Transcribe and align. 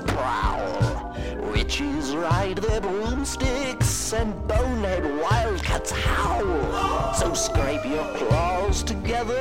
Prowl. 0.00 1.16
Witches 1.52 2.14
ride 2.14 2.58
their 2.58 2.80
broomsticks 2.80 4.12
and 4.12 4.32
bonehead 4.46 5.04
wildcats 5.20 5.90
howl. 5.90 7.14
So 7.14 7.34
scrape 7.34 7.84
your 7.84 8.06
claws 8.16 8.82
together 8.82 9.34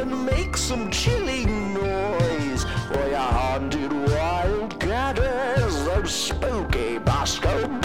and 0.00 0.26
make 0.26 0.56
some 0.56 0.90
chilling 0.90 1.74
noise 1.74 2.64
for 2.88 3.08
your 3.08 3.18
haunted 3.18 3.90
wildcatters, 3.90 5.84
those 5.84 6.14
spooky 6.14 6.98
Bosco 6.98 7.83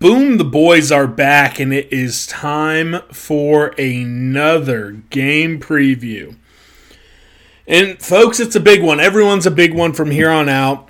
Boom, 0.00 0.38
the 0.38 0.44
boys 0.44 0.90
are 0.90 1.06
back, 1.06 1.60
and 1.60 1.74
it 1.74 1.92
is 1.92 2.26
time 2.26 3.02
for 3.12 3.74
another 3.76 4.92
game 5.10 5.60
preview. 5.60 6.36
And, 7.66 8.00
folks, 8.00 8.40
it's 8.40 8.56
a 8.56 8.60
big 8.60 8.82
one. 8.82 8.98
Everyone's 8.98 9.44
a 9.44 9.50
big 9.50 9.74
one 9.74 9.92
from 9.92 10.10
here 10.10 10.30
on 10.30 10.48
out. 10.48 10.88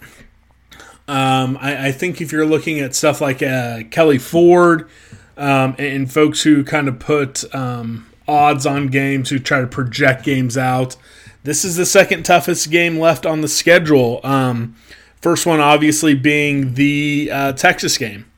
Um, 1.08 1.58
I, 1.61 1.88
I 1.88 1.91
think 1.92 2.20
if 2.20 2.31
you're 2.31 2.47
looking 2.47 2.78
at 2.78 2.94
stuff 2.94 3.20
like 3.20 3.42
uh, 3.42 3.81
Kelly 3.91 4.19
Ford 4.19 4.88
um, 5.36 5.75
and, 5.77 5.81
and 5.81 6.12
folks 6.12 6.44
who 6.44 6.62
kind 6.62 6.86
of 6.86 7.00
put 7.00 7.53
um, 7.53 8.06
odds 8.28 8.64
on 8.64 8.86
games, 8.86 9.31
who 9.31 9.41
try 9.41 9.61
to 9.61 9.66
project 9.66 10.22
games 10.22 10.56
out, 10.56 10.94
this 11.42 11.64
is 11.64 11.75
the 11.75 11.84
second 11.84 12.22
toughest 12.22 12.70
game 12.70 12.97
left 12.97 13.26
on 13.26 13.41
the 13.41 13.49
schedule. 13.49 14.20
Um, 14.22 14.76
first 15.20 15.47
one, 15.47 15.59
obviously, 15.59 16.15
being 16.15 16.75
the 16.75 17.28
uh, 17.32 17.53
Texas 17.54 17.99
game 17.99 18.29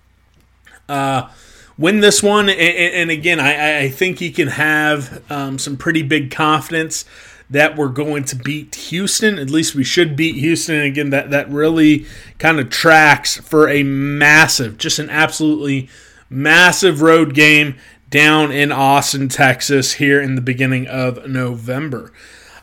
uh, 0.93 1.31
win 1.79 2.01
this 2.01 2.23
one. 2.23 2.49
And, 2.49 2.59
and 2.59 3.11
again, 3.11 3.41
I, 3.41 3.81
I 3.85 3.89
think 3.89 4.19
he 4.19 4.31
can 4.31 4.49
have 4.49 5.23
um, 5.31 5.59
some 5.59 5.77
pretty 5.77 6.03
big 6.03 6.31
confidence 6.31 7.05
that 7.49 7.77
we're 7.77 7.89
going 7.89 8.25
to 8.25 8.37
beat 8.37 8.75
Houston. 8.75 9.39
At 9.39 9.51
least 9.51 9.75
we 9.75 9.85
should 9.85 10.17
beat 10.17 10.37
Houston. 10.37 10.77
And 10.77 10.85
again, 10.85 11.11
that, 11.11 11.31
that 11.31 11.51
really 11.51 12.07
kind 12.39 12.61
of 12.61 12.71
tracks 12.71 13.39
for 13.39 13.69
a 13.69 13.83
massive, 13.83 14.79
just 14.79 14.99
an 14.99 15.11
absolutely 15.11 15.89
massive 16.31 17.03
road 17.03 17.35
game 17.35 17.77
down 18.09 18.53
in 18.53 18.71
Austin, 18.71 19.29
Texas, 19.29 19.95
here 19.95 20.21
in 20.21 20.35
the 20.35 20.41
beginning 20.41 20.87
of 20.87 21.27
November. 21.27 22.13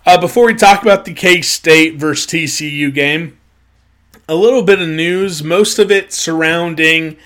Uh, 0.05 0.19
before 0.19 0.45
we 0.45 0.53
talk 0.53 0.81
about 0.81 1.05
the 1.05 1.13
K 1.13 1.41
State 1.41 1.95
versus 1.95 2.25
TCU 2.27 2.93
game, 2.93 3.37
a 4.27 4.35
little 4.35 4.61
bit 4.61 4.79
of 4.79 4.87
news, 4.87 5.43
most 5.43 5.79
of 5.79 5.91
it 5.91 6.13
surrounding 6.13 7.17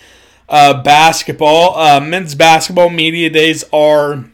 uh, 0.53 0.83
basketball. 0.83 1.75
Uh, 1.75 1.99
men's 1.99 2.35
basketball 2.35 2.91
media 2.91 3.27
days 3.27 3.65
are 3.73 4.25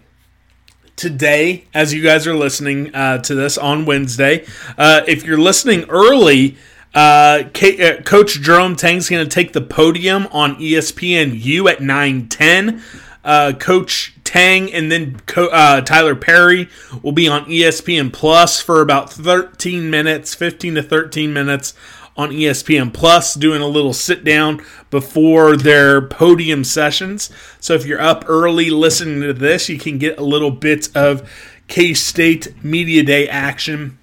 today, 0.97 1.63
as 1.73 1.93
you 1.93 2.03
guys 2.03 2.27
are 2.27 2.35
listening 2.35 2.93
uh, 2.93 3.19
to 3.19 3.33
this 3.33 3.57
on 3.57 3.85
Wednesday. 3.85 4.45
Uh, 4.77 5.01
if 5.07 5.23
you're 5.23 5.37
listening 5.37 5.85
early, 5.89 6.57
uh, 6.93 7.43
K- 7.53 7.99
uh, 7.99 8.01
Coach 8.01 8.41
Jerome 8.41 8.75
Tang's 8.75 9.09
going 9.09 9.23
to 9.25 9.33
take 9.33 9.53
the 9.53 9.61
podium 9.61 10.27
on 10.31 10.57
ESPNU 10.57 11.71
at 11.71 11.79
9:10. 11.79 12.81
Uh, 13.23 13.53
Coach 13.57 14.13
Tang 14.25 14.71
and 14.73 14.91
then 14.91 15.21
Co- 15.25 15.81
Tylor 15.81 16.15
Perry 16.15 16.67
will 17.01 17.13
be 17.13 17.29
on 17.29 17.45
ESPN 17.45 18.11
Plus 18.11 18.59
for 18.59 18.81
about 18.81 19.09
13 19.09 19.89
minutes, 19.89 20.35
15 20.35 20.75
to 20.75 20.83
13 20.83 21.31
minutes 21.31 21.73
on 22.19 22.31
ESPN 22.31 22.93
Plus, 22.93 23.33
doing 23.33 23.61
a 23.61 23.67
little 23.67 23.93
sit 23.93 24.25
down 24.25 24.61
before 24.89 25.55
their 25.55 26.01
podium 26.01 26.65
sessions. 26.65 27.29
So 27.61 27.75
if 27.75 27.85
you're 27.85 28.01
up 28.01 28.25
early 28.27 28.69
listening 28.69 29.21
to 29.21 29.31
this, 29.31 29.69
you 29.69 29.79
can 29.79 29.97
get 29.97 30.19
a 30.19 30.23
little 30.23 30.51
bit 30.51 30.89
of 30.93 31.31
K 31.69 31.93
State 31.93 32.61
Media 32.61 33.03
Day 33.03 33.29
action. 33.29 33.97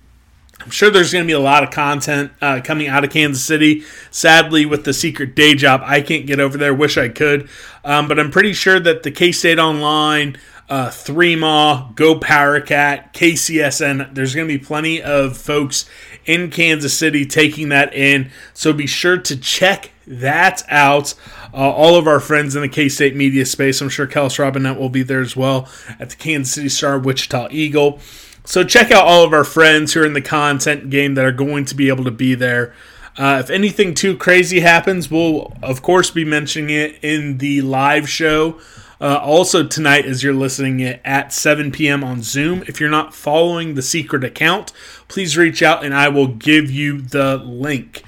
I'm 0.63 0.71
sure 0.71 0.89
there's 0.91 1.13
going 1.13 1.25
to 1.25 1.29
be 1.29 1.35
a 1.35 1.39
lot 1.39 1.63
of 1.63 1.71
content 1.71 2.33
uh, 2.41 2.63
coming 2.65 2.89
out 2.89 3.05
of 3.05 3.11
Kansas 3.11 3.45
City. 3.45 3.85
Sadly, 4.11 4.65
with 4.65 4.85
the 4.85 4.95
secret 4.95 5.37
day 5.37 5.55
job, 5.55 5.83
I 5.85 6.01
can't 6.01 6.27
get 6.27 6.41
over 6.41 6.57
there. 6.57 6.73
Wish 6.73 6.97
I 6.97 7.11
could. 7.11 7.51
Um, 7.85 8.09
but 8.09 8.19
I'm 8.19 8.31
pretty 8.31 8.55
sure 8.55 8.81
that 8.81 9.03
the 9.03 9.11
K 9.11 9.31
State 9.31 9.59
Online, 9.59 10.39
uh, 10.69 10.91
Three 10.91 11.37
Maw, 11.37 11.91
Go 11.95 12.19
Power 12.19 12.61
Cat, 12.61 13.13
KCSN, 13.15 14.15
there's 14.15 14.35
going 14.35 14.49
to 14.49 14.59
be 14.59 14.63
plenty 14.63 15.03
of 15.03 15.37
folks 15.37 15.89
in 16.25 16.51
Kansas 16.51 16.97
City 16.97 17.25
taking 17.25 17.69
that 17.69 17.95
in. 17.95 18.31
So 18.53 18.73
be 18.73 18.87
sure 18.87 19.19
to 19.19 19.37
check 19.37 19.93
that 20.07 20.63
out. 20.69 21.15
Uh, 21.55 21.71
all 21.71 21.97
of 21.97 22.07
our 22.07 22.21
friends 22.21 22.55
in 22.57 22.63
the 22.63 22.69
K 22.69 22.89
State 22.89 23.17
media 23.17 23.47
space, 23.47 23.81
I'm 23.81 23.89
sure 23.89 24.07
Kellis 24.07 24.39
Robinett 24.39 24.79
will 24.79 24.89
be 24.89 25.03
there 25.03 25.21
as 25.21 25.37
well 25.37 25.69
at 25.99 26.11
the 26.11 26.17
Kansas 26.17 26.55
City 26.55 26.69
Star, 26.69 26.99
Wichita 26.99 27.49
Eagle. 27.51 28.01
So 28.45 28.63
check 28.63 28.91
out 28.91 29.07
all 29.07 29.25
of 29.25 29.33
our 29.33 29.45
friends 29.45 29.93
who 29.93 30.03
are 30.03 30.07
in 30.07 30.13
the 30.13 30.21
content 30.21 30.91
game 30.91 31.15
that 31.15 31.25
are 31.25 31.33
going 31.33 31.65
to 31.67 31.75
be 31.75 31.89
able 31.89 32.05
to 32.05 32.11
be 32.11 32.35
there. 32.35 32.75
Uh, 33.17 33.41
if 33.43 33.51
anything 33.51 33.95
too 33.95 34.17
crazy 34.17 34.61
happens, 34.61 35.11
we'll 35.11 35.53
of 35.63 35.83
course 35.83 36.11
be 36.11 36.25
mentioning 36.25 36.71
it 36.71 36.99
in 37.03 37.39
the 37.39 37.63
live 37.63 38.09
show. 38.09 38.61
Uh, 39.01 39.19
also 39.23 39.67
tonight, 39.67 40.07
as 40.07 40.23
you're 40.23 40.33
listening 40.33 40.83
at 40.83 41.33
7 41.33 41.71
p.m. 41.71 42.03
on 42.03 42.23
Zoom. 42.23 42.65
If 42.67 42.81
you're 42.81 42.89
not 42.89 43.15
following 43.15 43.75
the 43.75 43.83
secret 43.83 44.25
account, 44.25 44.73
please 45.09 45.37
reach 45.37 45.63
out 45.63 45.85
and 45.85 45.95
I 45.95 46.09
will 46.09 46.29
give 46.29 46.71
you 46.71 47.03
the 47.03 47.37
link. 47.37 48.03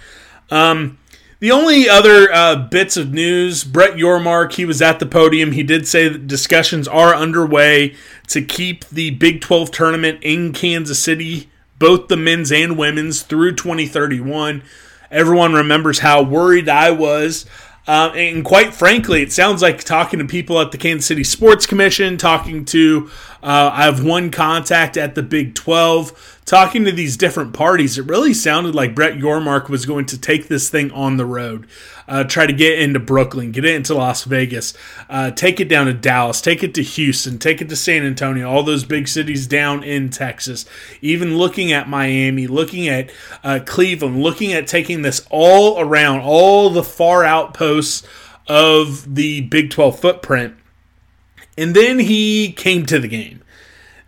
Um, 0.51 0.99
the 1.41 1.53
only 1.53 1.89
other 1.89 2.33
uh, 2.33 2.57
bits 2.57 2.97
of 2.97 3.13
news, 3.13 3.63
Brett 3.63 3.95
Yormark, 3.95 4.55
he 4.55 4.65
was 4.65 4.83
at 4.83 4.99
the 4.99 5.07
podium. 5.07 5.53
He 5.53 5.63
did 5.63 5.87
say 5.87 6.09
that 6.09 6.27
discussions 6.27 6.89
are 6.89 7.15
underway 7.15 7.95
to 8.27 8.43
keep 8.43 8.85
the 8.89 9.11
Big 9.11 9.41
12 9.41 9.71
tournament 9.71 10.19
in 10.23 10.53
Kansas 10.53 11.01
City, 11.01 11.49
both 11.79 12.09
the 12.09 12.17
men's 12.17 12.51
and 12.51 12.77
women's, 12.77 13.23
through 13.23 13.55
2031. 13.55 14.65
Everyone 15.13 15.53
remembers 15.53 16.01
how 16.01 16.23
worried 16.23 16.69
I 16.69 16.91
was. 16.91 17.47
Uh, 17.89 18.13
and 18.15 18.45
quite 18.45 18.75
frankly, 18.75 19.23
it 19.23 19.33
sounds 19.33 19.63
like 19.63 19.83
talking 19.83 20.19
to 20.19 20.25
people 20.27 20.61
at 20.61 20.73
the 20.73 20.79
Kansas 20.79 21.07
City 21.07 21.25
Sports 21.25 21.65
Commission, 21.65 22.19
talking 22.19 22.67
to, 22.67 23.11
uh, 23.43 23.71
I 23.73 23.85
have 23.85 24.05
one 24.05 24.31
contact 24.31 24.97
at 24.97 25.15
the 25.15 25.23
Big 25.23 25.55
12, 25.55 26.41
talking 26.45 26.85
to 26.85 26.93
these 26.93 27.17
different 27.17 27.53
parties, 27.53 27.99
it 27.99 28.07
really 28.07 28.35
sounded 28.35 28.75
like 28.75 28.95
Brett 28.95 29.15
Yormark 29.15 29.69
was 29.69 29.87
going 29.87 30.07
to 30.07 30.19
take 30.19 30.49
this 30.49 30.69
thing 30.71 30.91
on 30.93 31.19
the 31.19 31.27
road, 31.27 31.67
uh, 32.09 32.25
try 32.25 32.47
to 32.47 32.53
get 32.53 32.79
into 32.79 32.99
Brooklyn, 32.99 33.53
get 33.53 33.65
it 33.65 33.75
into 33.75 33.95
Las 33.95 34.25
Vegas, 34.25 34.75
uh, 35.09 35.31
take 35.31 35.61
it 35.61 35.69
down 35.69 35.87
to 35.87 35.95
Dallas, 35.95 36.41
take 36.41 36.65
it 36.65 36.75
to 36.75 36.83
Houston, 36.83 37.39
take 37.39 37.61
it 37.61 37.69
to 37.69 37.77
San 37.77 38.05
Antonio, 38.05 38.51
all 38.51 38.63
those 38.63 38.85
big 38.85 39.07
cities 39.07 39.47
down 39.47 39.85
in 39.85 40.11
Texas, 40.11 40.65
even 41.01 41.37
looking 41.37 41.71
at 41.71 41.89
Miami, 41.89 42.47
looking 42.47 42.89
at 42.89 43.11
uh, 43.45 43.61
Cleveland, 43.65 44.23
looking 44.23 44.53
at 44.53 44.67
taking 44.67 45.03
this 45.03 45.27
all 45.31 45.81
around, 45.81 46.21
all 46.21 46.71
the 46.71 46.83
far 46.83 47.25
outposts 47.25 48.07
of 48.49 49.15
the 49.15 49.43
Big 49.43 49.71
12 49.71 50.01
footprint 50.01 50.57
And 51.59 51.75
then 51.75 51.99
he 51.99 52.53
came 52.53 52.87
to 52.87 52.99
the 52.99 53.09
game. 53.09 53.43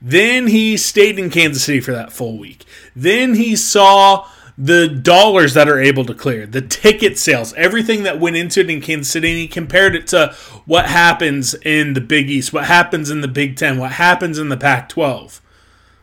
Then 0.00 0.46
he 0.46 0.76
stayed 0.76 1.18
in 1.18 1.30
Kansas 1.30 1.64
City 1.64 1.80
for 1.80 1.92
that 1.92 2.12
full 2.12 2.38
week. 2.38 2.64
Then 2.96 3.34
he 3.34 3.56
saw 3.56 4.26
the 4.56 4.88
dollars 4.88 5.54
that 5.54 5.68
are 5.68 5.80
able 5.80 6.04
to 6.04 6.14
clear, 6.14 6.46
the 6.46 6.60
ticket 6.60 7.18
sales, 7.18 7.52
everything 7.54 8.04
that 8.04 8.20
went 8.20 8.36
into 8.36 8.60
it 8.60 8.70
in 8.70 8.80
Kansas 8.80 9.10
City, 9.10 9.30
and 9.30 9.38
he 9.38 9.48
compared 9.48 9.96
it 9.96 10.06
to 10.08 10.34
what 10.64 10.86
happens 10.86 11.54
in 11.54 11.94
the 11.94 12.00
Big 12.00 12.30
East, 12.30 12.52
what 12.52 12.66
happens 12.66 13.10
in 13.10 13.20
the 13.20 13.28
Big 13.28 13.56
Ten, 13.56 13.78
what 13.78 13.92
happens 13.92 14.38
in 14.38 14.48
the 14.48 14.56
Pac 14.56 14.88
12, 14.90 15.40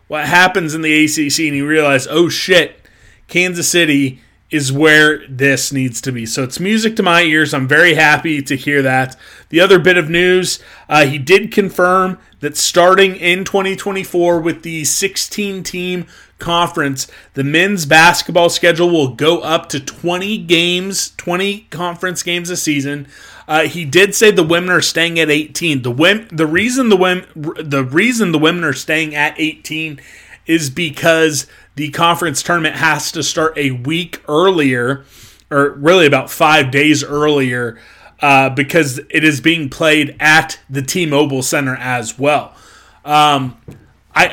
what 0.07 0.25
happens 0.25 0.73
in 0.73 0.81
the 0.81 1.05
ACC, 1.05 1.39
and 1.39 1.55
he 1.55 1.61
realized, 1.61 2.07
oh 2.09 2.29
shit, 2.29 2.81
Kansas 3.27 3.69
City 3.69 4.21
is 4.49 4.71
where 4.71 5.27
this 5.27 5.73
needs 5.73 5.99
to 6.01 6.11
be. 6.11 6.25
So 6.25 6.43
it's 6.43 6.59
music 6.59 6.95
to 6.95 7.03
my 7.03 7.21
ears. 7.21 7.53
I'm 7.53 7.67
very 7.67 7.95
happy 7.95 8.41
to 8.43 8.55
hear 8.55 8.81
that. 8.81 9.17
The 9.49 9.59
other 9.59 9.77
bit 9.77 9.97
of 9.97 10.09
news, 10.09 10.59
uh, 10.87 11.05
he 11.05 11.17
did 11.17 11.51
confirm 11.51 12.17
that 12.39 12.55
starting 12.55 13.15
in 13.15 13.43
2024 13.43 14.39
with 14.39 14.63
the 14.63 14.85
16 14.85 15.63
team 15.63 16.05
conference, 16.39 17.07
the 17.33 17.43
men's 17.43 17.85
basketball 17.85 18.49
schedule 18.49 18.89
will 18.89 19.15
go 19.15 19.41
up 19.41 19.67
to 19.69 19.81
20 19.81 20.37
games, 20.39 21.13
20 21.17 21.61
conference 21.69 22.23
games 22.23 22.49
a 22.49 22.55
season. 22.55 23.07
Uh, 23.49 23.63
he 23.63 23.83
did 23.83 24.15
say 24.15 24.31
the 24.31 24.43
women 24.43 24.69
are 24.69 24.81
staying 24.81 25.19
at 25.19 25.29
18. 25.29 25.81
The 25.81 25.91
women, 25.91 26.27
the 26.31 26.47
reason 26.47 26.89
the 26.89 26.97
women, 26.97 27.25
the 27.35 27.83
reason 27.83 28.31
the 28.31 28.39
women 28.39 28.63
are 28.63 28.73
staying 28.73 29.15
at 29.15 29.35
18 29.37 29.99
is 30.47 30.69
because 30.69 31.45
the 31.75 31.89
conference 31.89 32.41
tournament 32.41 32.75
has 32.75 33.11
to 33.11 33.21
start 33.21 33.57
a 33.57 33.71
week 33.71 34.23
earlier, 34.27 35.05
or 35.51 35.71
really 35.71 36.05
about 36.05 36.31
five 36.31 36.71
days 36.71 37.03
earlier, 37.03 37.79
uh, 38.21 38.49
because 38.49 38.99
it 39.09 39.23
is 39.23 39.41
being 39.41 39.69
played 39.69 40.15
at 40.19 40.59
the 40.69 40.81
T-Mobile 40.81 41.43
Center 41.43 41.75
as 41.75 42.17
well. 42.17 42.55
Um, 43.05 43.61
I, 44.15 44.25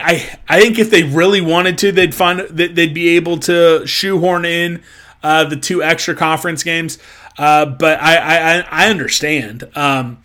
I, 0.49 0.57
I 0.57 0.61
think 0.61 0.79
if 0.79 0.91
they 0.91 1.03
really 1.03 1.43
wanted 1.43 1.77
to, 1.79 1.93
they'd 1.93 2.15
find 2.15 2.41
that 2.41 2.75
they'd 2.75 2.95
be 2.95 3.11
able 3.17 3.39
to 3.41 3.87
shoehorn 3.87 4.47
in 4.47 4.83
uh, 5.23 5.45
the 5.45 5.57
two 5.57 5.83
extra 5.83 6.15
conference 6.15 6.63
games. 6.63 6.99
Uh, 7.37 7.67
but 7.67 8.01
I, 8.01 8.17
I, 8.17 8.67
I 8.71 8.91
understand. 8.91 9.69
Um, 9.75 10.24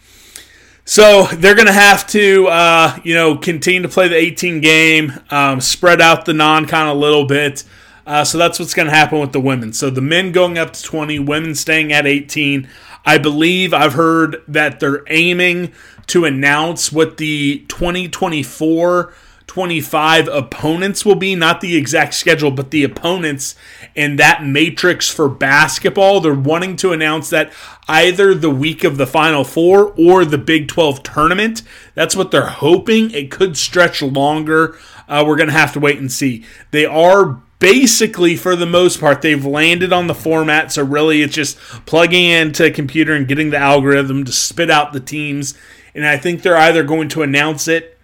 so 0.89 1.25
they're 1.25 1.53
going 1.53 1.67
to 1.67 1.71
have 1.71 2.07
to, 2.07 2.47
uh, 2.47 2.97
you 3.03 3.13
know, 3.13 3.37
continue 3.37 3.83
to 3.83 3.87
play 3.87 4.07
the 4.07 4.15
18 4.15 4.59
game, 4.59 5.13
um, 5.29 5.61
spread 5.61 6.01
out 6.01 6.25
the 6.25 6.33
non 6.33 6.65
kind 6.65 6.89
of 6.89 6.97
a 6.97 6.99
little 6.99 7.25
bit. 7.27 7.63
Uh, 8.07 8.23
so 8.23 8.39
that's 8.39 8.57
what's 8.57 8.73
going 8.73 8.87
to 8.87 8.91
happen 8.91 9.19
with 9.19 9.31
the 9.31 9.39
women. 9.39 9.71
So 9.71 9.91
the 9.91 10.01
men 10.01 10.31
going 10.31 10.57
up 10.57 10.73
to 10.73 10.81
20, 10.81 11.19
women 11.19 11.53
staying 11.53 11.93
at 11.93 12.07
18. 12.07 12.67
I 13.05 13.19
believe 13.19 13.71
I've 13.71 13.93
heard 13.93 14.41
that 14.47 14.79
they're 14.79 15.03
aiming 15.09 15.73
to 16.07 16.25
announce 16.25 16.91
what 16.91 17.17
the 17.17 17.63
2024 17.67 19.13
25 19.49 20.27
opponents 20.27 21.03
will 21.03 21.15
be, 21.15 21.33
not 21.33 21.59
the 21.59 21.75
exact 21.75 22.13
schedule, 22.13 22.51
but 22.51 22.69
the 22.69 22.83
opponents 22.83 23.55
and 23.95 24.19
that 24.19 24.45
matrix 24.45 25.09
for 25.09 25.27
basketball. 25.27 26.19
They're 26.19 26.35
wanting 26.35 26.75
to 26.77 26.91
announce 26.91 27.31
that 27.31 27.51
either 27.87 28.35
the 28.35 28.51
week 28.51 28.83
of 28.83 28.97
the 28.97 29.07
Final 29.07 29.43
Four 29.43 29.91
or 29.97 30.23
the 30.23 30.37
Big 30.37 30.67
12 30.67 31.01
tournament. 31.01 31.63
That's 31.95 32.15
what 32.15 32.29
they're 32.29 32.45
hoping. 32.45 33.09
It 33.09 33.31
could 33.31 33.57
stretch 33.57 34.03
longer. 34.03 34.77
Uh, 35.07 35.23
we're 35.25 35.35
going 35.35 35.49
to 35.49 35.53
have 35.53 35.73
to 35.73 35.79
wait 35.79 35.97
and 35.97 36.11
see. 36.11 36.45
They 36.69 36.85
are 36.85 37.41
basically, 37.57 38.35
for 38.35 38.55
the 38.55 38.67
most 38.67 38.99
part, 38.99 39.23
they've 39.23 39.43
landed 39.43 39.91
on 39.91 40.05
the 40.05 40.13
format. 40.13 40.71
So 40.71 40.83
really, 40.83 41.23
it's 41.23 41.33
just 41.33 41.57
plugging 41.87 42.25
into 42.25 42.65
a 42.65 42.71
computer 42.71 43.15
and 43.15 43.27
getting 43.27 43.49
the 43.49 43.57
algorithm 43.57 44.25
to 44.25 44.31
spit 44.31 44.69
out 44.69 44.93
the 44.93 44.99
teams. 44.99 45.57
And 45.95 46.05
I 46.05 46.17
think 46.17 46.43
they're 46.43 46.55
either 46.55 46.83
going 46.83 47.09
to 47.09 47.23
announce 47.23 47.67
it 47.67 47.98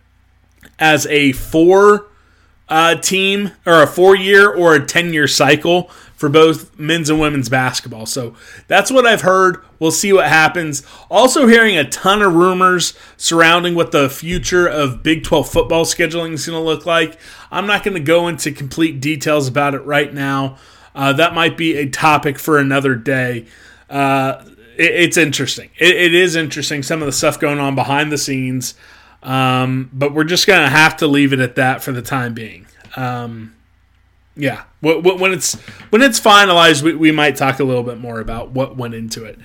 as 0.79 1.05
a 1.07 1.31
four 1.33 2.07
uh, 2.67 2.95
team 2.95 3.51
or 3.65 3.83
a 3.83 3.87
four 3.87 4.15
year 4.15 4.51
or 4.51 4.75
a 4.75 4.85
10 4.85 5.13
year 5.13 5.27
cycle 5.27 5.89
for 6.15 6.29
both 6.29 6.77
men's 6.79 7.09
and 7.09 7.19
women's 7.19 7.49
basketball. 7.49 8.05
So 8.05 8.35
that's 8.67 8.89
what 8.89 9.05
I've 9.05 9.21
heard. 9.21 9.63
We'll 9.79 9.91
see 9.91 10.13
what 10.13 10.27
happens. 10.27 10.83
Also, 11.11 11.47
hearing 11.47 11.77
a 11.77 11.89
ton 11.89 12.21
of 12.21 12.33
rumors 12.33 12.93
surrounding 13.17 13.75
what 13.75 13.91
the 13.91 14.09
future 14.09 14.65
of 14.65 15.03
Big 15.03 15.23
12 15.23 15.49
football 15.49 15.83
scheduling 15.83 16.33
is 16.33 16.45
going 16.45 16.57
to 16.57 16.65
look 16.65 16.85
like. 16.85 17.19
I'm 17.51 17.67
not 17.67 17.83
going 17.83 17.95
to 17.95 17.99
go 17.99 18.27
into 18.27 18.51
complete 18.51 19.01
details 19.01 19.47
about 19.47 19.75
it 19.75 19.85
right 19.85 20.13
now. 20.13 20.57
Uh, 20.95 21.11
that 21.13 21.33
might 21.33 21.57
be 21.57 21.75
a 21.75 21.89
topic 21.89 22.39
for 22.39 22.57
another 22.57 22.95
day. 22.95 23.45
Uh, 23.89 24.43
it, 24.77 24.91
it's 24.91 25.17
interesting. 25.17 25.69
It, 25.77 25.95
it 25.95 26.13
is 26.13 26.37
interesting, 26.37 26.81
some 26.81 27.01
of 27.01 27.05
the 27.05 27.11
stuff 27.11 27.39
going 27.39 27.59
on 27.59 27.75
behind 27.75 28.11
the 28.11 28.17
scenes. 28.17 28.73
Um, 29.25 29.89
but 29.91 30.13
we're 30.13 30.23
just 30.23 30.45
gonna 30.47 30.69
have 30.69 30.97
to 30.97 31.07
leave 31.07 31.33
it 31.33 31.39
at 31.39 31.55
that 31.55 31.83
for 31.83 31.91
the 31.91 32.01
time 32.01 32.33
being. 32.33 32.67
Um, 32.95 33.55
yeah, 34.37 34.63
when 34.81 35.33
it's 35.33 35.55
when 35.89 36.01
it's 36.01 36.19
finalized, 36.19 36.83
we, 36.83 36.93
we 36.93 37.11
might 37.11 37.35
talk 37.35 37.59
a 37.59 37.63
little 37.63 37.83
bit 37.83 37.99
more 37.99 38.19
about 38.19 38.51
what 38.51 38.77
went 38.77 38.93
into 38.93 39.25
it. 39.25 39.39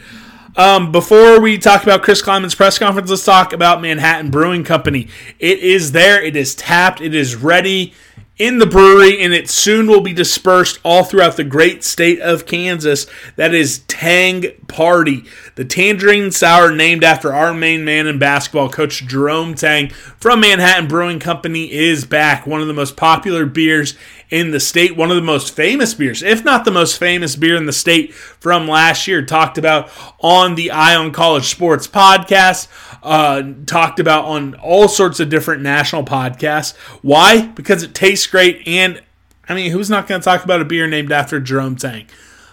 Um, 0.56 0.92
before 0.92 1.40
we 1.40 1.58
talk 1.58 1.82
about 1.82 2.02
Chris 2.02 2.20
Klieman's 2.20 2.54
press 2.54 2.78
conference, 2.78 3.08
let's 3.08 3.24
talk 3.24 3.52
about 3.52 3.80
Manhattan 3.80 4.30
Brewing 4.30 4.64
Company. 4.64 5.08
It 5.38 5.60
is 5.60 5.92
there. 5.92 6.22
It 6.22 6.36
is 6.36 6.54
tapped. 6.54 7.00
It 7.00 7.14
is 7.14 7.36
ready 7.36 7.94
in 8.40 8.58
the 8.58 8.64
brewery, 8.64 9.20
and 9.20 9.34
it 9.34 9.50
soon 9.50 9.86
will 9.86 10.00
be 10.00 10.14
dispersed 10.14 10.80
all 10.82 11.04
throughout 11.04 11.36
the 11.36 11.44
great 11.44 11.84
state 11.84 12.18
of 12.20 12.46
Kansas. 12.46 13.06
That 13.36 13.54
is 13.54 13.80
Tang 13.80 14.46
Party, 14.66 15.26
the 15.56 15.64
tangerine 15.66 16.30
sour 16.30 16.74
named 16.74 17.04
after 17.04 17.34
our 17.34 17.52
main 17.52 17.84
man 17.84 18.06
in 18.06 18.18
basketball, 18.18 18.70
Coach 18.70 19.06
Jerome 19.06 19.54
Tang 19.54 19.90
from 19.90 20.40
Manhattan 20.40 20.88
Brewing 20.88 21.20
Company, 21.20 21.70
is 21.70 22.06
back. 22.06 22.46
One 22.46 22.62
of 22.62 22.66
the 22.66 22.72
most 22.72 22.96
popular 22.96 23.44
beers 23.44 23.94
in 24.30 24.52
the 24.52 24.60
state, 24.60 24.96
one 24.96 25.10
of 25.10 25.16
the 25.16 25.22
most 25.22 25.54
famous 25.54 25.92
beers, 25.92 26.22
if 26.22 26.42
not 26.42 26.64
the 26.64 26.70
most 26.70 26.98
famous 26.98 27.36
beer 27.36 27.56
in 27.56 27.66
the 27.66 27.72
state 27.72 28.14
from 28.14 28.66
last 28.66 29.06
year, 29.06 29.22
talked 29.22 29.58
about 29.58 29.90
on 30.20 30.54
the 30.54 30.70
Ion 30.70 31.12
College 31.12 31.50
Sports 31.50 31.86
podcast 31.86 32.68
uh, 33.02 33.42
talked 33.66 34.00
about 34.00 34.24
on 34.24 34.54
all 34.56 34.88
sorts 34.88 35.20
of 35.20 35.28
different 35.28 35.62
national 35.62 36.04
podcasts. 36.04 36.76
Why? 37.02 37.46
Because 37.46 37.82
it 37.82 37.94
tastes 37.94 38.26
great, 38.26 38.66
and 38.66 39.02
I 39.48 39.54
mean, 39.54 39.72
who's 39.72 39.90
not 39.90 40.06
going 40.06 40.20
to 40.20 40.24
talk 40.24 40.44
about 40.44 40.60
a 40.60 40.64
beer 40.64 40.86
named 40.86 41.12
after 41.12 41.40
Jerome 41.40 41.76
Tang? 41.76 42.06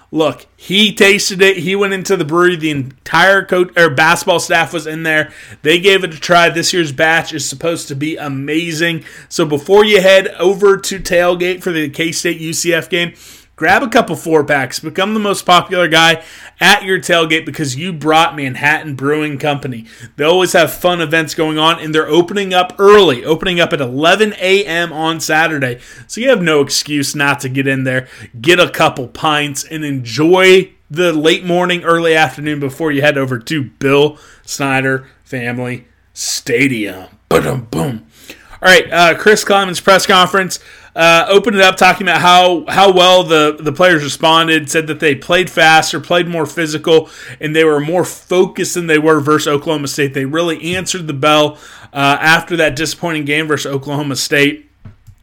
Look, 0.09 0.47
he 0.55 0.93
tasted 0.93 1.41
it. 1.41 1.57
He 1.57 1.75
went 1.75 1.93
into 1.93 2.15
the 2.15 2.23
brewery. 2.23 2.55
The 2.55 2.71
entire 2.71 3.43
coach 3.43 3.77
or 3.77 3.89
basketball 3.89 4.39
staff 4.39 4.71
was 4.71 4.87
in 4.87 5.03
there. 5.03 5.33
They 5.63 5.79
gave 5.79 6.03
it 6.05 6.13
a 6.13 6.19
try. 6.19 6.49
This 6.49 6.71
year's 6.71 6.93
batch 6.93 7.33
is 7.33 7.47
supposed 7.47 7.89
to 7.89 7.95
be 7.95 8.15
amazing. 8.15 9.03
So 9.27 9.45
before 9.45 9.83
you 9.83 10.01
head 10.01 10.29
over 10.39 10.77
to 10.77 10.99
tailgate 10.99 11.61
for 11.61 11.73
the 11.73 11.89
K 11.89 12.13
State 12.13 12.39
UCF 12.39 12.89
game, 12.89 13.15
Grab 13.57 13.81
a 13.81 13.89
couple 13.89 14.15
four 14.15 14.43
packs. 14.43 14.79
Become 14.79 15.15
the 15.15 15.19
most 15.19 15.43
popular 15.43 15.87
guy 15.87 16.23
at 16.59 16.83
your 16.83 16.99
tailgate 16.99 17.43
because 17.43 17.75
you 17.75 17.91
brought 17.91 18.35
Manhattan 18.35 18.93
Brewing 18.93 19.39
Company. 19.39 19.87
They 20.15 20.23
always 20.23 20.53
have 20.53 20.71
fun 20.71 21.01
events 21.01 21.33
going 21.33 21.57
on, 21.57 21.79
and 21.79 21.93
they're 21.93 22.07
opening 22.07 22.53
up 22.53 22.75
early, 22.77 23.25
opening 23.25 23.59
up 23.59 23.73
at 23.73 23.81
11 23.81 24.35
a.m. 24.39 24.93
on 24.93 25.19
Saturday. 25.19 25.79
So 26.05 26.21
you 26.21 26.29
have 26.29 26.41
no 26.41 26.61
excuse 26.61 27.15
not 27.15 27.39
to 27.39 27.49
get 27.49 27.65
in 27.65 27.83
there, 27.83 28.07
get 28.39 28.59
a 28.59 28.69
couple 28.69 29.07
pints, 29.07 29.63
and 29.63 29.83
enjoy 29.83 30.71
the 30.91 31.11
late 31.11 31.43
morning, 31.43 31.83
early 31.83 32.15
afternoon 32.15 32.59
before 32.59 32.91
you 32.91 33.01
head 33.01 33.17
over 33.17 33.39
to 33.39 33.63
Bill 33.63 34.19
Snyder 34.45 35.07
Family 35.23 35.87
Stadium. 36.13 37.07
Boom, 37.27 37.67
boom. 37.71 38.06
All 38.67 38.73
right, 38.73 38.91
uh, 38.91 39.17
Chris 39.17 39.45
Klieman's 39.45 39.79
press 39.79 40.05
conference 40.05 40.59
uh, 40.93 41.25
opened 41.29 41.55
it 41.55 41.61
up 41.61 41.77
talking 41.77 42.05
about 42.05 42.19
how 42.19 42.65
how 42.67 42.91
well 42.91 43.23
the 43.23 43.55
the 43.57 43.71
players 43.71 44.03
responded. 44.03 44.69
Said 44.69 44.87
that 44.87 44.99
they 44.99 45.15
played 45.15 45.49
faster, 45.49 46.01
played 46.01 46.27
more 46.27 46.45
physical, 46.45 47.09
and 47.39 47.55
they 47.55 47.63
were 47.63 47.79
more 47.79 48.03
focused 48.03 48.73
than 48.73 48.87
they 48.87 48.99
were 48.99 49.21
versus 49.21 49.47
Oklahoma 49.47 49.87
State. 49.87 50.13
They 50.13 50.25
really 50.25 50.75
answered 50.75 51.07
the 51.07 51.13
bell 51.13 51.57
uh, 51.93 52.17
after 52.19 52.57
that 52.57 52.75
disappointing 52.75 53.23
game 53.23 53.47
versus 53.47 53.71
Oklahoma 53.71 54.17
State. 54.17 54.69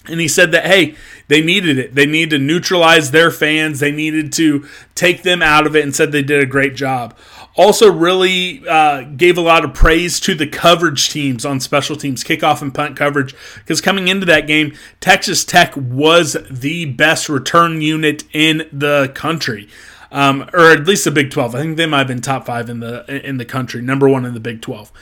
And 0.06 0.20
he 0.20 0.28
said 0.28 0.52
that, 0.52 0.66
hey, 0.66 0.96
they 1.28 1.42
needed 1.42 1.78
it. 1.78 1.94
They 1.94 2.06
needed 2.06 2.38
to 2.38 2.38
neutralize 2.38 3.10
their 3.10 3.30
fans. 3.30 3.80
They 3.80 3.92
needed 3.92 4.32
to 4.34 4.66
take 4.94 5.22
them 5.22 5.42
out 5.42 5.66
of 5.66 5.76
it 5.76 5.82
and 5.82 5.94
said 5.94 6.12
they 6.12 6.22
did 6.22 6.42
a 6.42 6.46
great 6.46 6.74
job. 6.76 7.14
Also, 7.56 7.90
really 7.90 8.66
uh, 8.68 9.02
gave 9.02 9.38
a 9.38 9.40
lot 9.40 9.64
of 9.64 9.72
praise 9.72 10.18
to 10.20 10.34
the 10.34 10.46
coverage 10.46 11.08
teams 11.08 11.44
on 11.44 11.60
special 11.60 11.94
teams, 11.94 12.24
kickoff 12.24 12.60
and 12.60 12.74
punt 12.74 12.96
coverage, 12.96 13.34
because 13.56 13.80
coming 13.80 14.08
into 14.08 14.26
that 14.26 14.48
game, 14.48 14.74
Texas 15.00 15.44
Tech 15.44 15.72
was 15.76 16.36
the 16.50 16.86
best 16.86 17.28
return 17.28 17.80
unit 17.80 18.24
in 18.32 18.68
the 18.72 19.12
country. 19.14 19.68
Um, 20.10 20.48
or 20.52 20.70
at 20.70 20.86
least 20.86 21.04
the 21.04 21.10
Big 21.10 21.30
12. 21.30 21.54
I 21.54 21.60
think 21.60 21.76
they 21.76 21.86
might 21.86 21.98
have 21.98 22.06
been 22.06 22.20
top 22.20 22.46
five 22.46 22.70
in 22.70 22.78
the 22.80 23.04
in 23.28 23.36
the 23.36 23.44
country, 23.44 23.82
number 23.82 24.08
one 24.08 24.24
in 24.24 24.32
the 24.34 24.40
Big 24.40 24.60
12. 24.60 24.92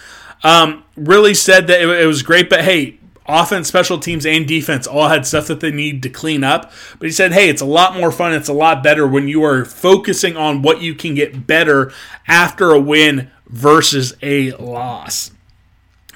Um, 0.42 0.84
really 0.96 1.34
said 1.34 1.66
that 1.66 1.80
it, 1.80 1.88
it 1.88 2.06
was 2.06 2.22
great, 2.22 2.48
but 2.48 2.62
hey, 2.62 2.98
offense, 3.26 3.68
special 3.68 3.98
teams, 3.98 4.26
and 4.26 4.46
defense 4.46 4.86
all 4.86 5.08
had 5.08 5.26
stuff 5.26 5.46
that 5.48 5.60
they 5.60 5.70
need 5.70 6.02
to 6.02 6.08
clean 6.08 6.44
up. 6.44 6.72
But 6.98 7.06
he 7.06 7.12
said, 7.12 7.32
hey, 7.32 7.48
it's 7.48 7.62
a 7.62 7.66
lot 7.66 7.96
more 7.96 8.12
fun. 8.12 8.32
It's 8.34 8.48
a 8.48 8.52
lot 8.54 8.82
better 8.82 9.06
when 9.06 9.28
you 9.28 9.44
are 9.44 9.64
focusing 9.64 10.36
on 10.36 10.62
what 10.62 10.82
you 10.82 10.94
can 10.94 11.14
get 11.14 11.46
better 11.46 11.92
after 12.26 12.70
a 12.72 12.80
win 12.80 13.30
versus 13.48 14.14
a 14.22 14.52
loss. 14.52 15.30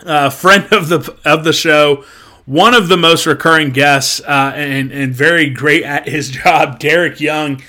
uh, 0.04 0.30
friend 0.30 0.66
of 0.72 0.88
the 0.88 1.16
of 1.24 1.44
the 1.44 1.52
show, 1.52 2.04
one 2.44 2.74
of 2.74 2.88
the 2.88 2.96
most 2.96 3.26
recurring 3.26 3.70
guests, 3.70 4.20
uh, 4.20 4.52
and 4.54 4.92
and 4.92 5.14
very 5.14 5.50
great 5.50 5.82
at 5.84 6.08
his 6.08 6.30
job, 6.42 6.78
Derek 6.78 7.20
Young. 7.20 7.62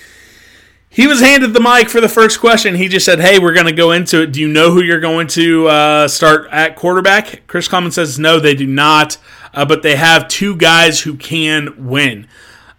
He 0.89 1.05
was 1.05 1.19
handed 1.19 1.53
the 1.53 1.59
mic 1.59 1.89
for 1.89 2.01
the 2.01 2.09
first 2.09 2.39
question. 2.39 2.75
He 2.75 2.87
just 2.87 3.05
said, 3.05 3.19
"Hey, 3.19 3.39
we're 3.39 3.53
going 3.53 3.65
to 3.65 3.71
go 3.71 3.91
into 3.91 4.23
it. 4.23 4.31
Do 4.31 4.41
you 4.41 4.47
know 4.47 4.71
who 4.71 4.81
you're 4.81 4.99
going 4.99 5.27
to 5.27 5.67
uh, 5.67 6.07
start 6.07 6.47
at 6.51 6.75
quarterback?" 6.75 7.45
Chris 7.47 7.67
Klieman 7.67 7.93
says, 7.93 8.17
"No, 8.17 8.39
they 8.39 8.55
do 8.55 8.65
not, 8.65 9.17
uh, 9.53 9.65
but 9.65 9.83
they 9.83 9.95
have 9.95 10.27
two 10.27 10.55
guys 10.55 11.01
who 11.01 11.15
can 11.15 11.87
win." 11.87 12.27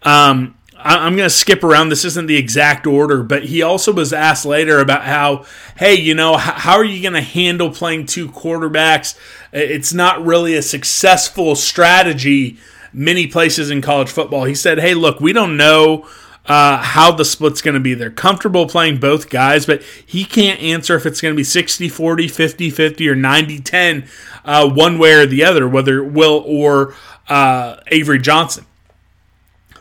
Um, 0.03 0.57
I, 0.79 1.07
am 1.07 1.17
going 1.17 1.29
to 1.29 1.35
skip 1.35 1.65
around. 1.65 1.89
This 1.89 2.05
isn't 2.05 2.27
the 2.27 2.37
exact 2.37 2.87
order, 2.87 3.23
but 3.23 3.45
he 3.45 3.63
also 3.63 3.93
was 3.93 4.13
asked 4.13 4.47
later 4.47 4.79
about 4.79 5.03
how, 5.03 5.45
hey, 5.77 5.95
you 5.95 6.15
know, 6.15 6.37
how, 6.37 6.53
how 6.53 6.73
are 6.75 6.85
you 6.85 7.03
going 7.03 7.15
to 7.15 7.21
handle 7.21 7.71
playing 7.71 8.07
two 8.07 8.29
quarterbacks? 8.29 9.19
It's 9.53 9.93
not 9.93 10.25
really 10.25 10.55
a 10.55 10.63
successful 10.63 11.57
strategy 11.57 12.59
many 12.93 13.27
places 13.27 13.71
in 13.71 13.83
college 13.83 14.09
football. 14.09 14.45
He 14.45 14.55
said, 14.55 14.79
hey, 14.79 14.95
look, 14.95 15.21
we 15.21 15.33
don't 15.33 15.57
know. 15.57 16.09
Uh, 16.49 16.79
how 16.79 17.13
the 17.13 17.27
split's 17.27 17.61
going 17.61 17.75
to 17.75 17.81
be. 17.81 17.93
They're 17.93 18.11
comfortable 18.11 18.67
playing 18.67 19.01
both 19.01 19.29
guys, 19.29 19.67
but 19.67 19.83
he 19.83 20.25
can't 20.25 20.59
answer 20.61 20.97
if 20.97 21.05
it's 21.05 21.21
going 21.21 21.35
to 21.35 21.37
be 21.37 21.45
60 21.45 21.91
40, 21.91 22.27
50 22.27 22.71
50, 22.71 23.09
or 23.09 23.15
90 23.15 23.61
10, 23.61 24.09
uh, 24.47 24.71
one 24.71 24.99
way 24.99 25.13
or 25.13 25.27
the 25.27 25.45
other, 25.45 25.69
whether 25.69 26.03
Will 26.03 26.43
or 26.47 26.95
uh, 27.29 27.77
Avery 27.89 28.19
Johnson. 28.19 28.65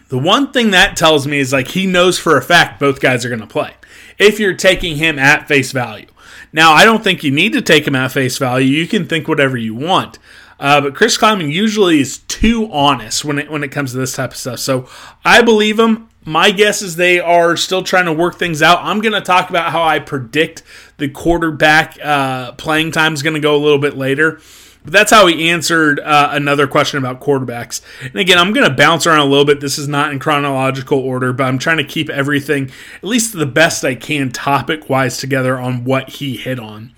The 0.10 0.18
one 0.18 0.52
thing 0.52 0.72
that 0.72 0.96
tells 0.96 1.26
me 1.26 1.40
is 1.40 1.54
like 1.54 1.70
he 1.70 1.86
knows 1.86 2.18
for 2.20 2.38
a 2.38 2.42
fact 2.42 2.80
both 2.80 3.00
guys 3.00 3.26
are 3.26 3.30
going 3.30 3.42
to 3.42 3.48
play 3.48 3.74
if 4.18 4.40
you're 4.40 4.54
taking 4.54 4.98
him 4.98 5.20
at 5.20 5.48
face 5.48 5.72
value. 5.72 6.08
Now, 6.54 6.74
I 6.74 6.86
don't 6.86 7.04
think 7.04 7.24
you 7.24 7.32
need 7.32 7.54
to 7.54 7.62
take 7.62 7.86
him 7.86 7.96
at 7.96 8.12
face 8.12 8.38
value. 8.38 8.68
You 8.68 8.88
can 8.88 9.06
think 9.06 9.28
whatever 9.28 9.58
you 9.58 9.76
want. 9.76 10.18
Uh, 10.60 10.82
but 10.82 10.96
Chris 10.96 11.18
Klieman 11.18 11.52
usually 11.52 12.00
is 12.00 12.20
too 12.20 12.72
honest 12.72 13.24
when 13.24 13.38
it 13.38 13.52
when 13.52 13.64
it 13.64 13.72
comes 13.72 13.92
to 13.92 13.98
this 13.98 14.16
type 14.16 14.32
of 14.32 14.38
stuff. 14.38 14.60
So 14.60 14.90
I 15.24 15.42
believe 15.42 15.80
him. 15.80 16.10
My 16.28 16.52
guess 16.52 16.82
is 16.82 16.98
they 16.98 17.22
are 17.22 17.56
still 17.56 17.84
trying 17.84 18.04
to 18.04 18.12
work 18.12 18.36
things 18.36 18.62
out. 18.62 18.80
I'm 18.82 19.00
going 19.00 19.14
to 19.14 19.22
talk 19.22 19.50
about 19.50 19.72
how 19.72 19.82
I 19.82 20.00
predict 20.00 20.62
the 20.98 21.08
quarterback 21.08 21.98
uh, 22.04 22.52
playing 22.52 22.92
time 22.92 23.14
is 23.14 23.24
going 23.24 23.36
to 23.36 23.40
go 23.40 23.56
a 23.56 23.64
little 23.64 23.80
bit 23.80 23.96
later. 23.96 24.42
But 24.84 24.92
that's 24.92 25.10
how 25.10 25.28
he 25.28 25.50
answered 25.50 26.02
uh, 26.02 26.28
another 26.34 26.68
question 26.68 26.98
about 26.98 27.22
quarterbacks. 27.22 27.82
And 28.02 28.18
again, 28.18 28.38
I'm 28.38 28.52
going 28.52 28.70
to 28.70 28.76
bounce 28.76 29.08
around 29.08 29.20
a 29.20 29.30
little 29.30 29.46
bit. 29.46 29.62
This 29.62 29.78
is 29.78 29.88
not 29.88 30.12
in 30.12 30.20
chronological 30.20 31.00
order, 31.00 31.32
but 31.32 31.46
I'm 31.46 31.60
trying 31.60 31.78
to 31.78 31.86
keep 31.86 32.10
everything 32.10 32.72
at 32.98 33.06
least 33.06 33.32
the 33.32 33.46
best 33.46 33.86
I 33.86 33.96
can 33.96 34.30
topic 34.30 34.90
wise 34.90 35.20
together 35.20 35.58
on 35.58 35.86
what 35.86 36.10
he 36.10 36.36
hit 36.36 36.60
on. 36.60 36.92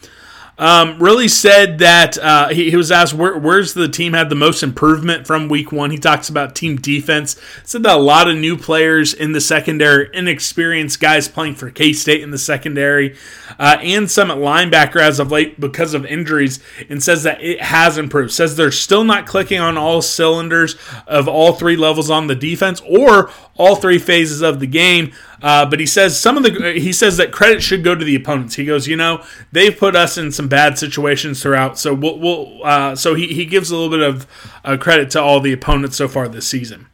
Um, 0.60 1.02
really 1.02 1.30
said 1.30 1.80
that 1.80 2.18
uh, 2.18 2.50
he, 2.50 2.70
he, 2.70 2.76
was 2.76 2.92
asked 2.92 3.14
where, 3.14 3.38
where's 3.38 3.74
the 3.74 3.88
team 3.88 4.12
had 4.12 4.28
the 4.28 4.36
most 4.36 4.62
improvement 4.62 5.26
from 5.26 5.48
week 5.48 5.72
one. 5.72 5.90
He 5.90 5.98
talks 5.98 6.28
about 6.28 6.54
team 6.54 6.76
defense. 6.76 7.40
Said 7.64 7.84
that 7.84 7.96
a 7.96 8.02
lot 8.02 8.28
of 8.28 8.36
new 8.36 8.58
players 8.58 9.14
in 9.14 9.32
the 9.32 9.40
secondary, 9.40 10.10
inexperienced 10.14 11.00
guys 11.00 11.30
playing 11.30 11.56
for 11.56 11.72
K 11.72 11.94
State 11.94 12.22
in 12.22 12.32
the 12.32 12.38
secondary, 12.38 13.16
uh, 13.58 13.78
and 13.82 14.12
some 14.12 14.30
at 14.30 14.38
linebacker 14.38 15.00
as 15.00 15.18
of 15.18 15.32
late 15.32 15.62
because 15.62 15.94
of 15.94 16.06
injuries, 16.06 16.60
and 16.90 17.02
says 17.02 17.24
that 17.24 17.42
it 17.42 17.62
has 17.62 17.98
improved. 17.98 18.34
Says 18.34 18.58
they're 18.58 18.70
still 18.70 19.06
not 19.06 19.26
clicking 19.26 19.62
on 19.62 19.78
all 19.78 20.02
cylinders 20.02 20.76
of 21.08 21.30
all 21.30 21.54
three 21.54 21.78
levels 21.78 22.10
on 22.10 22.28
the 22.28 22.36
defense 22.36 22.82
or 22.86 23.32
all 23.56 23.78
three 23.78 23.98
phases 23.98 24.42
of 24.42 24.60
the 24.60 24.68
game. 24.68 25.14
Uh, 25.42 25.66
but 25.66 25.80
he 25.80 25.86
says 25.86 26.20
some 26.20 26.38
of 26.38 26.44
the 26.44 26.74
he 26.74 26.92
says 26.92 27.18
that 27.18 27.32
credit 27.32 27.64
should 27.64 27.84
go 27.84 27.96
to 27.96 28.04
the 28.04 28.16
opponents. 28.16 28.56
He 28.56 28.66
goes, 28.66 28.88
you 28.88 28.96
know, 28.96 29.24
they've 29.52 29.78
put 29.78 29.96
us 29.96 30.18
in 30.18 30.32
some 30.32 30.48
bad 30.48 30.78
situations 30.78 31.42
throughout. 31.42 31.80
So 31.80 31.94
we'll, 31.94 32.20
we'll 32.20 32.60
uh, 32.64 32.96
so 32.96 33.16
he, 33.16 33.28
he 33.28 33.46
gives 33.46 33.72
a 33.72 33.78
little 33.78 33.90
bit 33.90 34.02
of 34.02 34.28
uh, 34.66 34.78
credit 34.78 35.10
to 35.12 35.22
all 35.22 35.40
the 35.40 35.54
opponents 35.54 35.98
so 35.98 36.08
far 36.08 36.28
this 36.28 36.48
season. 36.48 36.88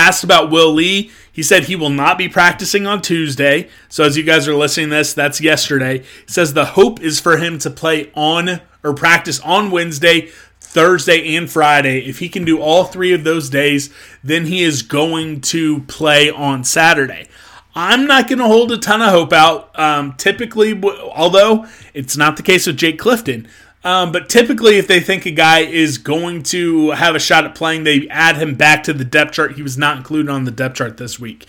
Asked 0.00 0.22
about 0.22 0.50
Will 0.50 0.72
Lee, 0.72 1.10
he 1.30 1.42
said 1.42 1.64
he 1.64 1.74
will 1.74 1.90
not 1.90 2.18
be 2.18 2.28
practicing 2.28 2.86
on 2.86 3.02
Tuesday. 3.02 3.68
So 3.88 4.04
as 4.04 4.16
you 4.16 4.22
guys 4.22 4.46
are 4.46 4.54
listening 4.54 4.90
this, 4.90 5.12
that's 5.12 5.40
yesterday. 5.40 5.98
He 5.98 6.32
says 6.32 6.54
the 6.54 6.66
hope 6.66 7.00
is 7.00 7.18
for 7.18 7.36
him 7.36 7.58
to 7.58 7.70
play 7.70 8.12
on 8.14 8.60
or 8.84 8.94
practice 8.94 9.40
on 9.40 9.72
Wednesday, 9.72 10.30
Thursday 10.60 11.36
and 11.36 11.50
Friday. 11.50 12.00
If 12.00 12.18
he 12.18 12.28
can 12.28 12.44
do 12.44 12.60
all 12.60 12.84
three 12.84 13.12
of 13.12 13.24
those 13.24 13.48
days, 13.50 13.90
then 14.22 14.46
he 14.46 14.62
is 14.62 14.82
going 14.82 15.40
to 15.42 15.80
play 15.82 16.30
on 16.30 16.64
Saturday. 16.64 17.28
I'm 17.74 18.06
not 18.06 18.28
going 18.28 18.40
to 18.40 18.46
hold 18.46 18.72
a 18.72 18.78
ton 18.78 19.02
of 19.02 19.10
hope 19.10 19.32
out. 19.32 19.78
Um, 19.78 20.14
typically, 20.14 20.80
although 20.82 21.66
it's 21.94 22.16
not 22.16 22.36
the 22.36 22.42
case 22.42 22.66
with 22.66 22.76
Jake 22.76 22.98
Clifton, 22.98 23.48
um, 23.84 24.10
but 24.10 24.28
typically, 24.28 24.76
if 24.76 24.88
they 24.88 25.00
think 25.00 25.24
a 25.24 25.30
guy 25.30 25.60
is 25.60 25.98
going 25.98 26.42
to 26.44 26.90
have 26.90 27.14
a 27.14 27.20
shot 27.20 27.44
at 27.44 27.54
playing, 27.54 27.84
they 27.84 28.08
add 28.08 28.36
him 28.36 28.56
back 28.56 28.82
to 28.84 28.92
the 28.92 29.04
depth 29.04 29.32
chart. 29.32 29.52
He 29.52 29.62
was 29.62 29.78
not 29.78 29.96
included 29.96 30.30
on 30.30 30.44
the 30.44 30.50
depth 30.50 30.76
chart 30.76 30.96
this 30.96 31.20
week 31.20 31.46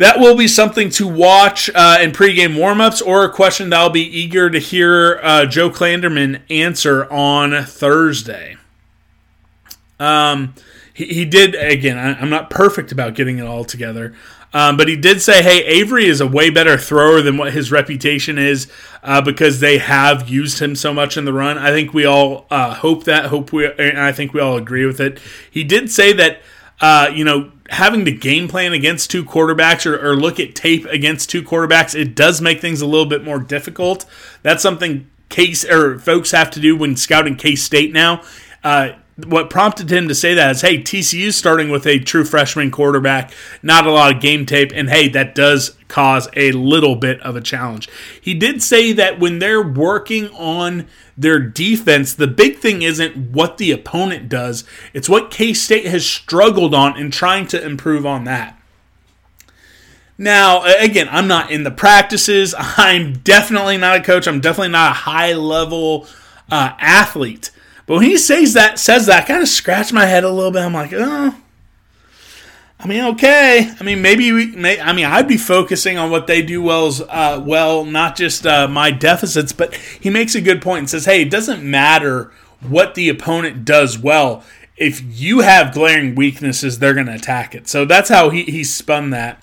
that 0.00 0.18
will 0.18 0.34
be 0.34 0.48
something 0.48 0.88
to 0.88 1.06
watch 1.06 1.68
uh, 1.74 1.98
in 2.00 2.10
pregame 2.10 2.56
warmups 2.56 3.06
or 3.06 3.22
a 3.26 3.30
question 3.30 3.68
that 3.68 3.78
I'll 3.78 3.90
be 3.90 4.00
eager 4.00 4.48
to 4.48 4.58
hear 4.58 5.20
uh, 5.22 5.44
Joe 5.44 5.68
Klanderman 5.68 6.40
answer 6.48 7.04
on 7.12 7.64
Thursday. 7.64 8.56
Um, 9.98 10.54
he, 10.94 11.04
he 11.04 11.24
did, 11.26 11.54
again, 11.54 11.98
I, 11.98 12.18
am 12.18 12.30
not 12.30 12.48
perfect 12.48 12.92
about 12.92 13.14
getting 13.14 13.40
it 13.40 13.46
all 13.46 13.62
together, 13.62 14.14
um, 14.54 14.78
but 14.78 14.88
he 14.88 14.96
did 14.96 15.20
say, 15.20 15.42
hey, 15.42 15.62
Avery 15.66 16.06
is 16.06 16.22
a 16.22 16.26
way 16.26 16.48
better 16.48 16.78
thrower 16.78 17.20
than 17.20 17.36
what 17.36 17.52
his 17.52 17.70
reputation 17.70 18.38
is 18.38 18.72
uh, 19.02 19.20
because 19.20 19.60
they 19.60 19.76
have 19.76 20.30
used 20.30 20.60
him 20.60 20.74
so 20.76 20.94
much 20.94 21.18
in 21.18 21.26
the 21.26 21.32
run. 21.34 21.58
I 21.58 21.72
think 21.72 21.92
we 21.92 22.06
all 22.06 22.46
uh, 22.50 22.72
hope 22.72 23.04
that, 23.04 23.26
hope 23.26 23.52
we, 23.52 23.70
and 23.70 24.00
I 24.00 24.12
think 24.12 24.32
we 24.32 24.40
all 24.40 24.56
agree 24.56 24.86
with 24.86 24.98
it. 24.98 25.20
He 25.50 25.62
did 25.62 25.90
say 25.90 26.14
that, 26.14 26.40
uh, 26.80 27.10
you 27.12 27.22
know, 27.22 27.52
having 27.70 28.04
to 28.04 28.12
game 28.12 28.48
plan 28.48 28.72
against 28.72 29.10
two 29.10 29.24
quarterbacks 29.24 29.86
or, 29.86 29.96
or, 29.96 30.16
look 30.16 30.40
at 30.40 30.54
tape 30.56 30.84
against 30.86 31.30
two 31.30 31.42
quarterbacks, 31.42 31.98
it 31.98 32.16
does 32.16 32.40
make 32.40 32.60
things 32.60 32.80
a 32.80 32.86
little 32.86 33.06
bit 33.06 33.24
more 33.24 33.38
difficult. 33.38 34.04
That's 34.42 34.62
something 34.62 35.08
case 35.28 35.64
or 35.64 35.98
folks 35.98 36.32
have 36.32 36.50
to 36.50 36.60
do 36.60 36.76
when 36.76 36.96
scouting 36.96 37.36
K 37.36 37.54
State 37.54 37.92
now. 37.92 38.22
Uh, 38.62 38.90
what 39.26 39.50
prompted 39.50 39.90
him 39.90 40.08
to 40.08 40.14
say 40.14 40.34
that 40.34 40.50
is, 40.50 40.60
hey, 40.62 40.82
TCU's 40.82 41.36
starting 41.36 41.70
with 41.70 41.86
a 41.86 41.98
true 41.98 42.24
freshman 42.24 42.70
quarterback, 42.70 43.32
not 43.62 43.86
a 43.86 43.92
lot 43.92 44.14
of 44.14 44.20
game 44.20 44.46
tape, 44.46 44.72
and 44.74 44.90
hey, 44.90 45.08
that 45.08 45.34
does 45.34 45.76
cause 45.88 46.28
a 46.36 46.52
little 46.52 46.96
bit 46.96 47.20
of 47.20 47.36
a 47.36 47.40
challenge. 47.40 47.88
He 48.20 48.34
did 48.34 48.62
say 48.62 48.92
that 48.92 49.18
when 49.18 49.38
they're 49.38 49.62
working 49.62 50.28
on 50.28 50.86
their 51.16 51.38
defense, 51.38 52.14
the 52.14 52.26
big 52.26 52.58
thing 52.58 52.82
isn't 52.82 53.32
what 53.32 53.58
the 53.58 53.72
opponent 53.72 54.28
does, 54.28 54.64
it's 54.92 55.08
what 55.08 55.30
K 55.30 55.52
State 55.52 55.86
has 55.86 56.06
struggled 56.06 56.74
on 56.74 56.96
and 56.96 57.12
trying 57.12 57.46
to 57.48 57.64
improve 57.64 58.06
on 58.06 58.24
that. 58.24 58.60
Now, 60.20 60.64
again, 60.78 61.08
I'm 61.10 61.28
not 61.28 61.50
in 61.50 61.64
the 61.64 61.70
practices. 61.70 62.54
I'm 62.58 63.14
definitely 63.20 63.78
not 63.78 63.96
a 63.96 64.02
coach. 64.02 64.28
I'm 64.28 64.40
definitely 64.40 64.72
not 64.72 64.90
a 64.90 64.94
high 64.94 65.32
level 65.32 66.06
uh, 66.50 66.74
athlete. 66.78 67.50
But 67.90 67.96
when 67.96 68.04
he 68.04 68.18
says 68.18 68.54
that, 68.54 68.78
says 68.78 69.06
that, 69.06 69.24
I 69.24 69.26
kind 69.26 69.42
of 69.42 69.48
scratch 69.48 69.92
my 69.92 70.06
head 70.06 70.22
a 70.22 70.30
little 70.30 70.52
bit. 70.52 70.62
I'm 70.62 70.72
like, 70.72 70.92
oh, 70.94 71.34
I 72.78 72.86
mean, 72.86 73.02
okay. 73.14 73.68
I 73.80 73.82
mean, 73.82 74.00
maybe 74.00 74.30
we. 74.30 74.54
May, 74.54 74.80
I 74.80 74.92
mean, 74.92 75.06
I'd 75.06 75.26
be 75.26 75.36
focusing 75.36 75.98
on 75.98 76.08
what 76.08 76.28
they 76.28 76.40
do 76.40 76.62
well, 76.62 76.92
uh, 77.08 77.42
well, 77.44 77.84
not 77.84 78.14
just 78.14 78.46
uh, 78.46 78.68
my 78.68 78.92
deficits. 78.92 79.52
But 79.52 79.74
he 79.74 80.08
makes 80.08 80.36
a 80.36 80.40
good 80.40 80.62
point 80.62 80.78
and 80.78 80.90
says, 80.90 81.04
"Hey, 81.04 81.22
it 81.22 81.32
doesn't 81.32 81.68
matter 81.68 82.30
what 82.60 82.94
the 82.94 83.08
opponent 83.08 83.64
does 83.64 83.98
well. 83.98 84.44
If 84.76 85.02
you 85.02 85.40
have 85.40 85.74
glaring 85.74 86.14
weaknesses, 86.14 86.78
they're 86.78 86.94
going 86.94 87.06
to 87.06 87.16
attack 87.16 87.56
it." 87.56 87.66
So 87.66 87.84
that's 87.84 88.08
how 88.08 88.30
he 88.30 88.44
he 88.44 88.62
spun 88.62 89.10
that. 89.10 89.42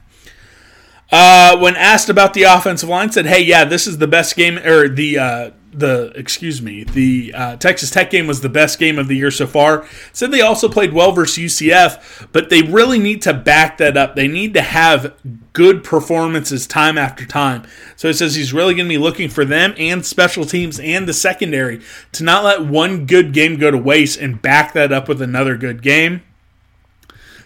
Uh, 1.12 1.58
when 1.58 1.76
asked 1.76 2.08
about 2.08 2.34
the 2.34 2.44
offensive 2.44 2.88
line, 2.88 3.12
said, 3.12 3.26
"Hey, 3.26 3.42
yeah, 3.42 3.66
this 3.66 3.88
is 3.88 3.98
the 3.98 4.08
best 4.08 4.38
game 4.38 4.58
or 4.60 4.88
the 4.88 5.20
uh, 5.20 5.52
the 5.78 6.12
excuse 6.16 6.62
me 6.62 6.84
the 6.84 7.34
uh, 7.34 7.56
Texas 7.58 7.92
Tech 7.92 8.10
game 8.10 8.28
was 8.28 8.42
the 8.42 8.50
best 8.50 8.80
game 8.80 8.98
of 8.98 9.08
the 9.08 9.16
year 9.16 9.32
so 9.32 9.46
far. 9.46 9.88
Said 10.12 10.32
they 10.32 10.42
also 10.42 10.68
played 10.68 10.94
well 10.94 11.12
versus 11.12 11.54
UCF, 11.54 12.28
but 12.32 12.50
they 12.50 12.62
really 12.64 13.00
need 13.00 13.22
to 13.24 13.34
back 13.34 13.78
that 13.78 13.96
up. 13.96 14.16
They 14.16 14.28
need 14.28 14.54
to 14.56 14.62
have 14.62 15.16
good 15.54 15.84
performances 15.84 16.68
time 16.68 16.98
after 16.98 17.26
time. 17.26 17.64
So 17.96 18.08
he 18.08 18.14
says 18.14 18.36
he's 18.36 18.54
really 18.54 18.74
going 18.74 18.88
to 18.88 18.94
be 18.94 18.98
looking 18.98 19.30
for 19.30 19.46
them 19.46 19.74
and 19.78 20.06
special 20.06 20.46
teams 20.46 20.80
and 20.80 21.08
the 21.08 21.14
secondary 21.14 21.82
to 22.14 22.24
not 22.24 22.44
let 22.44 22.66
one 22.66 23.06
good 23.06 23.34
game 23.34 23.58
go 23.58 23.72
to 23.72 23.78
waste 23.78 24.20
and 24.20 24.42
back 24.42 24.74
that 24.74 24.92
up 24.92 25.08
with 25.08 25.22
another 25.22 25.58
good 25.58 25.82
game. 25.82 26.22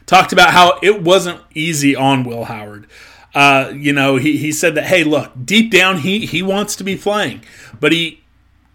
Talked 0.06 0.34
about 0.34 0.52
how 0.52 0.80
it 0.82 1.02
wasn't 1.02 1.42
easy 1.54 1.96
on 1.96 2.24
Will 2.24 2.46
Howard. 2.46 2.88
Uh, 3.34 3.72
you 3.74 3.94
know, 3.94 4.18
he, 4.18 4.38
he 4.38 4.52
said 4.52 4.76
that, 4.76 4.86
hey, 4.86 5.04
look, 5.04 5.32
deep 5.44 5.72
down, 5.72 6.00
he, 6.00 6.26
he 6.26 6.42
wants 6.44 6.76
to 6.76 6.84
be 6.84 6.98
playing, 6.98 7.42
but 7.80 7.92
he 7.92 8.21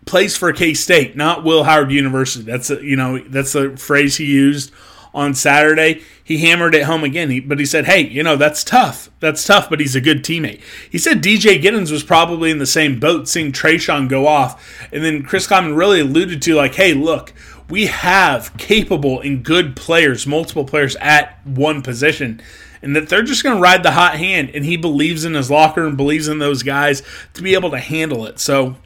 plays 0.06 0.36
for 0.36 0.52
K 0.52 0.72
State, 0.72 1.16
not 1.16 1.44
Will 1.44 1.64
Howard 1.64 1.92
University. 1.92 2.44
That's 2.44 2.70
a, 2.70 2.82
you 2.82 2.96
know 2.96 3.18
that's 3.18 3.52
the 3.52 3.76
phrase 3.76 4.16
he 4.16 4.24
used 4.24 4.72
on 5.16 5.34
Saturday, 5.34 6.02
he 6.22 6.38
hammered 6.38 6.74
it 6.74 6.82
home 6.82 7.02
again. 7.02 7.30
He, 7.30 7.40
but 7.40 7.58
he 7.58 7.64
said, 7.64 7.86
hey, 7.86 8.06
you 8.06 8.22
know, 8.22 8.36
that's 8.36 8.62
tough. 8.62 9.10
That's 9.18 9.44
tough, 9.44 9.70
but 9.70 9.80
he's 9.80 9.96
a 9.96 10.00
good 10.00 10.22
teammate. 10.22 10.60
He 10.90 10.98
said 10.98 11.22
DJ 11.22 11.60
Giddens 11.60 11.90
was 11.90 12.04
probably 12.04 12.50
in 12.50 12.58
the 12.58 12.66
same 12.66 13.00
boat 13.00 13.26
seeing 13.26 13.50
Treshaun 13.50 14.10
go 14.10 14.26
off. 14.26 14.86
And 14.92 15.02
then 15.02 15.22
Chris 15.22 15.46
Klieman 15.46 15.74
really 15.74 16.00
alluded 16.00 16.42
to, 16.42 16.54
like, 16.54 16.74
hey, 16.74 16.92
look, 16.92 17.32
we 17.70 17.86
have 17.86 18.54
capable 18.58 19.20
and 19.22 19.42
good 19.42 19.74
players, 19.74 20.26
multiple 20.26 20.66
players 20.66 20.96
at 20.96 21.40
one 21.46 21.82
position 21.82 22.42
and 22.82 22.94
that 22.94 23.08
they're 23.08 23.22
just 23.22 23.42
going 23.42 23.56
to 23.56 23.62
ride 23.62 23.82
the 23.82 23.90
hot 23.92 24.16
hand. 24.16 24.50
And 24.54 24.64
he 24.64 24.76
believes 24.76 25.24
in 25.24 25.32
his 25.32 25.50
locker 25.50 25.86
and 25.86 25.96
believes 25.96 26.28
in 26.28 26.38
those 26.38 26.62
guys 26.62 27.02
to 27.32 27.42
be 27.42 27.54
able 27.54 27.70
to 27.70 27.78
handle 27.78 28.26
it. 28.26 28.38
So 28.38 28.76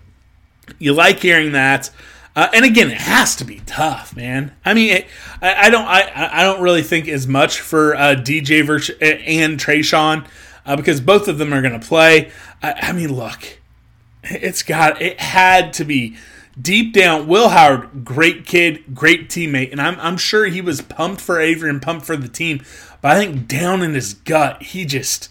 you 0.79 0.93
like 0.93 1.21
hearing 1.21 1.53
that. 1.53 1.91
Uh, 2.37 2.49
and 2.55 2.65
again, 2.65 2.91
it 2.91 2.99
has 2.99 3.35
to 3.37 3.45
be 3.45 3.61
tough, 3.67 4.15
man. 4.15 4.53
I 4.65 4.73
mean, 4.73 4.99
it, 4.99 5.07
I, 5.43 5.67
I, 5.67 5.71
don't, 5.71 5.85
I, 5.85 6.31
I 6.33 6.45
don't 6.45 6.63
really 6.63 6.83
think 6.83 7.09
as 7.09 7.27
much 7.27 7.61
for 7.61 7.95
uh, 7.97 8.15
DJ 8.15 8.65
versus, 8.65 8.97
and 9.01 9.59
Treshaun 9.59 10.27
uh, 10.65 10.77
because 10.77 11.01
both 11.01 11.29
of 11.29 11.39
them 11.39 11.53
are 11.53 11.61
going 11.61 11.79
to 11.79 11.87
play. 11.87 12.31
I, 12.63 12.73
I 12.81 12.93
mean, 12.93 13.13
look, 13.13 13.59
it's 14.23 14.63
got, 14.63 15.03
it 15.03 15.21
had 15.21 15.73
to 15.75 15.85
be 15.85 16.17
deep 16.61 16.93
down. 16.93 17.27
Will 17.27 17.49
Howard, 17.49 18.05
great 18.05 18.47
kid, 18.47 18.95
great 18.95 19.29
teammate, 19.29 19.73
and 19.73 19.81
I'm, 19.81 19.99
I'm 19.99 20.17
sure 20.17 20.47
he 20.47 20.61
was 20.61 20.81
pumped 20.81 21.21
for 21.21 21.41
Avery 21.41 21.71
and 21.71 21.83
pumped 21.83 22.07
for 22.07 22.17
the 22.17 22.29
team. 22.29 22.63
But 23.01 23.13
I 23.13 23.19
think 23.19 23.49
down 23.49 23.83
in 23.83 23.95
his 23.95 24.15
gut, 24.15 24.63
he 24.63 24.85
just 24.85 25.31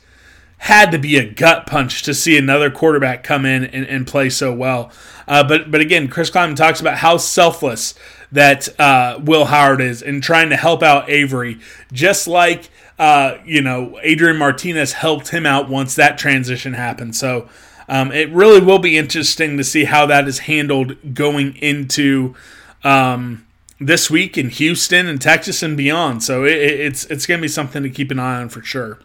had 0.60 0.92
to 0.92 0.98
be 0.98 1.18
a 1.18 1.30
gut 1.30 1.66
punch 1.66 2.04
to 2.04 2.14
see 2.14 2.38
another 2.38 2.70
quarterback 2.70 3.24
come 3.24 3.46
in 3.46 3.64
and, 3.64 3.86
and 3.88 4.06
play 4.06 4.30
so 4.30 4.54
well. 4.54 4.92
Uh, 5.30 5.48
but 5.48 5.70
but 5.70 5.80
again, 5.80 6.08
Chris 6.08 6.32
Klieman 6.32 6.56
talks 6.56 6.82
about 6.82 6.98
how 6.98 7.18
selfless 7.18 7.94
that 8.32 8.68
uh, 8.80 9.20
Will 9.24 9.46
Howard 9.46 9.80
is 9.80 10.02
in 10.02 10.22
trying 10.22 10.50
to 10.50 10.58
help 10.58 10.82
out 10.82 11.08
Avery, 11.08 11.60
just 11.94 12.28
like 12.28 12.70
uh, 12.98 13.38
you 13.46 13.62
know 13.62 14.00
Adrian 14.02 14.38
Martinez 14.38 14.94
helped 14.94 15.30
him 15.30 15.46
out 15.46 15.70
once 15.70 15.96
that 15.96 16.18
transition 16.18 16.74
happened. 16.74 17.16
So 17.16 17.48
um, 17.88 18.12
it 18.12 18.32
really 18.32 18.60
will 18.60 18.80
be 18.80 18.98
interesting 18.98 19.56
to 19.58 19.64
see 19.64 19.84
how 19.86 20.08
that 20.08 20.28
is 20.28 20.40
handled 20.40 21.14
going 21.14 21.56
into. 21.58 22.36
Um, 22.84 23.46
this 23.82 24.10
week 24.10 24.38
in 24.38 24.50
Houston 24.50 25.08
and 25.08 25.22
Texas 25.22 25.64
and 25.64 25.78
beyond. 25.78 26.22
So 26.22 26.44
it, 26.44 26.58
it's 26.58 27.06
it's 27.06 27.26
going 27.26 27.40
to 27.40 27.42
be 27.42 27.48
something 27.48 27.82
to 27.84 27.90
keep 27.90 28.12
an 28.12 28.20
eye 28.20 28.42
on 28.42 28.50
for 28.50 28.62
sure. 28.62 29.00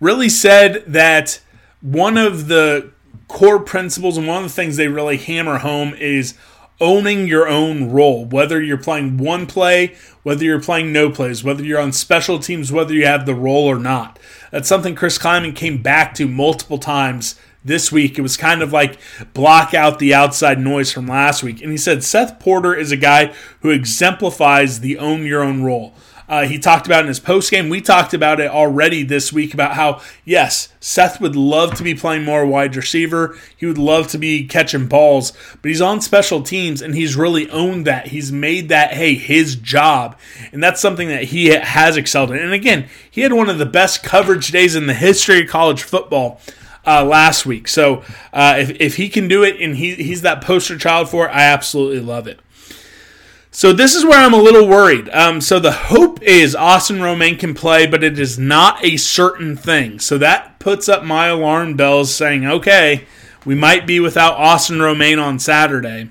Really 0.00 0.28
said 0.28 0.82
that 0.86 1.40
one 1.80 2.16
of 2.16 2.48
the 2.48 2.90
core 3.30 3.60
principles 3.60 4.18
and 4.18 4.26
one 4.26 4.44
of 4.44 4.50
the 4.50 4.54
things 4.54 4.76
they 4.76 4.88
really 4.88 5.16
hammer 5.16 5.58
home 5.58 5.94
is 5.94 6.34
owning 6.80 7.26
your 7.26 7.48
own 7.48 7.90
role. 7.90 8.24
Whether 8.24 8.60
you're 8.60 8.76
playing 8.76 9.18
one 9.18 9.46
play, 9.46 9.94
whether 10.22 10.44
you're 10.44 10.60
playing 10.60 10.92
no 10.92 11.10
plays, 11.10 11.44
whether 11.44 11.62
you're 11.62 11.80
on 11.80 11.92
special 11.92 12.38
teams, 12.38 12.72
whether 12.72 12.92
you 12.92 13.06
have 13.06 13.26
the 13.26 13.34
role 13.34 13.66
or 13.66 13.78
not. 13.78 14.18
That's 14.50 14.68
something 14.68 14.94
Chris 14.94 15.16
Klieman 15.16 15.54
came 15.54 15.80
back 15.80 16.12
to 16.14 16.26
multiple 16.26 16.78
times 16.78 17.38
this 17.64 17.92
week. 17.92 18.18
It 18.18 18.22
was 18.22 18.36
kind 18.36 18.62
of 18.62 18.72
like 18.72 18.98
block 19.32 19.74
out 19.74 19.98
the 19.98 20.12
outside 20.12 20.58
noise 20.58 20.92
from 20.92 21.06
last 21.06 21.42
week. 21.42 21.62
And 21.62 21.70
he 21.70 21.78
said 21.78 22.02
Seth 22.02 22.40
Porter 22.40 22.74
is 22.74 22.90
a 22.90 22.96
guy 22.96 23.32
who 23.60 23.70
exemplifies 23.70 24.80
the 24.80 24.98
own 24.98 25.24
your 25.24 25.42
own 25.42 25.62
role. 25.62 25.94
Uh, 26.30 26.46
he 26.46 26.60
talked 26.60 26.86
about 26.86 27.00
in 27.00 27.08
his 27.08 27.18
post 27.18 27.50
game. 27.50 27.68
We 27.68 27.80
talked 27.80 28.14
about 28.14 28.38
it 28.38 28.52
already 28.52 29.02
this 29.02 29.32
week 29.32 29.52
about 29.52 29.72
how 29.72 30.00
yes, 30.24 30.68
Seth 30.78 31.20
would 31.20 31.34
love 31.34 31.74
to 31.74 31.82
be 31.82 31.92
playing 31.96 32.24
more 32.24 32.46
wide 32.46 32.76
receiver. 32.76 33.36
He 33.56 33.66
would 33.66 33.78
love 33.78 34.06
to 34.08 34.18
be 34.18 34.46
catching 34.46 34.86
balls, 34.86 35.32
but 35.60 35.68
he's 35.68 35.80
on 35.80 36.00
special 36.00 36.40
teams 36.40 36.82
and 36.82 36.94
he's 36.94 37.16
really 37.16 37.50
owned 37.50 37.84
that. 37.86 38.06
He's 38.06 38.30
made 38.30 38.68
that 38.68 38.92
hey 38.92 39.14
his 39.14 39.56
job, 39.56 40.16
and 40.52 40.62
that's 40.62 40.80
something 40.80 41.08
that 41.08 41.24
he 41.24 41.46
has 41.46 41.96
excelled 41.96 42.30
in. 42.30 42.38
And 42.38 42.52
again, 42.52 42.88
he 43.10 43.22
had 43.22 43.32
one 43.32 43.50
of 43.50 43.58
the 43.58 43.66
best 43.66 44.04
coverage 44.04 44.52
days 44.52 44.76
in 44.76 44.86
the 44.86 44.94
history 44.94 45.42
of 45.42 45.48
college 45.48 45.82
football 45.82 46.40
uh, 46.86 47.04
last 47.04 47.44
week. 47.44 47.66
So 47.66 48.04
uh, 48.32 48.54
if, 48.58 48.70
if 48.80 48.96
he 48.96 49.08
can 49.08 49.26
do 49.26 49.42
it 49.42 49.60
and 49.60 49.76
he, 49.76 49.96
he's 49.96 50.22
that 50.22 50.42
poster 50.42 50.78
child 50.78 51.08
for 51.08 51.26
it, 51.26 51.30
I 51.30 51.42
absolutely 51.42 52.00
love 52.00 52.28
it. 52.28 52.38
So 53.52 53.72
this 53.72 53.96
is 53.96 54.04
where 54.04 54.20
I'm 54.20 54.32
a 54.32 54.40
little 54.40 54.68
worried. 54.68 55.08
Um, 55.08 55.40
so 55.40 55.58
the 55.58 55.72
hope 55.72 56.22
is 56.22 56.54
Austin 56.54 57.02
Romaine 57.02 57.36
can 57.36 57.52
play, 57.52 57.84
but 57.84 58.04
it 58.04 58.16
is 58.18 58.38
not 58.38 58.82
a 58.84 58.96
certain 58.96 59.56
thing. 59.56 59.98
So 59.98 60.18
that 60.18 60.60
puts 60.60 60.88
up 60.88 61.02
my 61.02 61.26
alarm 61.26 61.74
bells 61.74 62.14
saying, 62.14 62.46
okay, 62.46 63.06
we 63.44 63.56
might 63.56 63.88
be 63.88 63.98
without 63.98 64.34
Austin 64.34 64.80
Romaine 64.80 65.18
on 65.18 65.40
Saturday. 65.40 66.10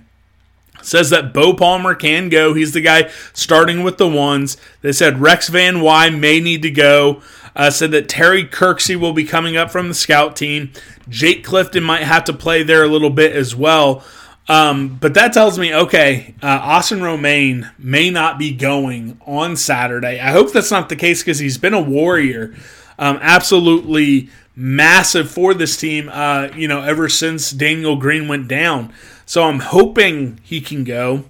Says 0.82 1.10
that 1.12 1.34
Bo 1.34 1.54
Palmer 1.54 1.96
can 1.96 2.28
go. 2.28 2.54
He's 2.54 2.74
the 2.74 2.82
guy 2.82 3.10
starting 3.34 3.84
with 3.84 3.98
the 3.98 4.08
ones. 4.08 4.58
They 4.82 4.92
said 4.92 5.22
Rex 5.22 5.48
Van 5.48 5.82
Wy 5.82 6.10
may 6.10 6.40
need 6.40 6.62
to 6.64 6.72
go. 6.72 7.22
Uh, 7.56 7.70
said 7.70 7.92
that 7.92 8.10
Terry 8.10 8.46
Kirksey 8.46 8.96
will 8.96 9.14
be 9.14 9.24
coming 9.26 9.58
up 9.58 9.72
from 9.72 9.88
the 9.88 9.94
scout 9.94 10.36
team. 10.36 10.72
Jake 11.08 11.44
Clifton 11.44 11.84
might 11.84 12.04
have 12.04 12.24
to 12.26 12.34
play 12.34 12.64
there 12.64 12.84
a 12.84 12.88
little 12.88 13.10
bit 13.10 13.34
as 13.34 13.56
well. 13.56 14.04
Um, 14.50 14.98
but 15.00 15.14
that 15.14 15.32
tells 15.32 15.60
me, 15.60 15.76
okay, 15.76 16.34
uh, 16.42 16.48
Austin 16.48 17.04
Romaine 17.04 17.70
may 17.78 18.10
not 18.10 18.40
be 18.40 18.52
going 18.52 19.22
on 19.28 19.56
Saturday. 19.56 20.20
I 20.20 20.32
hope 20.32 20.52
that's 20.52 20.72
not 20.72 20.90
the 20.90 20.96
case 20.96 21.22
because 21.22 21.38
he's 21.38 21.60
been 21.60 21.76
a 21.76 21.82
warrior, 21.82 22.56
um, 22.98 23.20
absolutely 23.22 24.30
massive 24.56 25.30
for 25.30 25.54
this 25.54 25.78
team. 25.78 26.10
Uh, 26.12 26.50
you 26.56 26.68
know, 26.68 26.82
ever 26.82 27.08
since 27.08 27.52
Daniel 27.52 27.96
Green 27.96 28.28
went 28.28 28.48
down, 28.48 28.92
so 29.28 29.44
I'm 29.44 29.60
hoping 29.60 30.40
he 30.44 30.62
can 30.62 30.84
go. 30.84 31.26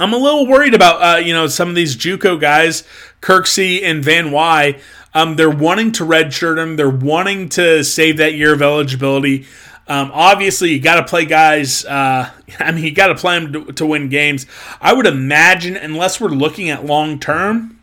I'm 0.00 0.12
a 0.12 0.18
little 0.18 0.46
worried 0.46 0.74
about 0.74 1.00
uh, 1.00 1.18
you 1.18 1.32
know 1.32 1.46
some 1.46 1.68
of 1.68 1.76
these 1.76 1.96
JUCO 1.96 2.40
guys, 2.40 2.82
Kirksey 3.20 3.84
and 3.84 4.04
Van 4.04 4.32
Wy. 4.32 4.80
Um, 5.14 5.36
they're 5.36 5.48
wanting 5.50 5.92
to 5.92 6.04
redshirt 6.04 6.58
him. 6.58 6.74
They're 6.76 6.90
wanting 6.90 7.48
to 7.50 7.82
save 7.84 8.16
that 8.18 8.34
year 8.34 8.52
of 8.52 8.60
eligibility. 8.60 9.46
Um, 9.88 10.10
obviously, 10.12 10.70
you 10.70 10.80
got 10.80 10.96
to 10.96 11.04
play 11.04 11.24
guys. 11.24 11.84
Uh, 11.84 12.30
I 12.58 12.72
mean, 12.72 12.84
you 12.84 12.92
got 12.92 13.08
to 13.08 13.14
play 13.14 13.38
them 13.38 13.52
to, 13.52 13.72
to, 13.72 13.86
win 13.86 14.08
games. 14.08 14.46
I 14.80 14.92
would 14.92 15.06
imagine, 15.06 15.76
unless 15.76 16.20
we're 16.20 16.28
looking 16.28 16.68
at 16.68 16.84
long 16.84 17.18
term, 17.18 17.80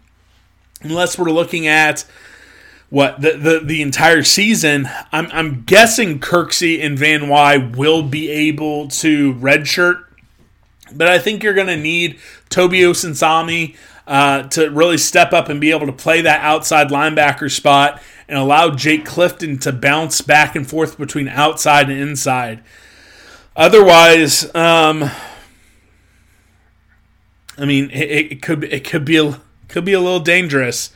unless 0.82 1.18
we're 1.18 1.32
looking 1.32 1.68
at 1.68 2.06
what 2.90 3.20
the, 3.20 3.32
the, 3.32 3.60
the 3.60 3.82
entire 3.82 4.24
season, 4.24 4.88
I'm, 5.12 5.28
I'm 5.32 5.64
guessing 5.64 6.20
Kirksey 6.20 6.84
and 6.84 6.98
Van 6.98 7.28
Wy 7.28 7.58
will 7.58 8.04
be 8.04 8.30
able 8.30 8.88
to 8.90 9.34
redshirt. 9.34 10.04
But 10.94 11.08
I 11.08 11.18
think 11.18 11.42
you're 11.42 11.56
going 11.56 11.68
to 11.68 11.78
need 11.78 12.20
Tobi 12.52 12.82
Osunsanmi 12.82 13.76
uh, 14.08 14.44
to 14.50 14.70
really 14.70 15.00
step 15.00 15.34
up 15.34 15.50
and 15.50 15.60
be 15.60 15.72
able 15.72 15.88
to 15.88 15.92
play 15.92 16.22
that 16.22 16.42
outside 16.42 16.90
linebacker 16.90 17.52
spot 17.52 18.00
and 18.28 18.38
allow 18.38 18.72
Jake 18.72 19.06
Clifton 19.06 19.58
to 19.60 19.72
bounce 19.72 20.22
back 20.22 20.56
and 20.56 20.68
forth 20.68 20.98
between 20.98 21.28
outside 21.28 21.90
and 21.90 22.00
inside. 22.00 22.64
Otherwise, 23.56 24.54
um, 24.56 25.10
I 27.58 27.66
mean, 27.66 27.90
it, 27.92 28.32
it, 28.32 28.42
could 28.42 28.64
it 28.66 28.84
could 28.84 29.06
be 29.06 29.18
a, 29.18 29.40
could 29.68 29.86
be 29.86 29.94
a 29.94 30.00
little 30.00 30.20
dangerous 30.20 30.92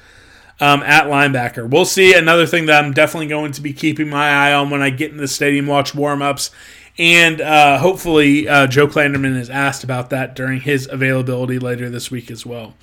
um, 0.60 0.84
at 0.84 1.06
linebacker. 1.06 1.70
We'll 1.70 1.86
see. 1.86 2.13
Another 2.13 2.46
thing 2.46 2.65
that 2.65 2.84
I'm 2.84 2.94
definitely 2.94 3.28
going 3.28 3.54
to 3.54 3.62
be 3.62 3.74
keeping 3.74 4.10
my 4.10 4.30
eye 4.30 4.54
on 4.54 4.70
when 4.70 4.82
I 4.82 4.89
get 4.89 5.12
in 5.12 5.18
the 5.18 5.28
stadium, 5.28 5.68
watch 5.68 5.96
warm 5.96 6.22
ups, 6.22 6.52
and 6.98 7.39
uh, 7.39 7.78
hopefully 7.78 8.48
uh, 8.48 8.68
Joe 8.68 8.88
Klanderman 8.88 9.38
is 9.38 9.50
asked 9.50 9.86
about 9.86 10.10
that 10.10 10.36
during 10.36 10.62
his 10.62 10.88
availability 10.92 11.60
later 11.60 11.89
this 11.89 12.12
week 12.12 12.30
as 12.30 12.46
well. 12.46 12.76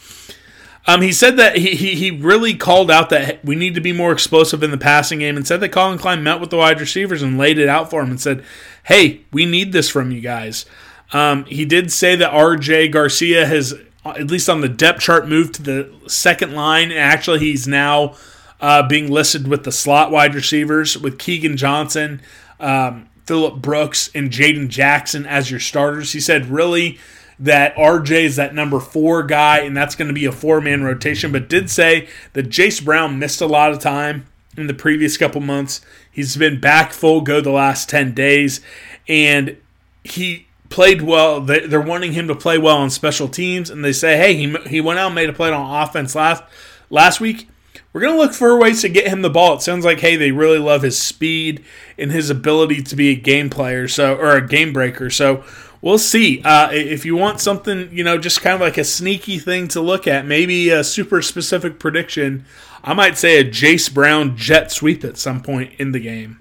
Um, 0.89 1.03
he 1.03 1.13
said 1.13 1.37
that 1.37 1.57
he, 1.57 1.75
he, 1.75 1.97
he 1.97 2.11
really 2.11 2.55
called 2.55 2.91
out 2.91 3.11
that 3.11 3.45
we 3.45 3.57
need 3.57 3.75
to 3.75 3.81
be 3.81 3.93
more 3.93 4.13
explosive 4.13 4.63
in 4.63 4.71
the 4.71 4.79
passing 4.79 5.19
game 5.19 5.37
and 5.37 5.47
said 5.47 5.61
that 5.61 5.71
Collin 5.71 5.99
Klein 5.99 6.23
met 6.23 6.41
with 6.41 6.51
the 6.51 6.57
wide 6.57 6.81
receivers 6.81 7.23
and 7.23 7.37
laid 7.37 7.59
it 7.59 7.69
out 7.69 7.91
for 7.91 8.03
him 8.03 8.11
and 8.11 8.21
said, 8.21 8.45
hey, 8.85 9.23
we 9.33 9.47
need 9.47 9.73
this 9.73 9.89
from 9.89 10.13
you 10.13 10.21
guys. 10.21 10.65
Um, 11.13 11.45
he 11.47 11.65
did 11.65 11.91
say 11.93 12.15
that 12.17 12.33
RJ 12.33 12.93
Garcia 12.93 13.47
has, 13.47 13.75
at 14.05 14.29
least 14.29 14.49
on 14.49 14.61
the 14.61 14.69
depth 14.69 15.01
chart, 15.01 15.29
moved 15.29 15.55
to 15.55 15.63
the 15.63 15.93
second 16.09 16.55
line. 16.55 16.93
Actually, 16.93 17.41
he's 17.41 17.67
now 17.67 18.15
uh, 18.61 18.87
being 18.87 19.11
listed 19.11 19.49
with 19.49 19.65
the 19.65 19.73
slot 19.73 20.13
wide 20.13 20.35
receivers 20.35 20.97
with 20.97 21.19
Keagan 21.19 21.57
Johnson, 21.57 22.21
um, 22.61 23.09
Phillip 23.27 23.57
Brooks, 23.57 24.09
and 24.15 24.31
Jaden 24.31 24.69
Jackson 24.69 25.27
as 25.27 25.51
your 25.51 25.61
starters. 25.61 26.13
He 26.13 26.21
said, 26.21 26.47
really 26.47 26.99
that 27.39 27.75
RJ 27.77 28.25
is 28.25 28.37
that 28.37 28.55
number 28.55 28.81
four 28.81 29.23
guy, 29.23 29.59
and 29.59 29.77
that's 29.77 29.95
going 29.95 30.09
to 30.09 30.15
be 30.15 30.25
a 30.25 30.33
four 30.33 30.61
man 30.61 30.83
rotation, 30.83 31.33
but 31.33 31.49
did 31.49 31.71
say 31.71 32.09
that 32.33 32.49
Jayce 32.49 32.85
Brown 32.85 33.19
missed 33.19 33.41
a 33.41 33.47
lot 33.47 33.73
of 33.73 33.79
time 33.79 34.27
in 34.57 34.67
the 34.67 34.75
previous 34.75 35.17
couple 35.17 35.41
months. 35.41 35.81
He's 36.11 36.37
been 36.37 36.61
back 36.61 36.93
full 36.93 37.21
go 37.21 37.41
the 37.41 37.51
last 37.51 37.89
10 37.89 38.15
days, 38.15 38.61
and 39.07 39.57
he 40.03 40.47
played 40.71 41.03
well. 41.03 41.41
They're 41.41 41.81
wanting 41.81 42.15
him 42.15 42.29
to 42.29 42.35
play 42.35 42.59
well 42.59 42.79
on 42.79 42.91
special 42.91 43.29
teams, 43.29 43.69
and 43.69 43.85
they 43.85 43.93
say, 43.93 44.17
hey, 44.17 44.35
he, 44.35 44.57
he 44.69 44.81
went 44.81 44.99
out 44.99 45.07
and 45.07 45.15
made 45.15 45.29
a 45.29 45.35
play 45.35 45.51
on 45.51 45.83
offense 45.83 46.15
last, 46.15 46.43
last 46.91 47.21
week. 47.21 47.49
We're 47.93 48.01
going 48.01 48.15
to 48.15 48.21
look 48.21 48.35
for 48.35 48.59
ways 48.59 48.83
to 48.83 48.91
get 48.91 49.09
him 49.09 49.23
the 49.23 49.31
ball. 49.31 49.55
It 49.55 49.63
sounds 49.63 49.85
like, 49.85 50.01
hey, 50.01 50.17
they 50.17 50.31
really 50.31 50.59
love 50.59 50.83
his 50.83 51.01
speed 51.01 51.65
and 51.97 52.13
his 52.13 52.29
ability 52.29 52.83
to 52.83 52.97
be 52.97 53.11
a 53.11 53.15
game 53.15 53.49
player, 53.49 53.89
so 53.89 54.17
or 54.17 54.37
a 54.37 54.47
game 54.47 54.73
breaker. 54.73 55.09
So 55.09 55.45
we'll 55.83 55.99
see. 55.99 56.43
Uh, 56.43 56.71
if 56.73 57.05
you 57.05 57.17
want 57.17 57.41
something, 57.41 57.89
you 57.93 58.05
know, 58.05 58.19
just 58.19 58.41
kind 58.41 58.55
of 58.55 58.61
like 58.61 58.79
a 58.79 58.85
sneaky 58.85 59.39
thing 59.39 59.69
to 59.69 59.81
look 59.81 60.07
at, 60.07 60.27
maybe 60.27 60.71
a 60.71 60.83
super 60.85 61.23
specific 61.23 61.79
prediction, 61.79 62.45
I 62.83 62.95
might 62.95 63.19
say 63.19 63.39
a 63.39 63.45
Jayce 63.45 63.93
Brown 63.93 64.37
jet 64.37 64.71
sweep 64.71 65.05
at 65.05 65.17
some 65.17 65.43
point 65.43 65.73
in 65.79 65.93
the 65.93 66.01
game. 66.01 66.39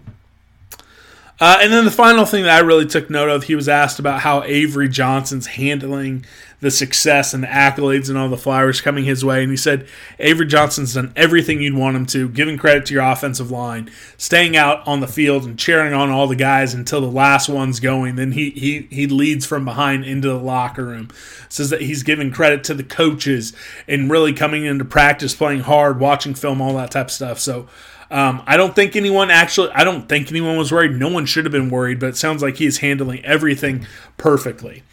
Uh, 1.39 1.57
and 1.59 1.73
then 1.73 1.83
the 1.83 1.91
final 1.91 2.25
thing 2.25 2.43
that 2.43 2.55
I 2.55 2.59
really 2.59 2.85
took 2.85 3.09
note 3.09 3.29
of, 3.29 3.43
he 3.43 3.55
was 3.55 3.67
asked 3.67 3.99
about 3.99 4.21
how 4.21 4.43
Avery 4.43 4.87
Johnson's 4.87 5.47
handling 5.47 6.25
the 6.65 6.71
success 6.71 7.31
and 7.31 7.43
the 7.43 7.47
accolades 7.47 8.09
and 8.09 8.17
all 8.17 8.27
the 8.27 8.35
flowers 8.35 8.81
coming 8.81 9.05
his 9.05 9.23
way. 9.23 9.43
And 9.43 9.51
he 9.51 9.55
said, 9.55 9.87
Avery 10.17 10.47
Johnson's 10.47 10.95
done 10.95 11.13
everything 11.15 11.61
you'd 11.61 11.75
want 11.75 11.95
him 11.95 12.07
to, 12.07 12.27
giving 12.27 12.57
credit 12.57 12.87
to 12.87 12.93
your 12.95 13.03
offensive 13.03 13.51
line, 13.51 13.91
staying 14.17 14.57
out 14.57 14.85
on 14.87 14.99
the 14.99 15.07
field 15.07 15.45
and 15.45 15.59
cheering 15.59 15.93
on 15.93 16.09
all 16.09 16.25
the 16.25 16.35
guys 16.35 16.73
until 16.73 17.01
the 17.01 17.07
last 17.07 17.47
one's 17.47 17.79
going. 17.79 18.15
Then 18.15 18.31
he, 18.31 18.49
he, 18.49 18.87
he 18.89 19.05
leads 19.05 19.45
from 19.45 19.63
behind 19.63 20.05
into 20.05 20.27
the 20.27 20.39
locker 20.39 20.85
room. 20.85 21.09
Says 21.49 21.69
that 21.69 21.81
he's 21.81 22.01
giving 22.01 22.31
credit 22.31 22.63
to 22.63 22.73
the 22.73 22.83
coaches 22.83 23.53
and 23.87 24.09
really 24.09 24.33
coming 24.33 24.65
into 24.65 24.85
practice, 24.85 25.35
playing 25.35 25.59
hard, 25.59 25.99
watching 25.99 26.33
film, 26.33 26.63
all 26.63 26.73
that 26.77 26.89
type 26.89 27.05
of 27.05 27.11
stuff. 27.11 27.37
So, 27.37 27.67
um, 28.09 28.41
I 28.47 28.57
don't 28.57 28.75
think 28.75 28.95
anyone 28.95 29.29
actually, 29.29 29.69
I 29.69 29.83
don't 29.83 30.09
think 30.09 30.31
anyone 30.31 30.57
was 30.57 30.71
worried. 30.71 30.93
No 30.93 31.09
one 31.09 31.27
should 31.27 31.45
have 31.45 31.51
been 31.51 31.69
worried, 31.69 31.99
but 31.99 32.09
it 32.09 32.17
sounds 32.17 32.41
like 32.41 32.57
he 32.57 32.65
is 32.65 32.79
handling 32.79 33.23
everything 33.23 33.85
perfectly. 34.17 34.83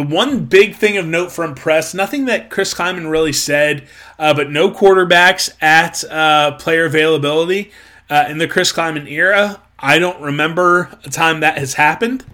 The 0.00 0.06
one 0.06 0.46
big 0.46 0.76
thing 0.76 0.96
of 0.96 1.04
note 1.04 1.30
from 1.30 1.54
press, 1.54 1.92
nothing 1.92 2.24
that 2.24 2.48
Chris 2.48 2.72
Klieman 2.72 3.10
really 3.10 3.34
said, 3.34 3.86
uh, 4.18 4.32
but 4.32 4.50
no 4.50 4.70
quarterbacks 4.70 5.50
at 5.60 6.02
uh, 6.04 6.52
player 6.52 6.86
availability 6.86 7.70
uh, 8.08 8.24
in 8.26 8.38
the 8.38 8.48
Chris 8.48 8.72
Klieman 8.72 9.06
era. 9.10 9.60
I 9.78 9.98
don't 9.98 10.18
remember 10.22 10.88
a 11.04 11.10
time 11.10 11.40
that 11.40 11.58
has 11.58 11.74
happened. 11.74 12.24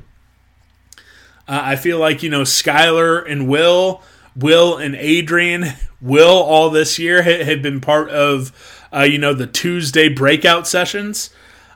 Uh, 1.48 1.60
I 1.60 1.74
feel 1.74 1.98
like, 1.98 2.22
you 2.22 2.30
know, 2.30 2.42
Skylar 2.42 3.28
and 3.28 3.48
Will, 3.48 4.00
Will 4.36 4.76
and 4.76 4.94
Adrian, 4.94 5.64
Will 6.00 6.40
all 6.40 6.70
this 6.70 7.00
year 7.00 7.22
had 7.22 7.62
been 7.62 7.80
part 7.80 8.10
of 8.10 8.52
uh, 8.94 9.00
you 9.00 9.18
know, 9.18 9.34
the 9.34 9.48
Tuesday 9.48 10.08
breakout 10.08 10.68
sessions. 10.68 11.30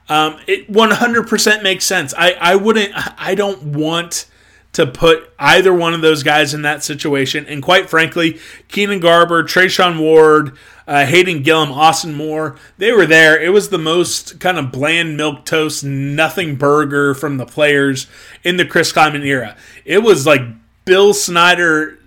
Um, 0.09 0.39
it 0.47 0.71
100% 0.71 1.65
makes 1.65 1.85
sense. 1.85 2.15
I, 2.17 2.35
I 2.41 2.55
wouldn't, 2.55 2.93
I 3.21 3.35
don't 3.35 3.73
want 3.73 4.27
to 4.73 4.87
put 4.87 5.33
either 5.39 5.75
one 5.75 5.95
of 5.95 6.01
those 6.01 6.23
guys 6.23 6.55
in 6.55 6.63
that 6.63 6.85
situation. 6.85 7.45
And 7.47 7.63
quite 7.63 7.91
frankly, 7.91 8.39
Keenan 8.69 9.01
Garber, 9.01 9.43
Treshaun 9.43 9.99
Ward, 9.99 10.57
uh, 10.87 11.07
Hayden 11.07 11.43
Gillum, 11.43 11.73
Austin 11.73 12.15
Moore, 12.15 12.57
they 12.79 12.93
were 12.93 13.07
there. 13.07 13.41
It 13.41 13.51
was 13.51 13.69
the 13.69 13.79
most 13.79 14.39
kind 14.41 14.59
of 14.59 14.73
bland 14.73 15.17
milk 15.17 15.45
toast, 15.45 15.85
nothing 15.85 16.57
burger 16.57 17.15
from 17.15 17.37
the 17.37 17.47
players 17.47 18.07
in 18.45 18.57
the 18.57 18.65
Chris 18.65 18.93
Klieman 18.93 19.25
era. 19.25 19.57
It 19.85 19.99
was 19.99 20.27
like 20.27 20.43
Bill 20.85 21.15
Snyder 21.15 21.99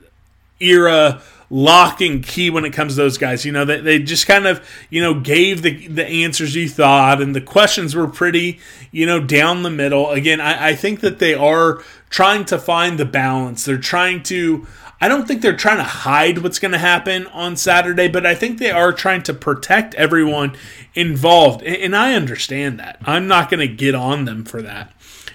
era 0.60 1.22
lock 1.50 2.02
and 2.02 2.26
key 2.26 2.50
when 2.50 2.66
it 2.66 2.72
comes 2.72 2.94
to 2.94 3.02
those 3.02 3.18
guys. 3.18 3.46
You 3.46 3.52
know, 3.52 3.64
they, 3.64 3.80
they 3.80 4.00
just 4.00 4.26
kind 4.26 4.48
of, 4.48 4.68
you 4.90 5.02
know, 5.02 5.20
gave 5.20 5.62
the, 5.62 5.88
the 5.88 6.06
answers 6.06 6.56
you 6.56 6.68
thought, 6.68 7.22
and 7.22 7.36
the 7.36 7.42
questions 7.42 7.96
were 7.96 8.08
pretty, 8.08 8.60
you 8.92 9.06
know, 9.06 9.20
down 9.20 9.64
the 9.64 9.70
middle. 9.70 10.10
Again, 10.10 10.42
I, 10.42 10.70
I 10.70 10.76
think 10.76 11.02
that 11.02 11.20
they 11.20 11.36
are 11.36 11.84
trying 12.14 12.46
to 12.46 12.60
find 12.60 13.00
the 13.00 13.06
balance. 13.06 13.66
They're 13.66 13.78
trying 13.80 14.22
to. 14.24 14.68
I 15.02 15.08
don't 15.08 15.28
think 15.28 15.42
they're 15.42 15.58
trying 15.58 15.78
to 15.78 15.84
hide 15.84 16.38
what's 16.38 16.60
going 16.60 16.72
to 16.72 16.78
happen 16.78 17.26
on 17.28 17.58
Saturday, 17.58 18.08
but 18.08 18.26
I 18.26 18.36
think 18.36 18.60
they 18.60 18.70
are 18.70 18.94
trying 18.94 19.24
to 19.24 19.34
protect 19.34 19.96
everyone 19.96 20.56
involved. 20.94 21.64
And 21.64 21.94
I 21.94 22.14
understand 22.14 22.80
that. 22.80 23.00
I'm 23.04 23.28
not 23.28 23.50
going 23.50 23.68
to 23.68 23.68
get 23.68 23.96
on 23.96 24.26
them 24.26 24.46
for 24.46 24.62
that 24.62 24.94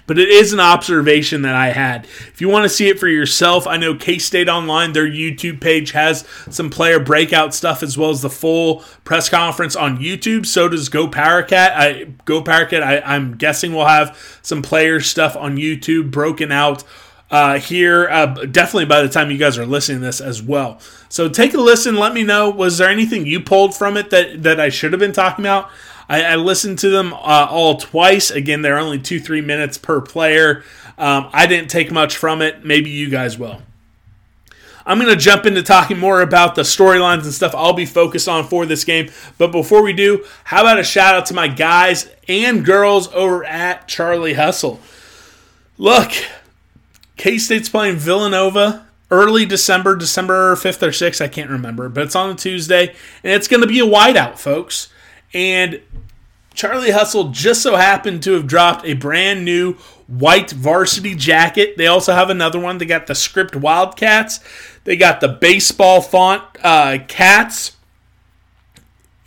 but 0.09 0.17
it 0.17 0.27
is 0.27 0.53
an 0.53 0.59
observation 0.59 1.43
that 1.43 1.53
I 1.53 1.67
had. 1.67 2.05
If 2.05 2.41
you 2.41 2.49
want 2.49 2.63
to 2.63 2.69
see 2.69 2.89
it 2.89 2.99
for 2.99 3.07
yourself, 3.07 3.67
I 3.67 3.77
know 3.77 3.93
K 3.93 4.17
State 4.17 4.49
Online, 4.49 4.91
their 4.91 5.07
YouTube 5.07 5.61
page 5.61 5.91
has 5.91 6.27
some 6.49 6.71
player 6.71 6.99
breakout 6.99 7.53
stuff 7.53 7.83
as 7.83 7.95
well 7.95 8.09
as 8.09 8.23
the 8.23 8.29
full 8.31 8.83
press 9.03 9.29
conference 9.29 9.75
on 9.75 9.99
YouTube. 9.99 10.47
So 10.47 10.67
does 10.67 10.89
Go 10.89 11.07
Powercat. 11.07 11.73
I, 11.75 12.03
Go 12.25 12.43
Powercat, 12.43 12.81
I, 12.81 13.01
I'm 13.01 13.37
guessing 13.37 13.75
we'll 13.75 13.85
have 13.85 14.17
some 14.41 14.63
player 14.63 14.99
stuff 14.99 15.37
on 15.37 15.57
YouTube 15.57 16.09
broken 16.09 16.51
out. 16.51 16.83
Uh, 17.29 17.59
here, 17.59 18.09
uh, 18.09 18.25
definitely 18.45 18.85
by 18.85 19.03
the 19.03 19.09
time 19.09 19.29
you 19.29 19.37
guys 19.37 19.59
are 19.59 19.65
listening 19.67 19.99
to 19.99 20.05
this 20.07 20.19
as 20.19 20.41
well. 20.41 20.79
So 21.09 21.29
take 21.29 21.53
a 21.53 21.61
listen. 21.61 21.97
Let 21.97 22.15
me 22.15 22.23
know. 22.23 22.49
Was 22.49 22.79
there 22.79 22.89
anything 22.89 23.27
you 23.27 23.41
pulled 23.41 23.75
from 23.75 23.95
it 23.95 24.09
that 24.09 24.41
that 24.41 24.59
I 24.59 24.69
should 24.69 24.91
have 24.91 24.99
been 24.99 25.13
talking 25.13 25.45
about? 25.45 25.69
I, 26.09 26.23
I 26.23 26.35
listened 26.35 26.79
to 26.79 26.89
them 26.89 27.13
uh, 27.13 27.47
all 27.49 27.77
twice. 27.77 28.31
Again, 28.31 28.63
they're 28.63 28.79
only 28.79 28.99
two, 28.99 29.19
three 29.19 29.41
minutes 29.41 29.77
per 29.77 30.01
player. 30.01 30.63
Um, 30.97 31.29
I 31.31 31.45
didn't 31.45 31.69
take 31.69 31.91
much 31.91 32.17
from 32.17 32.41
it. 32.41 32.65
Maybe 32.65 32.89
you 32.89 33.09
guys 33.09 33.37
will. 33.37 33.61
I'm 34.85 34.97
going 34.97 35.13
to 35.13 35.15
jump 35.15 35.45
into 35.45 35.61
talking 35.61 35.99
more 35.99 36.21
about 36.21 36.55
the 36.55 36.63
storylines 36.63 37.23
and 37.23 37.33
stuff 37.33 37.53
I'll 37.55 37.73
be 37.73 37.85
focused 37.85 38.27
on 38.27 38.47
for 38.47 38.65
this 38.65 38.83
game. 38.83 39.11
But 39.37 39.51
before 39.51 39.83
we 39.83 39.93
do, 39.93 40.25
how 40.45 40.61
about 40.61 40.79
a 40.79 40.83
shout 40.83 41.13
out 41.13 41.27
to 41.27 41.35
my 41.35 41.47
guys 41.47 42.09
and 42.27 42.65
girls 42.65 43.07
over 43.13 43.45
at 43.45 43.87
Charlie 43.87 44.33
Hustle? 44.33 44.79
Look, 45.77 46.11
K 47.17 47.37
State's 47.37 47.69
playing 47.69 47.97
Villanova 47.97 48.87
early 49.11 49.45
December, 49.45 49.95
December 49.95 50.55
5th 50.55 50.81
or 50.83 50.89
6th, 50.89 51.21
I 51.21 51.27
can't 51.27 51.49
remember, 51.49 51.89
but 51.89 52.03
it's 52.03 52.15
on 52.15 52.31
a 52.31 52.35
Tuesday, 52.35 52.89
and 53.23 53.33
it's 53.33 53.47
going 53.47 53.61
to 53.61 53.67
be 53.67 53.79
a 53.79 53.85
whiteout, 53.85 54.37
folks. 54.37 54.89
And 55.33 55.81
Charlie 56.53 56.91
Hustle 56.91 57.29
just 57.29 57.61
so 57.61 57.75
happened 57.75 58.23
to 58.23 58.33
have 58.33 58.47
dropped 58.47 58.85
a 58.85 58.93
brand 58.93 59.45
new 59.45 59.73
white 60.07 60.51
varsity 60.51 61.15
jacket. 61.15 61.77
They 61.77 61.87
also 61.87 62.13
have 62.13 62.29
another 62.29 62.59
one. 62.59 62.79
They 62.79 62.85
got 62.85 63.07
the 63.07 63.15
script 63.15 63.55
Wildcats. 63.55 64.39
They 64.83 64.97
got 64.97 65.21
the 65.21 65.27
baseball 65.27 66.01
font 66.01 66.43
uh, 66.63 66.97
Cats. 67.07 67.77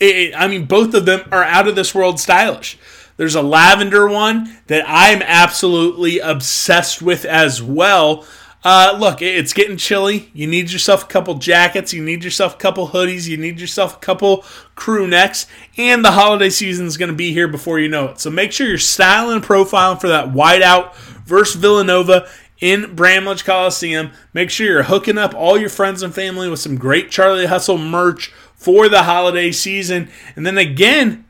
It, 0.00 0.34
I 0.36 0.48
mean, 0.48 0.66
both 0.66 0.94
of 0.94 1.06
them 1.06 1.28
are 1.30 1.44
out 1.44 1.68
of 1.68 1.76
this 1.76 1.94
world 1.94 2.18
stylish. 2.18 2.78
There's 3.16 3.34
a 3.36 3.42
lavender 3.42 4.08
one 4.08 4.58
that 4.66 4.84
I'm 4.86 5.22
absolutely 5.22 6.18
obsessed 6.18 7.00
with 7.00 7.24
as 7.24 7.62
well. 7.62 8.26
Uh, 8.64 8.96
look, 8.98 9.20
it's 9.20 9.52
getting 9.52 9.76
chilly. 9.76 10.30
You 10.32 10.46
need 10.46 10.70
yourself 10.70 11.04
a 11.04 11.06
couple 11.06 11.34
jackets. 11.34 11.92
You 11.92 12.02
need 12.02 12.22
yourself 12.22 12.54
a 12.54 12.58
couple 12.58 12.88
hoodies. 12.88 13.26
You 13.26 13.36
need 13.36 13.60
yourself 13.60 13.96
a 13.96 13.98
couple 13.98 14.44
crew 14.76 15.08
necks. 15.08 15.46
And 15.76 16.04
the 16.04 16.12
holiday 16.12 16.48
season 16.50 16.86
is 16.86 16.96
going 16.96 17.10
to 17.10 17.16
be 17.16 17.32
here 17.32 17.48
before 17.48 17.80
you 17.80 17.88
know 17.88 18.10
it. 18.10 18.20
So 18.20 18.30
make 18.30 18.52
sure 18.52 18.68
you're 18.68 18.78
styling 18.78 19.36
and 19.36 19.44
profiling 19.44 20.00
for 20.00 20.08
that 20.08 20.28
whiteout 20.28 20.94
versus 21.24 21.60
Villanova 21.60 22.28
in 22.60 22.94
Bramlage 22.94 23.44
Coliseum. 23.44 24.12
Make 24.32 24.48
sure 24.48 24.68
you're 24.68 24.84
hooking 24.84 25.18
up 25.18 25.34
all 25.34 25.58
your 25.58 25.68
friends 25.68 26.02
and 26.02 26.14
family 26.14 26.48
with 26.48 26.60
some 26.60 26.76
great 26.76 27.10
Charlie 27.10 27.46
Hustle 27.46 27.78
merch 27.78 28.32
for 28.54 28.88
the 28.88 29.02
holiday 29.02 29.50
season. 29.50 30.08
And 30.36 30.46
then 30.46 30.56
again, 30.56 31.24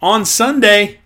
on 0.00 0.24
Sunday, 0.24 0.98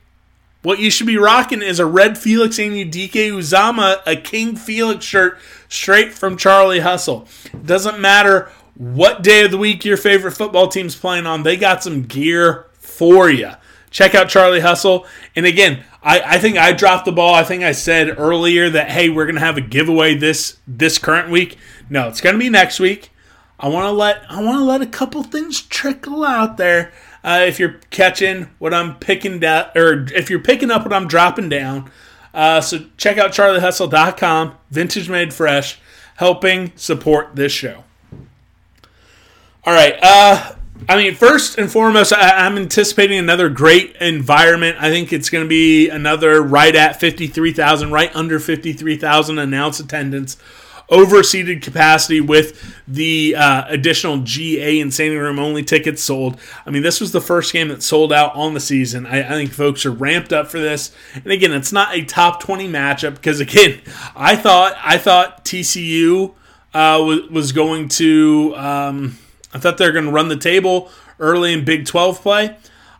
what 0.66 0.81
you 0.81 0.90
should 0.90 1.07
be 1.07 1.16
rocking 1.16 1.62
is 1.62 1.79
a 1.79 1.87
red 1.87 2.18
Felix 2.18 2.59
Anudike 2.59 3.31
Uzomah, 3.31 4.00
a 4.05 4.16
King 4.16 4.57
Felix 4.57 5.05
shirt 5.05 5.38
straight 5.68 6.12
from 6.12 6.37
Charlie 6.37 6.81
Hustle. 6.81 7.29
Doesn't 7.64 8.00
matter 8.00 8.50
what 8.74 9.22
day 9.22 9.44
of 9.44 9.52
the 9.52 9.59
week 9.59 9.85
your 9.85 9.96
favorite 9.96 10.33
football 10.33 10.66
team's 10.66 10.96
playing 10.96 11.24
on, 11.24 11.44
they 11.44 11.57
got 11.57 11.85
some 11.85 12.02
gear 12.02 12.66
for 12.72 13.31
you. 13.31 13.52
Check 13.90 14.16
out 14.16 14.29
Charlie 14.29 14.59
Hustle. 14.59 15.07
And 15.37 15.46
again, 15.46 15.85
I, 16.02 16.35
I 16.35 16.38
think 16.38 16.59
I 16.59 16.72
dropped 16.72 17.05
the 17.05 17.12
ball. 17.12 17.33
I 17.33 17.44
think 17.44 17.62
I 17.62 17.70
said 17.70 18.18
earlier 18.18 18.68
that 18.68 18.90
hey, 18.90 19.09
we're 19.09 19.26
gonna 19.26 19.38
have 19.38 19.57
a 19.57 19.61
giveaway 19.61 20.16
this 20.16 20.59
this 20.66 20.98
current 20.98 21.31
week. 21.31 21.59
No, 21.88 22.09
it's 22.09 22.20
gonna 22.20 22.38
be 22.38 22.50
next 22.50 22.81
week. 22.81 23.12
I 23.61 23.68
want 23.68 23.85
to 23.85 23.92
let 23.92 24.24
I 24.29 24.42
want 24.42 24.59
to 24.59 24.64
let 24.64 24.83
a 24.83 24.87
couple 24.87 25.22
things 25.22 25.62
trickle 25.62 26.24
out 26.24 26.57
there 26.57 26.92
uh, 27.27 27.45
if 27.45 27.59
you're 27.59 27.81
catching 27.91 28.49
what 28.61 28.73
I'm 28.73 28.95
picking 29.01 29.41
down, 29.41 29.67
or 29.75 30.07
if 30.15 30.31
you're 30.31 30.39
picking 30.39 30.71
up 30.71 30.85
what 30.85 30.93
I'm 30.93 31.09
dropping 31.09 31.49
down. 31.49 31.91
Uh, 32.33 32.61
so 32.61 32.85
check 32.97 33.19
out 33.19 33.33
charliehustle.com, 33.33 34.55
vintage 34.71 35.11
made 35.11 35.35
fresh, 35.35 35.81
helping 36.17 36.71
support 36.77 37.35
this 37.35 37.51
show. 37.51 37.83
All 39.65 39.75
right. 39.75 39.99
Uh, 40.01 40.53
I 40.89 40.97
mean, 40.97 41.15
first 41.17 41.59
and 41.59 41.73
foremost, 41.73 42.12
I, 42.12 42.47
am 42.47 42.57
anticipating 42.57 43.19
another 43.19 43.49
great 43.49 43.97
environment. 43.97 44.77
I 44.79 44.91
think 44.91 45.12
it's 45.12 45.31
going 45.31 45.45
to 45.45 45.49
be 45.49 45.89
another 45.89 46.41
right 46.43 46.75
at 46.77 47.01
53,000, 47.01 47.91
right 47.91 48.15
under 48.15 48.39
53,000 48.39 49.39
announced 49.39 49.81
attendance 49.81 50.37
overseated 50.88 51.62
capacity 51.62 52.20
with 52.20 52.75
the 52.87 53.35
uh, 53.37 53.64
additional 53.68 54.18
GA 54.18 54.81
and 54.81 54.92
standing 54.92 55.18
room 55.18 55.38
only 55.38 55.64
tickets 55.64 56.03
sold. 56.03 56.38
I 56.64 56.70
mean, 56.70 56.83
this 56.83 57.01
was 57.01 57.12
the 57.12 57.20
first 57.20 57.53
game 57.53 57.68
that 57.68 57.83
sold 57.83 58.12
out 58.12 58.35
on 58.37 58.55
the 58.55 58.61
season. 58.61 59.07
I, 59.07 59.20
I 59.20 59.31
think 59.31 59.53
folks 59.53 59.85
are 59.85 59.90
ramped 59.90 60.33
up 60.33 60.49
for 60.49 60.61
this. 60.61 60.94
And 61.14 61.27
again, 61.27 61.53
it's 61.53 61.72
not 61.72 61.94
a 61.94 62.05
top 62.05 62.40
20 62.40 62.68
matchup 62.68 63.14
because 63.16 63.40
again, 63.40 63.81
I 64.14 64.37
thought 64.37 64.77
I 64.83 64.99
thought 64.99 65.44
TCU 65.44 66.35
uh, 66.75 67.03
was, 67.03 67.31
was 67.31 67.53
going 67.53 67.88
to. 67.88 68.55
Um, 68.57 69.18
I 69.53 69.59
thought 69.59 69.79
they 69.79 69.87
were 69.87 69.92
going 69.92 70.05
to 70.05 70.12
run 70.12 70.29
the 70.29 70.37
table 70.37 70.90
early 71.18 71.53
in 71.53 71.64
Big 71.64 71.87
12 71.87 72.20
play. 72.20 72.57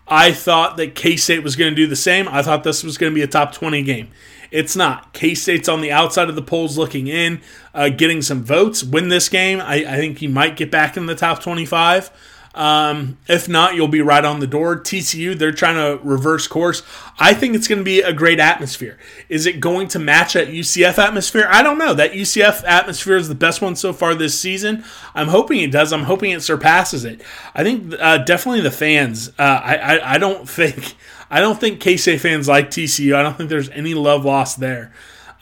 I 0.09 0.33
thought 0.33 0.77
that 0.77 0.95
K 0.95 1.17
State 1.17 1.43
was 1.43 1.57
going 1.57 1.71
to 1.71 1.77
do 1.77 1.87
the 1.87 1.97
same. 1.97 2.29
I 2.29 2.43
thought 2.43 2.65
this 2.65 2.83
was 2.83 2.97
going 2.97 3.13
to 3.13 3.15
be 3.15 3.23
a 3.23 3.27
top 3.27 3.53
20 3.53 3.83
game. 3.83 4.11
It's 4.57 4.75
not. 4.75 5.13
K 5.13 5.35
State's 5.35 5.69
on 5.69 5.83
the 5.83 5.93
outside 5.93 6.31
of 6.31 6.35
the 6.35 6.41
polls 6.41 6.79
looking 6.79 7.09
in, 7.09 7.43
uh, 7.75 7.91
getting 7.91 8.23
some 8.23 8.43
votes. 8.43 8.83
Win 8.83 9.11
this 9.11 9.29
game. 9.29 9.61
I, 9.61 9.85
I 9.85 9.97
think 9.97 10.19
he 10.19 10.29
might 10.29 10.57
get 10.57 10.71
back 10.71 10.97
in 10.97 11.05
the 11.05 11.15
top 11.15 11.43
25. 11.43 12.11
Um, 12.55 13.19
if 13.29 13.51
not, 13.51 13.75
you'll 13.75 13.87
be 13.87 14.01
right 14.01 14.25
on 14.25 14.41
the 14.41 14.47
door. 14.47 14.79
TCU, 14.79 15.39
they're 15.39 15.53
trying 15.53 15.75
to 15.75 16.03
reverse 16.03 16.49
course. 16.49 16.83
I 17.19 17.35
think 17.35 17.55
it's 17.55 17.69
going 17.69 17.81
to 17.81 17.85
be 17.85 18.01
a 18.01 18.15
great 18.15 18.41
atmosphere. 18.41 18.99
Is 19.29 19.45
it 19.45 19.61
going 19.61 19.89
to 19.89 19.99
match 19.99 20.33
that 20.33 20.49
UCF 20.49 20.97
atmosphere? 20.97 21.47
I 21.51 21.63
don't 21.63 21.77
know. 21.77 21.93
That 21.93 22.13
UCF 22.13 22.65
atmosphere 22.65 23.17
is 23.17 23.29
the 23.29 23.35
best 23.35 23.61
one 23.61 23.77
so 23.77 23.93
far 23.93 24.15
this 24.15 24.41
season. 24.41 24.85
I'm 25.15 25.29
hoping 25.29 25.61
it 25.61 25.71
does. 25.71 25.93
I'm 25.93 26.05
hoping 26.05 26.31
it 26.31 26.41
surpasses 26.41 27.05
it. 27.05 27.21
I 27.55 27.63
think 27.63 27.95
uh, 28.01 28.19
definitely 28.25 28.63
the 28.63 28.71
fans. 28.71 29.29
Uh, 29.39 29.43
I, 29.43 29.77
I, 29.77 30.15
I 30.15 30.19
don't 30.19 30.49
think 30.49 30.95
I 31.31 31.41
don't 31.41 31.59
think 31.59 31.81
K 31.81 31.97
State 31.97 32.21
fans 32.21 32.49
like 32.49 32.71
TCU. 32.71 33.15
I 33.15 33.23
don't 33.23 33.37
think 33.37 33.51
there's 33.51 33.71
any 33.71 33.95
love 33.95 34.25
lost 34.25 34.61
there. 34.61 34.93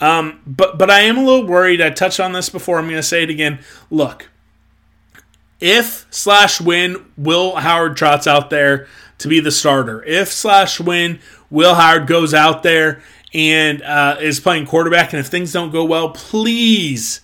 Um, 0.01 0.41
but 0.47 0.79
but 0.79 0.91
I 0.91 1.01
am 1.01 1.19
a 1.19 1.25
little 1.25 1.47
worried. 1.47 1.81
I 1.81 1.91
touched 1.91 2.21
on 2.21 2.33
this 2.33 2.49
before. 2.49 2.79
I'm 2.79 2.87
going 2.87 2.97
to 2.97 3.03
say 3.03 3.23
it 3.23 3.31
again. 3.31 3.61
Look 3.91 4.29
if 5.65 6.07
slash 6.11 6.61
win 6.61 7.05
Will 7.17 7.57
Howard 7.57 7.97
trots 7.97 8.27
out 8.27 8.51
there 8.51 8.87
to 9.17 9.29
be 9.29 9.41
the 9.41 9.51
starter, 9.51 10.05
if 10.05 10.31
slash 10.31 10.79
win 10.79 11.21
Will 11.49 11.75
Howard 11.75 12.07
goes 12.07 12.35
out 12.35 12.63
there 12.63 13.01
and 13.33 13.81
uh, 13.83 14.19
is 14.21 14.41
playing 14.41 14.67
quarterback, 14.67 15.15
and 15.15 15.21
if 15.21 15.27
things 15.27 15.53
don't 15.53 15.71
go 15.73 15.83
well, 15.83 16.11
please, 16.11 17.23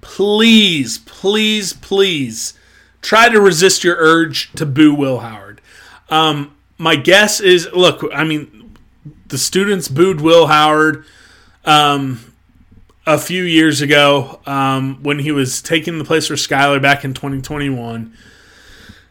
please, 0.00 0.96
please, 0.98 1.74
please 1.74 2.54
try 3.02 3.28
to 3.28 3.38
resist 3.38 3.84
your 3.84 3.96
urge 3.98 4.50
to 4.52 4.64
boo 4.64 4.94
Will 4.94 5.18
Howard. 5.18 5.60
Um, 6.08 6.53
my 6.78 6.96
guess 6.96 7.40
is 7.40 7.68
look, 7.72 8.04
I 8.12 8.24
mean, 8.24 8.76
the 9.28 9.38
students 9.38 9.88
booed 9.88 10.20
Will 10.20 10.46
Howard. 10.46 11.04
Um, 11.64 12.34
a 13.06 13.18
few 13.18 13.42
years 13.42 13.82
ago 13.82 14.40
um, 14.46 15.02
when 15.02 15.18
he 15.18 15.30
was 15.30 15.60
taking 15.60 15.98
the 15.98 16.04
place 16.04 16.26
for 16.26 16.34
Skylar 16.34 16.80
back 16.80 17.04
in 17.04 17.14
2021. 17.14 18.16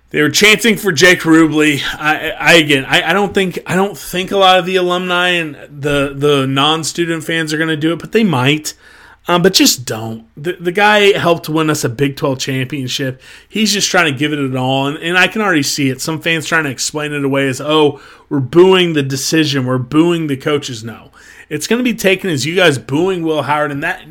They 0.10 0.21
were 0.21 0.30
chanting 0.30 0.78
for 0.78 0.91
Jake 0.91 1.21
Rubley. 1.21 1.82
I, 1.99 2.30
I 2.32 2.54
again, 2.54 2.86
I, 2.86 3.10
I, 3.10 3.13
don't 3.13 3.34
think 3.34 3.60
I 3.65 3.76
don't 3.76 3.97
think 3.97 4.32
a 4.32 4.38
lot 4.38 4.60
of 4.60 4.65
the 4.65 4.76
alumni 4.76 5.30
and 5.30 5.56
the 5.56 6.13
the 6.15 6.45
non 6.45 6.84
student 6.84 7.23
fans 7.23 7.52
are 7.52 7.58
going 7.58 7.69
to 7.69 7.78
do 7.78 7.93
it, 7.93 7.99
but 7.99 8.12
they 8.12 8.23
might. 8.23 8.76
Um, 9.27 9.41
but 9.41 9.53
just 9.53 9.86
don't. 9.86 10.27
The, 10.36 10.57
the 10.59 10.71
guy 10.73 11.17
helped 11.17 11.47
win 11.47 11.69
us 11.69 11.86
a 11.86 11.89
Big 11.89 12.17
12 12.17 12.39
championship. 12.39 13.21
He's 13.47 13.71
just 13.71 13.89
trying 13.89 14.12
to 14.12 14.19
give 14.19 14.33
it 14.33 14.39
an 14.39 14.57
all. 14.57 14.88
And, 14.88 14.97
and 14.97 15.17
I 15.17 15.27
can 15.27 15.41
already 15.41 15.63
see 15.63 15.89
it. 15.89 16.01
Some 16.01 16.19
fans 16.19 16.45
trying 16.45 16.65
to 16.65 16.69
explain 16.69 17.13
it 17.13 17.23
away 17.23 17.47
as, 17.47 17.62
oh, 17.62 18.01
we're 18.27 18.41
booing 18.41 18.93
the 18.93 19.03
decision. 19.03 19.65
We're 19.65 19.77
booing 19.77 20.27
the 20.27 20.36
coaches. 20.36 20.83
No 20.83 21.12
it's 21.53 21.67
going 21.67 21.77
to 21.77 21.83
be 21.83 21.95
taken 21.95 22.31
as 22.31 22.47
you 22.47 22.55
guys 22.55 22.79
booing 22.79 23.21
Will 23.21 23.43
Howard, 23.43 23.71
and 23.71 23.83
that 23.83 24.07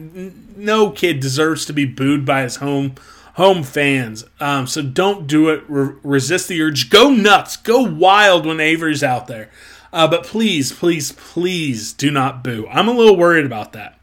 no 0.57 0.91
kid 0.91 1.19
deserves 1.19 1.65
to 1.67 1.73
be 1.73 1.85
booed 1.85 2.25
by 2.25 2.43
his 2.43 2.57
home 2.57 2.95
home 3.35 3.65
fans. 3.65 4.25
Um, 4.39 4.69
so 4.69 4.81
don't 4.81 5.27
do 5.27 5.49
it. 5.49 5.65
Re- 5.67 5.97
resist 6.05 6.47
the 6.47 6.63
urge. 6.63 6.89
Go 6.89 7.11
nuts. 7.11 7.57
Go 7.57 7.83
wild 7.83 8.47
when 8.47 8.61
Avery's 8.61 9.03
out 9.03 9.27
there. 9.27 9.51
Uh, 9.93 10.07
but 10.07 10.25
please, 10.25 10.71
please, 10.71 11.13
please 11.13 11.93
do 11.93 12.11
not 12.11 12.45
boo. 12.45 12.69
I'm 12.71 12.89
a 12.89 12.93
little 12.93 13.17
worried 13.17 13.45
about 13.45 13.73
that. 13.73 13.99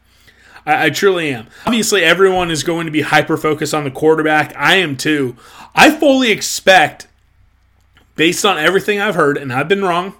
I, 0.66 0.86
I 0.86 0.90
truly 0.90 1.32
am. 1.32 1.46
Obviously, 1.66 2.02
everyone 2.02 2.50
is 2.50 2.62
going 2.62 2.86
to 2.86 2.92
be 2.92 3.02
hyper 3.02 3.36
focused 3.36 3.74
on 3.74 3.84
the 3.84 3.90
quarterback. 3.90 4.54
I 4.56 4.76
am 4.76 4.96
too. 4.96 5.36
I 5.74 5.90
fully 5.90 6.30
expect, 6.30 7.06
based 8.16 8.44
on 8.44 8.58
everything 8.58 9.00
I've 9.00 9.14
heard, 9.14 9.36
and 9.36 9.52
I've 9.52 9.68
been 9.68 9.84
wrong, 9.84 10.14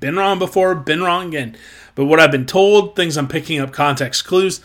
been 0.00 0.16
wrong 0.16 0.38
before, 0.38 0.74
been 0.74 1.02
wrong 1.02 1.28
again. 1.28 1.56
But 1.94 2.06
what 2.06 2.20
I've 2.20 2.32
been 2.32 2.46
told, 2.46 2.94
things 2.94 3.16
I'm 3.16 3.28
picking 3.28 3.58
up 3.58 3.72
context 3.72 4.26
clues, 4.26 4.60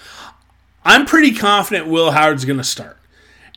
I'm 0.83 1.05
pretty 1.05 1.33
confident 1.33 1.87
Will 1.87 2.11
Howard's 2.11 2.45
going 2.45 2.57
to 2.57 2.63
start. 2.63 2.97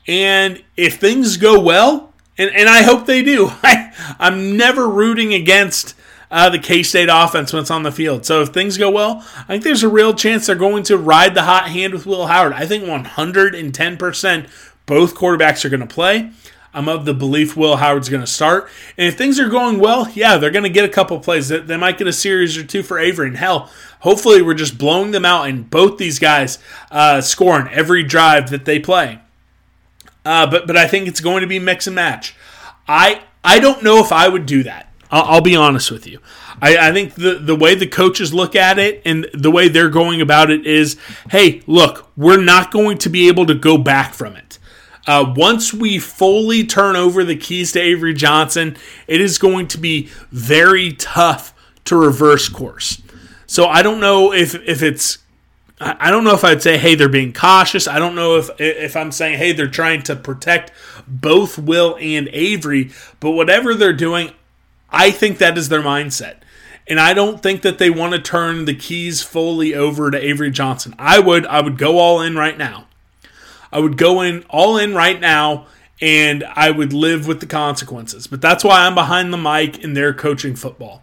And 0.07 0.63
if 0.77 0.99
things 0.99 1.37
go 1.37 1.59
well, 1.59 2.13
and, 2.37 2.51
and 2.55 2.69
I 2.69 2.83
hope 2.83 3.07
they 3.07 3.23
do, 3.23 3.49
I, 3.63 3.93
I'm 4.19 4.57
never 4.57 4.89
rooting 4.89 5.33
against 5.35 5.95
uh, 6.35 6.51
the 6.51 6.59
K 6.59 6.83
State 6.83 7.09
offense 7.09 7.53
when 7.53 7.63
it's 7.63 7.71
on 7.71 7.85
the 7.85 7.93
field. 7.93 8.27
So 8.27 8.43
if 8.43 8.49
things 8.49 8.77
go 8.77 8.91
well, 8.91 9.25
I 9.37 9.45
think 9.45 9.63
there's 9.63 9.85
a 9.85 9.89
real 9.89 10.13
chance 10.13 10.49
they're 10.49 10.57
going 10.57 10.83
to 10.85 10.99
ride 10.99 11.35
the 11.35 11.43
hot 11.43 11.69
hand 11.69 11.93
with 11.93 12.07
Will 12.07 12.27
Howard. 12.27 12.53
I 12.53 12.67
think 12.67 12.83
110% 12.83 14.51
both 14.85 15.15
quarterbacks 15.15 15.65
are 15.65 15.69
going 15.69 15.79
to 15.79 15.87
play. 15.87 16.33
I'm 16.75 16.89
of 16.89 17.05
the 17.05 17.15
belief 17.15 17.57
Will 17.57 17.77
Howard's 17.77 18.09
going 18.09 18.21
to 18.21 18.27
start. 18.27 18.69
And 18.99 19.07
if 19.07 19.17
things 19.17 19.39
are 19.39 19.49
going 19.49 19.79
well, 19.79 20.11
yeah, 20.11 20.37
they're 20.37 20.51
going 20.51 20.65
to 20.65 20.71
get 20.71 20.85
a 20.85 20.89
couple 20.89 21.21
plays. 21.21 21.49
They 21.51 21.77
might 21.77 21.99
get 21.99 22.09
a 22.09 22.13
series 22.13 22.59
or 22.59 22.65
two 22.65 22.83
for 22.83 22.99
Avery. 22.99 23.29
And 23.29 23.37
hell, 23.37 23.71
hopefully 24.01 24.43
we're 24.43 24.55
just 24.55 24.77
blowing 24.77 25.13
them 25.13 25.25
out 25.25 25.49
and 25.49 25.71
both 25.71 25.99
these 25.99 26.19
guys 26.19 26.59
uh, 26.91 27.21
scoring 27.21 27.69
every 27.69 28.03
drive 28.03 28.51
that 28.51 28.65
they 28.65 28.81
play. 28.81 29.21
Uh, 30.25 30.51
but 30.51 30.67
but 30.67 30.77
I 30.77 30.89
think 30.89 31.07
it's 31.07 31.21
going 31.21 31.43
to 31.43 31.47
be 31.47 31.61
mix 31.61 31.87
and 31.87 31.95
match. 31.95 32.35
I 32.89 33.23
I 33.45 33.61
don't 33.61 33.85
know 33.85 33.99
if 33.99 34.11
I 34.11 34.27
would 34.27 34.47
do 34.47 34.65
that. 34.65 34.91
I'll, 35.15 35.35
I'll 35.35 35.41
be 35.41 35.55
honest 35.55 35.93
with 35.93 36.09
you. 36.09 36.19
I, 36.61 36.89
I, 36.89 36.93
think 36.93 37.15
the 37.15 37.35
the 37.35 37.55
way 37.55 37.77
the 37.77 37.87
coaches 37.87 38.35
look 38.35 38.57
at 38.57 38.81
it 38.81 39.01
and 39.05 39.29
the 39.33 39.51
way 39.51 39.69
they're 39.69 39.89
going 39.89 40.21
about 40.21 40.51
it 40.51 40.67
is, 40.67 40.99
hey, 41.31 41.63
look, 41.69 42.11
we're 42.17 42.43
not 42.43 42.73
going 42.73 42.99
to 42.99 43.09
be 43.09 43.29
able 43.29 43.47
to 43.47 43.55
go 43.55 43.79
back 43.79 44.13
from 44.13 44.35
it. 44.35 44.59
Uh, 45.07 45.33
once 45.37 45.73
we 45.73 45.99
fully 46.01 46.65
turn 46.65 46.97
over 46.97 47.23
the 47.23 47.37
keys 47.37 47.73
to 47.73 47.81
Avery 47.81 48.15
Johnson, 48.15 48.77
it 49.07 49.21
is 49.21 49.39
going 49.39 49.69
to 49.69 49.79
be 49.79 50.09
very 50.33 50.93
tough 50.93 51.55
to 51.85 51.97
reverse 51.97 52.49
course. 52.49 53.01
So 53.47 53.67
I 53.67 53.83
don't 53.83 54.01
know 54.01 54.33
if 54.33 54.57
if 54.67 54.83
it's 54.83 55.19
I 55.81 56.11
don't 56.11 56.25
know 56.25 56.35
if 56.35 56.43
I'd 56.43 56.63
say 56.63 56.77
hey 56.77 56.97
they're 56.97 57.09
being 57.09 57.33
cautious. 57.33 57.87
I 57.87 58.01
don't 58.01 58.17
know 58.17 58.37
if 58.37 58.51
if 58.59 58.97
I'm 58.97 59.13
saying 59.13 59.39
hey 59.39 59.53
they're 59.53 59.69
trying 59.69 60.03
to 60.05 60.17
protect 60.17 60.73
both 61.07 61.57
Will 61.57 61.97
and 62.01 62.29
Avery, 62.33 62.91
but 63.21 63.33
whatever 63.33 63.75
they're 63.75 63.93
doing, 63.93 64.33
I 64.95 65.11
think 65.11 65.39
that 65.39 65.59
is 65.59 65.69
their 65.69 65.83
mindset. 65.83 66.37
And 66.87 67.01
I 67.01 67.15
don't 67.15 67.43
think 67.43 67.63
that 67.63 67.79
they 67.79 67.91
want 67.91 68.13
to 68.13 68.21
turn 68.21 68.65
the 68.65 68.75
keys 68.75 69.23
fully 69.23 69.75
over 69.75 70.11
to 70.11 70.19
Avery 70.19 70.51
Johnson. 70.51 70.95
I 70.99 71.19
would 71.19 71.47
I 71.47 71.61
would 71.61 71.79
go 71.79 71.99
all 71.99 72.21
in 72.21 72.37
right 72.37 72.57
now. 72.57 72.87
I 73.73 73.81
would 73.81 73.97
go 73.97 74.21
in 74.21 74.45
all 74.49 74.79
in 74.79 74.95
right 74.95 75.21
now 75.21 75.67
and 76.01 76.45
I 76.45 76.71
would 76.71 76.93
live 76.93 77.27
with 77.27 77.41
the 77.41 77.47
consequences. 77.47 78.27
But 78.27 78.41
that's 78.41 78.63
why 78.63 78.87
I'm 78.87 78.95
behind 78.95 79.33
the 79.33 79.39
mic 79.39 79.79
in 79.83 79.95
their 79.95 80.13
coaching 80.13 80.55
football. 80.55 81.03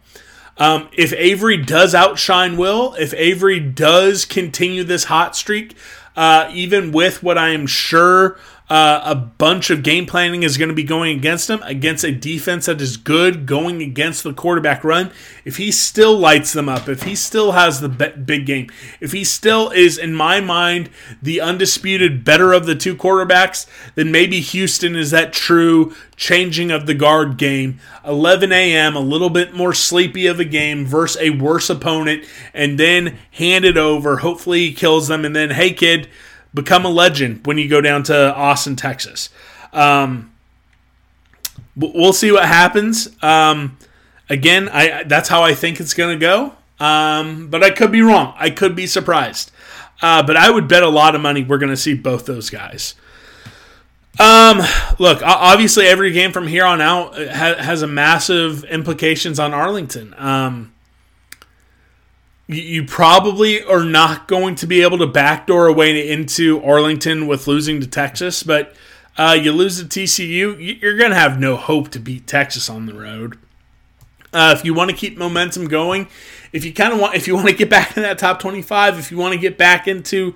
Um, 0.58 0.90
if 0.94 1.12
Avery 1.14 1.58
does 1.58 1.96
outshine 1.96 2.56
Will, 2.56 2.94
if 2.96 3.14
Avery 3.16 3.60
does 3.60 4.26
continue 4.26 4.84
this 4.84 5.06
hot 5.06 5.36
streak, 5.36 5.76
uh, 6.16 6.50
even 6.54 6.92
with 6.92 7.24
what 7.24 7.38
I 7.38 7.50
am 7.50 7.66
sure 7.66 8.38
uh, 8.72 9.02
a 9.04 9.16
bunch 9.16 9.70
of 9.70 9.84
game 9.84 10.06
planning 10.06 10.44
is 10.44 10.58
going 10.58 10.70
to 10.70 10.74
be 10.74 10.86
going 10.86 11.18
against 11.18 11.50
him 11.50 11.62
against 11.64 12.06
a 12.06 12.12
defense 12.14 12.68
that 12.68 12.80
is 12.80 12.96
good 12.96 13.46
going 13.46 13.82
against 13.82 14.24
the 14.24 14.32
quarterback 14.32 14.86
run. 14.86 15.12
If 15.44 15.58
he 15.58 15.74
still 15.74 16.18
lights 16.18 16.54
them 16.54 16.70
up, 16.70 16.88
if 16.88 17.04
he 17.04 17.14
still 17.14 17.52
has 17.52 17.82
the 17.82 17.90
big 17.90 18.46
game, 18.46 18.72
if 19.02 19.12
he 19.12 19.26
still 19.26 19.72
is, 19.72 19.98
in 19.98 20.16
my 20.16 20.40
mind, 20.40 20.90
the 21.22 21.42
undisputed 21.42 22.24
better 22.24 22.54
of 22.54 22.66
the 22.66 22.74
two 22.74 22.96
quarterbacks, 22.96 23.68
then 23.96 24.10
maybe 24.10 24.40
Houston 24.40 24.96
is 24.96 25.12
that 25.12 25.34
true 25.34 25.94
changing 26.16 26.72
of 26.72 26.86
the 26.86 26.94
guard 26.94 27.36
game. 27.36 27.78
11 28.06 28.54
a.m., 28.54 28.96
a 28.96 29.02
little 29.02 29.30
bit 29.30 29.54
more 29.54 29.74
sleepy 29.74 30.28
of 30.28 30.40
a 30.40 30.46
game 30.46 30.86
versus 30.86 31.22
a 31.22 31.32
worse 31.32 31.70
opponent, 31.70 32.24
and 32.54 32.80
then 32.80 33.20
hand 33.32 33.66
it 33.66 33.76
over. 33.76 34.20
Hopefully 34.20 34.68
he 34.68 34.74
kills 34.74 35.10
them, 35.10 35.26
and 35.26 35.36
then, 35.36 35.50
hey, 35.50 35.74
kid 35.74 36.08
become 36.54 36.86
a 36.86 36.90
legend 36.90 37.46
when 37.46 37.58
you 37.58 37.68
go 37.68 37.82
down 37.82 38.04
to 38.04 38.36
Austin, 38.36 38.76
Texas. 38.76 39.30
Um, 39.74 40.32
we'll 41.76 42.14
see 42.14 42.32
what 42.32 42.46
happens. 42.46 43.10
Um, 43.22 43.78
again, 44.30 44.70
I 44.70 45.04
that's 45.04 45.30
how 45.30 45.44
I 45.44 45.54
think 45.54 45.80
it's 45.80 45.94
going 45.94 46.20
to 46.20 46.20
go. 46.20 46.54
Um, 46.80 47.50
but 47.50 47.64
I 47.64 47.70
could 47.70 47.92
be 47.92 48.02
wrong. 48.02 48.34
I 48.38 48.50
could 48.50 48.76
be 48.76 48.88
surprised. 48.88 49.52
Uh, 50.02 50.24
but 50.24 50.36
I 50.36 50.50
would 50.50 50.68
bet 50.68 50.82
a 50.82 50.90
lot 50.90 51.14
of 51.14 51.22
money 51.22 51.44
we're 51.44 51.60
going 51.60 51.70
to 51.70 51.78
see 51.78 51.94
both 51.94 52.26
those 52.26 52.50
guys. 52.50 52.96
Um, 54.20 54.62
look, 55.00 55.22
obviously 55.24 55.86
every 55.86 56.12
game 56.12 56.32
from 56.32 56.48
here 56.48 56.66
on 56.66 56.82
out 56.82 57.16
has 57.16 57.82
a 57.82 57.88
massive 57.88 58.64
implications 58.66 59.40
on 59.40 59.54
Arlington. 59.54 60.14
Um, 60.18 60.74
you 62.52 62.86
probably 62.86 63.64
are 63.64 63.84
not 63.84 64.28
going 64.28 64.56
to 64.56 64.68
be 64.68 64.82
able 64.82 64.98
to 64.98 65.08
backdoor 65.08 65.68
a 65.68 65.74
way 65.74 66.10
into 66.10 66.62
Arlington 66.64 67.28
with 67.28 67.48
losing 67.48 67.80
to 67.82 67.88
Texas, 67.88 68.44
but 68.44 68.76
uh, 69.18 69.38
you 69.40 69.52
lose 69.52 69.78
to 69.80 69.86
TCU, 69.86 70.82
you're 70.82 70.98
going 70.98 71.12
to 71.12 71.16
have 71.16 71.40
no 71.40 71.56
hope 71.56 71.90
to 71.90 72.00
beat 72.00 72.28
Texas 72.28 72.70
on 72.70 72.86
the 72.86 72.94
road. 72.94 73.38
Uh, 74.34 74.56
if 74.58 74.64
you 74.64 74.74
want 74.74 74.90
to 74.90 74.96
keep 74.96 75.18
momentum 75.18 75.68
going, 75.68 76.08
if 76.54 76.64
you 76.64 76.74
kind 76.74 76.94
of 76.94 77.00
want, 77.00 77.16
if 77.16 77.28
you 77.28 77.36
want 77.36 77.48
to 77.48 77.56
get 77.56 77.70
back 77.70 77.96
in 77.98 78.04
that 78.04 78.18
top 78.18 78.40
25, 78.40 78.98
if 78.98 79.12
you 79.12 79.18
want 79.18 79.34
to 79.34 79.40
get 79.40 79.58
back 79.58 79.88
into 79.88 80.34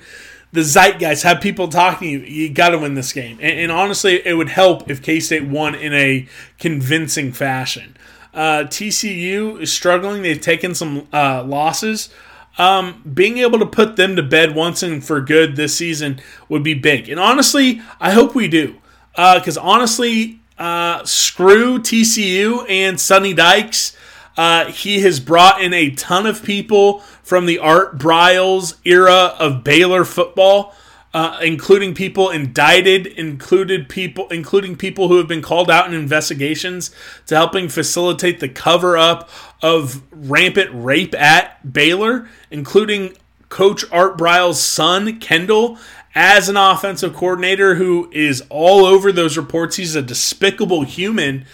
the 0.51 0.61
zeitgeist, 0.61 1.23
have 1.23 1.41
people 1.41 1.67
talking 1.67 2.09
you, 2.09 2.19
you 2.19 2.49
got 2.49 2.69
to 2.69 2.77
win 2.77 2.93
this 2.95 3.13
game. 3.13 3.37
And, 3.41 3.59
and 3.59 3.71
honestly, 3.71 4.25
it 4.25 4.33
would 4.33 4.49
help 4.49 4.89
if 4.89 5.01
K 5.01 5.19
State 5.19 5.45
won 5.45 5.75
in 5.75 5.93
a 5.93 6.27
convincing 6.59 7.31
fashion. 7.31 7.95
Uh, 8.35 8.65
TCU 8.65 9.59
is 9.61 9.71
struggling. 9.71 10.21
They've 10.21 10.39
taken 10.39 10.75
some 10.75 11.07
uh, 11.13 11.43
losses. 11.43 12.09
um, 12.57 13.01
being 13.13 13.37
able 13.39 13.59
to 13.59 13.65
put 13.65 13.95
them 13.95 14.15
to 14.15 14.23
bed 14.23 14.55
once 14.55 14.81
and 14.83 15.03
for 15.03 15.19
good 15.21 15.55
this 15.55 15.75
season 15.75 16.21
would 16.47 16.63
be 16.63 16.73
big. 16.73 17.09
And 17.09 17.19
honestly, 17.19 17.81
I 17.99 18.11
hope 18.11 18.35
we 18.35 18.47
do. 18.47 18.75
Because 19.11 19.57
uh, 19.57 19.61
honestly, 19.61 20.39
uh, 20.57 21.03
screw 21.05 21.79
TCU 21.79 22.65
and 22.69 22.99
Sonny 22.99 23.33
Dykes. 23.33 23.95
Uh, 24.37 24.65
he 24.65 25.01
has 25.01 25.19
brought 25.19 25.61
in 25.61 25.73
a 25.73 25.91
ton 25.91 26.25
of 26.25 26.43
people 26.43 26.99
from 27.23 27.45
the 27.45 27.59
Art 27.59 27.97
Briles 27.97 28.75
era 28.83 29.33
of 29.39 29.63
Baylor 29.63 30.03
football, 30.03 30.75
uh, 31.15 31.39
including 31.41 31.95
people 31.95 32.29
indicted, 32.29 33.07
included 33.07 33.87
people, 33.87 34.27
including 34.27 34.75
people 34.75 35.07
who 35.07 35.15
have 35.15 35.29
been 35.29 35.41
called 35.41 35.71
out 35.71 35.87
in 35.87 35.93
investigations 35.93 36.93
to 37.25 37.33
helping 37.33 37.69
facilitate 37.69 38.41
the 38.41 38.49
cover 38.49 38.97
up 38.97 39.29
of 39.61 40.01
rampant 40.11 40.69
rape 40.73 41.15
at 41.15 41.71
Baylor, 41.71 42.27
including 42.51 43.15
Coach 43.47 43.85
Art 43.93 44.17
Briles' 44.17 44.55
son 44.55 45.17
Kendall 45.21 45.77
as 46.13 46.49
an 46.49 46.57
offensive 46.57 47.13
coordinator 47.13 47.75
who 47.75 48.09
is 48.11 48.43
all 48.49 48.85
over 48.85 49.13
those 49.13 49.37
reports. 49.37 49.77
He's 49.77 49.95
a 49.95 50.01
despicable 50.01 50.81
human. 50.81 51.45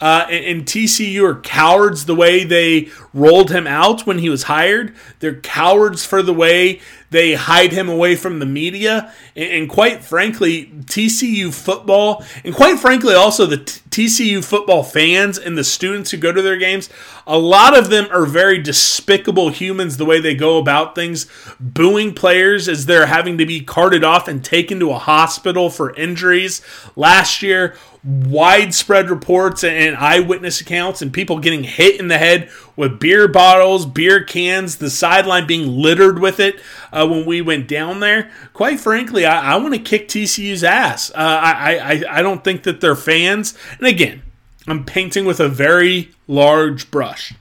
Uh, 0.00 0.26
and, 0.30 0.44
and, 0.46 0.64
TCU 0.64 1.22
are 1.24 1.38
cowards 1.42 2.06
the 2.06 2.14
way 2.14 2.42
they 2.42 2.88
rolled 3.12 3.50
him 3.50 3.66
out 3.66 4.06
when 4.06 4.18
he 4.18 4.30
was 4.30 4.44
hired. 4.44 4.94
They're 5.18 5.38
cowards 5.38 6.06
for 6.06 6.22
the 6.22 6.32
way 6.32 6.80
they 7.10 7.34
hide 7.34 7.72
him 7.72 7.88
away 7.88 8.16
from 8.16 8.38
the 8.38 8.46
media. 8.46 9.12
And, 9.36 9.50
and 9.50 9.68
quite 9.68 10.02
frankly, 10.02 10.66
TCU 10.86 11.52
football, 11.52 12.24
and 12.44 12.54
quite 12.54 12.78
frankly, 12.78 13.14
also 13.14 13.46
the 13.46 13.58
t- 13.58 14.06
TCU 14.06 14.44
football 14.44 14.82
fans 14.82 15.36
and 15.36 15.58
the 15.58 15.64
students 15.64 16.10
who 16.10 16.16
go 16.16 16.32
to 16.32 16.40
their 16.40 16.56
games, 16.56 16.88
a 17.26 17.38
lot 17.38 17.76
of 17.76 17.90
them 17.90 18.06
are 18.10 18.26
very 18.26 18.58
despicable 18.58 19.50
humans 19.50 19.96
the 19.96 20.04
way 20.04 20.20
they 20.20 20.34
go 20.34 20.58
about 20.58 20.94
things, 20.94 21.26
booing 21.58 22.14
players 22.14 22.68
as 22.68 22.86
they're 22.86 23.06
having 23.06 23.38
to 23.38 23.46
be 23.46 23.60
carted 23.60 24.04
off 24.04 24.28
and 24.28 24.44
taken 24.44 24.78
to 24.80 24.90
a 24.90 24.98
hospital 24.98 25.68
for 25.68 25.94
injuries. 25.94 26.62
Last 26.96 27.42
year, 27.42 27.76
widespread 28.02 29.10
reports 29.10 29.62
and 29.62 29.96
eyewitness 29.96 30.60
accounts 30.60 31.02
and 31.02 31.12
people 31.12 31.38
getting 31.38 31.64
hit 31.64 32.00
in 32.00 32.08
the 32.08 32.18
head 32.18 32.48
with 32.76 32.98
beer 32.98 33.28
bottles, 33.28 33.86
beer 33.86 34.22
cans, 34.22 34.76
the 34.76 34.90
sideline 34.90 35.46
being 35.46 35.66
littered 35.68 36.18
with 36.18 36.40
it 36.40 36.60
uh, 36.92 37.06
when 37.06 37.26
we 37.26 37.40
went 37.40 37.68
down 37.68 38.00
there. 38.00 38.30
Quite 38.52 38.80
frankly, 38.80 39.24
I, 39.24 39.54
I 39.54 39.56
want 39.56 39.74
to 39.74 39.80
kick 39.80 40.08
TCU's 40.08 40.64
ass. 40.64 41.10
Uh, 41.10 41.14
I, 41.16 41.78
I, 41.78 42.18
I 42.18 42.22
don't 42.22 42.44
think 42.44 42.62
that 42.64 42.80
they're 42.80 42.96
fans. 42.96 43.56
And 43.78 43.86
again, 43.86 44.22
I'm 44.66 44.84
painting 44.84 45.24
with 45.24 45.40
a 45.40 45.48
very 45.48 46.10
large 46.26 46.90
brush. 46.90 47.34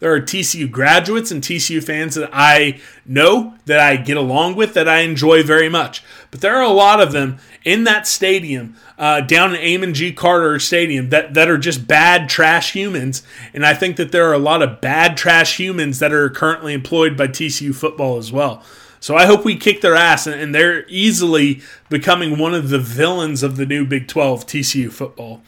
There 0.00 0.12
are 0.14 0.20
TCU 0.20 0.70
graduates 0.70 1.30
and 1.30 1.42
TCU 1.42 1.84
fans 1.84 2.14
that 2.14 2.30
I 2.32 2.80
know, 3.04 3.54
that 3.66 3.78
I 3.78 3.96
get 3.96 4.16
along 4.16 4.56
with, 4.56 4.72
that 4.74 4.88
I 4.88 5.00
enjoy 5.00 5.42
very 5.42 5.68
much. 5.68 6.02
But 6.30 6.40
there 6.40 6.56
are 6.56 6.64
a 6.64 6.70
lot 6.70 7.00
of 7.00 7.12
them 7.12 7.38
in 7.64 7.84
that 7.84 8.06
stadium, 8.06 8.76
uh, 8.98 9.20
down 9.20 9.54
in 9.54 9.60
Amon 9.60 9.92
G. 9.92 10.12
Carter 10.12 10.58
Stadium, 10.58 11.10
that, 11.10 11.34
that 11.34 11.50
are 11.50 11.58
just 11.58 11.86
bad, 11.86 12.30
trash 12.30 12.72
humans. 12.72 13.22
And 13.52 13.64
I 13.64 13.74
think 13.74 13.96
that 13.96 14.10
there 14.10 14.26
are 14.28 14.34
a 14.34 14.38
lot 14.38 14.62
of 14.62 14.80
bad, 14.80 15.18
trash 15.18 15.58
humans 15.58 15.98
that 15.98 16.14
are 16.14 16.30
currently 16.30 16.72
employed 16.72 17.16
by 17.16 17.28
TCU 17.28 17.74
football 17.74 18.16
as 18.16 18.32
well. 18.32 18.64
So 19.00 19.16
I 19.16 19.26
hope 19.26 19.44
we 19.44 19.56
kick 19.56 19.80
their 19.80 19.94
ass, 19.94 20.26
and 20.26 20.54
they're 20.54 20.86
easily 20.88 21.62
becoming 21.88 22.38
one 22.38 22.54
of 22.54 22.68
the 22.68 22.78
villains 22.78 23.42
of 23.42 23.56
the 23.56 23.66
new 23.66 23.86
Big 23.86 24.08
12 24.08 24.46
TCU 24.46 24.92
football. 24.92 25.42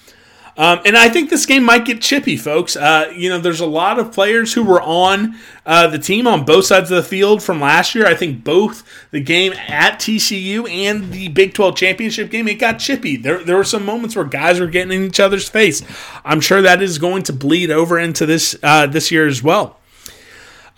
Um, 0.56 0.80
and 0.84 0.98
I 0.98 1.08
think 1.08 1.30
this 1.30 1.46
game 1.46 1.64
might 1.64 1.86
get 1.86 2.02
chippy, 2.02 2.36
folks. 2.36 2.76
Uh, 2.76 3.10
you 3.14 3.30
know, 3.30 3.38
there's 3.38 3.60
a 3.60 3.66
lot 3.66 3.98
of 3.98 4.12
players 4.12 4.52
who 4.52 4.62
were 4.62 4.82
on 4.82 5.36
uh, 5.64 5.86
the 5.86 5.98
team 5.98 6.26
on 6.26 6.44
both 6.44 6.66
sides 6.66 6.90
of 6.90 6.96
the 6.96 7.08
field 7.08 7.42
from 7.42 7.60
last 7.60 7.94
year. 7.94 8.06
I 8.06 8.14
think 8.14 8.44
both 8.44 8.84
the 9.12 9.20
game 9.20 9.54
at 9.54 9.98
TCU 9.98 10.68
and 10.70 11.10
the 11.10 11.28
Big 11.28 11.54
12 11.54 11.74
championship 11.76 12.30
game, 12.30 12.48
it 12.48 12.54
got 12.58 12.78
chippy. 12.78 13.16
There, 13.16 13.42
there 13.42 13.56
were 13.56 13.64
some 13.64 13.86
moments 13.86 14.14
where 14.14 14.26
guys 14.26 14.60
were 14.60 14.66
getting 14.66 14.92
in 14.92 15.06
each 15.06 15.20
other's 15.20 15.48
face. 15.48 15.82
I'm 16.22 16.40
sure 16.40 16.60
that 16.60 16.82
is 16.82 16.98
going 16.98 17.22
to 17.24 17.32
bleed 17.32 17.70
over 17.70 17.98
into 17.98 18.26
this 18.26 18.54
uh, 18.62 18.86
this 18.86 19.10
year 19.10 19.26
as 19.26 19.42
well. 19.42 19.78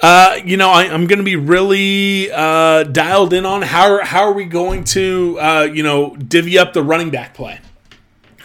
Uh, 0.01 0.39
you 0.45 0.57
know, 0.57 0.71
I, 0.71 0.85
am 0.85 1.07
going 1.07 1.19
to 1.19 1.25
be 1.25 1.37
really 1.37 2.31
uh, 2.31 2.85
dialed 2.85 3.33
in 3.33 3.47
on 3.47 3.63
how 3.63 4.05
how 4.05 4.23
are 4.23 4.33
we 4.33 4.45
going 4.45 4.85
to 4.85 5.39
uh, 5.41 5.63
you 5.73 5.83
know 5.83 6.15
divvy 6.17 6.59
up 6.59 6.75
the 6.75 6.83
running 6.83 7.11
back 7.11 7.35
play. 7.35 7.61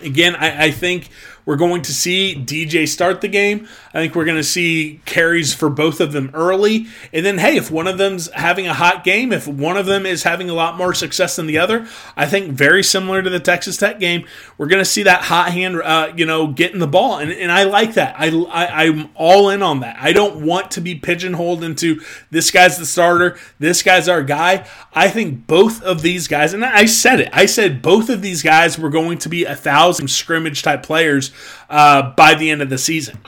Again, 0.02 0.36
I, 0.36 0.66
I 0.66 0.72
think 0.72 1.10
we're 1.50 1.56
going 1.56 1.82
to 1.82 1.92
see 1.92 2.36
DJ 2.36 2.88
start 2.88 3.22
the 3.22 3.28
game. 3.28 3.68
I 3.92 3.94
think 3.94 4.14
we're 4.14 4.24
going 4.24 4.38
to 4.38 4.44
see 4.44 5.02
carries 5.06 5.52
for 5.52 5.68
both 5.68 6.00
of 6.00 6.12
them 6.12 6.30
early. 6.36 6.86
And 7.12 7.26
then, 7.26 7.40
hey, 7.40 7.58
if 7.58 7.72
one 7.72 7.88
of 7.88 7.98
them's 7.98 8.32
having 8.34 8.68
a 8.68 8.74
hot 8.76 9.04
game, 9.04 9.34
if 9.34 9.48
one 9.48 9.76
of 9.76 9.88
them 9.88 10.06
is 10.06 10.22
having 10.22 10.52
a 10.52 10.54
lot 10.54 10.78
more 10.78 10.94
success 10.94 11.38
than 11.38 11.48
the 11.48 11.58
other, 11.58 11.88
I 12.16 12.28
think 12.28 12.52
very 12.52 12.84
similar 12.84 13.24
to 13.24 13.32
the 13.32 13.40
Texas 13.40 13.78
Tech 13.78 14.00
game, 14.00 14.28
we're 14.60 14.68
going 14.68 14.84
to 14.84 14.86
see 14.86 15.02
that 15.02 15.24
hot 15.24 15.52
hand, 15.52 15.82
uh, 15.82 16.14
you 16.16 16.28
know, 16.28 16.46
getting 16.46 16.78
the 16.78 16.86
ball. 16.86 17.18
And, 17.18 17.32
and 17.32 17.52
I 17.52 17.64
like 17.64 17.96
that. 17.96 18.14
I, 18.20 18.28
I, 18.28 18.84
I'm 18.84 19.10
all 19.16 19.50
in 19.50 19.64
on 19.64 19.80
that. 19.80 19.98
I 20.00 20.14
don't 20.14 20.46
want 20.46 20.70
to 20.72 20.82
be 20.82 20.94
pigeonholed 20.94 21.64
into 21.64 22.00
this 22.30 22.52
guy's 22.52 22.78
the 22.78 22.86
starter, 22.86 23.40
this 23.58 23.82
guy's 23.82 24.08
our 24.08 24.22
guy. 24.22 24.68
I 24.94 25.10
think 25.10 25.48
both 25.48 25.82
of 25.82 26.04
these 26.04 26.28
guys, 26.28 26.54
and 26.54 26.64
I 26.64 26.86
said 26.86 27.22
it, 27.22 27.30
I 27.34 27.48
said 27.48 27.82
both 27.82 28.10
of 28.10 28.22
these 28.22 28.44
guys 28.44 28.78
were 28.78 28.92
going 28.92 29.18
to 29.18 29.30
be 29.30 29.46
a 29.46 29.56
thousand 29.56 30.10
scrimmage 30.10 30.62
type 30.62 30.84
players 30.84 31.32
uh, 31.70 32.12
by 32.12 32.36
the 32.36 32.50
end 32.50 32.62
of 32.62 32.70
the 32.70 32.78
season. 32.78 33.20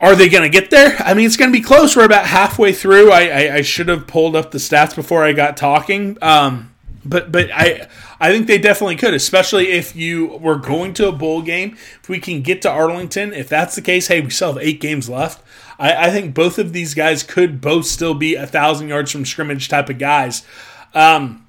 Are 0.00 0.16
they 0.16 0.30
going 0.30 0.44
to 0.44 0.48
get 0.48 0.70
there? 0.70 0.96
I 0.98 1.12
mean, 1.12 1.26
it's 1.26 1.36
going 1.36 1.52
to 1.52 1.58
be 1.58 1.62
close. 1.62 1.94
We're 1.94 2.06
about 2.06 2.26
halfway 2.26 2.72
through. 2.72 3.12
I, 3.12 3.26
I, 3.26 3.54
I, 3.56 3.60
should 3.60 3.88
have 3.88 4.06
pulled 4.06 4.34
up 4.34 4.50
the 4.50 4.56
stats 4.56 4.96
before 4.96 5.24
I 5.24 5.34
got 5.34 5.58
talking. 5.58 6.16
Um, 6.22 6.74
but 7.04 7.30
but 7.30 7.50
I 7.52 7.86
I 8.18 8.30
think 8.30 8.46
they 8.46 8.58
definitely 8.58 8.96
could, 8.96 9.14
especially 9.14 9.68
if 9.68 9.96
you 9.96 10.38
were 10.38 10.56
going 10.56 10.94
to 10.94 11.08
a 11.08 11.12
bowl 11.12 11.42
game. 11.42 11.76
If 12.02 12.08
we 12.08 12.18
can 12.18 12.42
get 12.42 12.62
to 12.62 12.70
Arlington, 12.70 13.32
if 13.32 13.48
that's 13.48 13.74
the 13.74 13.82
case, 13.82 14.08
hey, 14.08 14.20
we 14.20 14.30
still 14.30 14.54
have 14.54 14.62
eight 14.62 14.80
games 14.80 15.08
left. 15.08 15.42
I, 15.78 16.06
I 16.06 16.10
think 16.10 16.34
both 16.34 16.58
of 16.58 16.72
these 16.72 16.92
guys 16.94 17.22
could 17.22 17.60
both 17.60 17.86
still 17.86 18.14
be 18.14 18.34
a 18.34 18.46
thousand 18.46 18.88
yards 18.88 19.12
from 19.12 19.24
scrimmage 19.24 19.68
type 19.68 19.88
of 19.88 19.98
guys. 19.98 20.46
Um, 20.94 21.46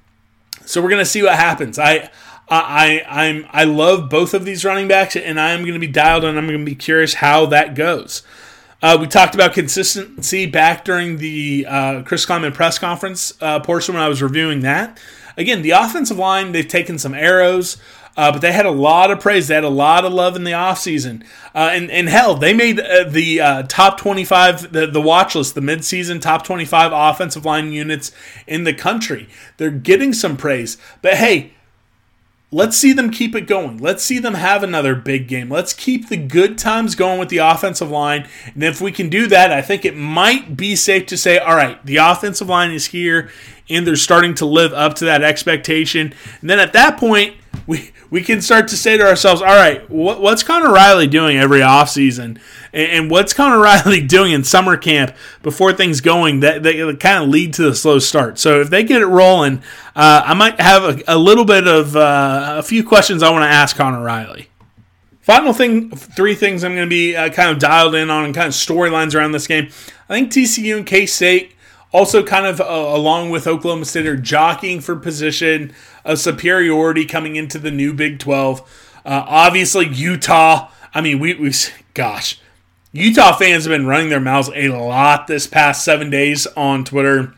so 0.64 0.80
we're 0.82 0.90
gonna 0.90 1.04
see 1.04 1.22
what 1.22 1.34
happens. 1.34 1.78
I 1.78 2.10
I, 2.48 3.02
I 3.08 3.24
am 3.26 3.46
I 3.50 3.64
love 3.64 4.10
both 4.10 4.34
of 4.34 4.44
these 4.44 4.64
running 4.64 4.88
backs, 4.88 5.16
and 5.16 5.40
I 5.40 5.52
am 5.52 5.62
going 5.62 5.74
to 5.74 5.78
be 5.78 5.86
dialed, 5.86 6.24
and 6.24 6.36
I'm 6.36 6.46
going 6.46 6.58
to 6.58 6.64
be 6.64 6.74
curious 6.74 7.14
how 7.14 7.46
that 7.46 7.74
goes. 7.74 8.22
Uh, 8.82 8.98
we 9.00 9.06
talked 9.06 9.34
about 9.34 9.52
consistency 9.52 10.44
back 10.44 10.84
during 10.84 11.18
the 11.18 11.64
uh, 11.68 12.02
Chris 12.02 12.26
Klieman 12.26 12.52
press 12.52 12.80
conference 12.80 13.32
uh, 13.40 13.60
portion 13.60 13.94
when 13.94 14.02
I 14.02 14.08
was 14.08 14.20
reviewing 14.20 14.60
that. 14.60 14.98
Again, 15.36 15.62
the 15.62 15.70
offensive 15.70 16.18
line, 16.18 16.52
they've 16.52 16.66
taken 16.66 16.98
some 16.98 17.14
arrows, 17.14 17.76
uh, 18.16 18.32
but 18.32 18.40
they 18.40 18.52
had 18.52 18.66
a 18.66 18.70
lot 18.70 19.10
of 19.10 19.20
praise. 19.20 19.48
They 19.48 19.54
had 19.54 19.64
a 19.64 19.70
lot 19.70 20.04
of 20.04 20.12
love 20.12 20.36
in 20.36 20.44
the 20.44 20.50
offseason. 20.50 21.24
Uh, 21.54 21.70
and, 21.72 21.90
and 21.90 22.08
hell, 22.08 22.34
they 22.34 22.52
made 22.52 22.80
uh, 22.80 23.04
the 23.04 23.40
uh, 23.40 23.62
top 23.64 23.98
25, 23.98 24.72
the, 24.72 24.86
the 24.88 25.00
watch 25.00 25.34
list, 25.34 25.54
the 25.54 25.60
midseason 25.60 26.20
top 26.20 26.44
25 26.44 26.92
offensive 26.92 27.44
line 27.44 27.72
units 27.72 28.10
in 28.46 28.64
the 28.64 28.74
country. 28.74 29.28
They're 29.56 29.70
getting 29.70 30.12
some 30.12 30.36
praise. 30.36 30.76
But 31.00 31.14
hey, 31.14 31.52
Let's 32.54 32.76
see 32.76 32.92
them 32.92 33.10
keep 33.10 33.34
it 33.34 33.46
going. 33.46 33.78
Let's 33.78 34.04
see 34.04 34.18
them 34.18 34.34
have 34.34 34.62
another 34.62 34.94
big 34.94 35.26
game. 35.26 35.48
Let's 35.48 35.72
keep 35.72 36.10
the 36.10 36.18
good 36.18 36.58
times 36.58 36.94
going 36.94 37.18
with 37.18 37.30
the 37.30 37.38
offensive 37.38 37.90
line. 37.90 38.28
And 38.52 38.62
if 38.62 38.78
we 38.78 38.92
can 38.92 39.08
do 39.08 39.26
that, 39.28 39.50
I 39.50 39.62
think 39.62 39.86
it 39.86 39.96
might 39.96 40.54
be 40.54 40.76
safe 40.76 41.06
to 41.06 41.16
say, 41.16 41.38
all 41.38 41.56
right, 41.56 41.84
the 41.86 41.96
offensive 41.96 42.50
line 42.50 42.70
is 42.70 42.86
here 42.86 43.30
and 43.70 43.86
they're 43.86 43.96
starting 43.96 44.34
to 44.34 44.44
live 44.44 44.74
up 44.74 44.92
to 44.96 45.06
that 45.06 45.22
expectation. 45.22 46.12
And 46.42 46.50
then 46.50 46.60
at 46.60 46.74
that 46.74 46.98
point, 46.98 47.36
we 47.66 47.92
we 48.10 48.22
can 48.22 48.42
start 48.42 48.68
to 48.68 48.76
say 48.76 48.96
to 48.96 49.06
ourselves, 49.06 49.40
all 49.40 49.48
right, 49.48 49.88
what, 49.88 50.20
what's 50.20 50.42
Conor 50.42 50.72
Riley 50.72 51.06
doing 51.06 51.38
every 51.38 51.60
offseason? 51.60 52.38
And, 52.72 52.92
and 52.92 53.10
what's 53.10 53.32
Conor 53.32 53.58
Riley 53.62 54.00
doing 54.00 54.32
in 54.32 54.44
summer 54.44 54.76
camp 54.76 55.14
before 55.42 55.72
things 55.72 56.00
going 56.00 56.40
that, 56.40 56.62
that 56.62 56.98
kind 57.00 57.22
of 57.22 57.30
lead 57.30 57.54
to 57.54 57.62
the 57.62 57.74
slow 57.74 57.98
start? 57.98 58.38
So 58.38 58.60
if 58.60 58.70
they 58.70 58.84
get 58.84 59.02
it 59.02 59.06
rolling, 59.06 59.58
uh, 59.96 60.22
I 60.24 60.34
might 60.34 60.60
have 60.60 60.84
a, 60.84 61.02
a 61.08 61.18
little 61.18 61.44
bit 61.44 61.66
of 61.66 61.96
uh, 61.96 62.56
a 62.58 62.62
few 62.62 62.84
questions 62.84 63.22
I 63.22 63.30
want 63.30 63.44
to 63.44 63.48
ask 63.48 63.76
Conor 63.76 64.02
Riley. 64.02 64.48
Final 65.20 65.52
thing, 65.52 65.90
three 65.90 66.34
things 66.34 66.64
I'm 66.64 66.74
going 66.74 66.86
to 66.86 66.90
be 66.90 67.14
uh, 67.14 67.30
kind 67.30 67.50
of 67.50 67.60
dialed 67.60 67.94
in 67.94 68.10
on 68.10 68.24
and 68.24 68.34
kind 68.34 68.48
of 68.48 68.54
storylines 68.54 69.14
around 69.14 69.32
this 69.32 69.46
game. 69.46 69.68
I 70.08 70.14
think 70.14 70.32
TCU 70.32 70.76
and 70.76 70.86
K 70.86 71.06
State 71.06 71.54
also 71.92 72.24
kind 72.24 72.46
of 72.46 72.60
uh, 72.60 72.64
along 72.64 73.30
with 73.30 73.46
Oklahoma 73.46 73.84
State 73.84 74.06
are 74.06 74.16
jockeying 74.16 74.80
for 74.80 74.96
position 74.96 75.72
of 76.04 76.18
superiority 76.18 77.04
coming 77.04 77.36
into 77.36 77.58
the 77.58 77.70
new 77.70 77.92
Big 77.92 78.18
12. 78.18 78.60
Uh, 79.04 79.24
obviously, 79.26 79.88
Utah. 79.88 80.70
I 80.94 81.00
mean, 81.00 81.18
we, 81.18 81.34
we, 81.34 81.52
gosh, 81.94 82.38
Utah 82.92 83.32
fans 83.32 83.64
have 83.64 83.70
been 83.70 83.86
running 83.86 84.10
their 84.10 84.20
mouths 84.20 84.50
a 84.54 84.68
lot 84.68 85.26
this 85.26 85.46
past 85.46 85.84
seven 85.84 86.10
days 86.10 86.46
on 86.48 86.84
Twitter. 86.84 87.34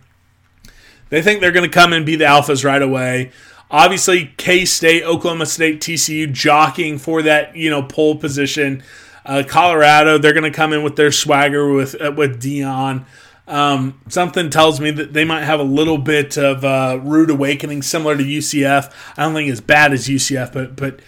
They 1.11 1.23
think 1.23 1.41
they're 1.41 1.53
going 1.53 1.69
to 1.69 1.73
come 1.73 1.93
and 1.93 2.05
be 2.05 2.17
the 2.17 2.25
Alphas 2.25 2.65
right 2.65 2.83
away. 2.83 3.31
Obviously, 3.71 4.33
K 4.37 4.65
State, 4.65 5.05
Oklahoma 5.05 5.47
State, 5.47 5.81
TCU 5.81 6.33
jockeying 6.33 6.99
for 6.99 7.23
that, 7.23 7.57
you 7.57 7.71
know, 7.71 7.83
pole 7.83 8.17
position. 8.17 8.83
Uh, 9.25 9.43
Colorado, 9.47 10.19
they're 10.19 10.33
going 10.33 10.45
to 10.45 10.51
come 10.51 10.73
in 10.73 10.83
with 10.83 10.97
their 10.97 11.13
swagger 11.13 11.73
with 11.73 12.01
uh, 12.01 12.13
with 12.13 12.43
Deion. 12.43 13.05
Um, 13.47 14.01
something 14.09 14.49
tells 14.49 14.81
me 14.81 14.91
that 14.93 15.13
they 15.13 15.25
might 15.25 15.45
have 15.45 15.61
a 15.61 15.65
little 15.65 15.99
bit 15.99 16.39
of 16.39 16.65
uh, 16.65 16.99
rude 17.03 17.31
awakening, 17.31 17.83
similar 17.83 18.17
to 18.17 18.25
UCF. 18.25 18.93
I 19.17 19.23
don't 19.23 19.35
think 19.35 19.51
as 19.51 19.61
bad 19.61 19.93
as 19.93 20.09
UCF, 20.09 20.53
but 20.53 20.77
but 20.77 21.01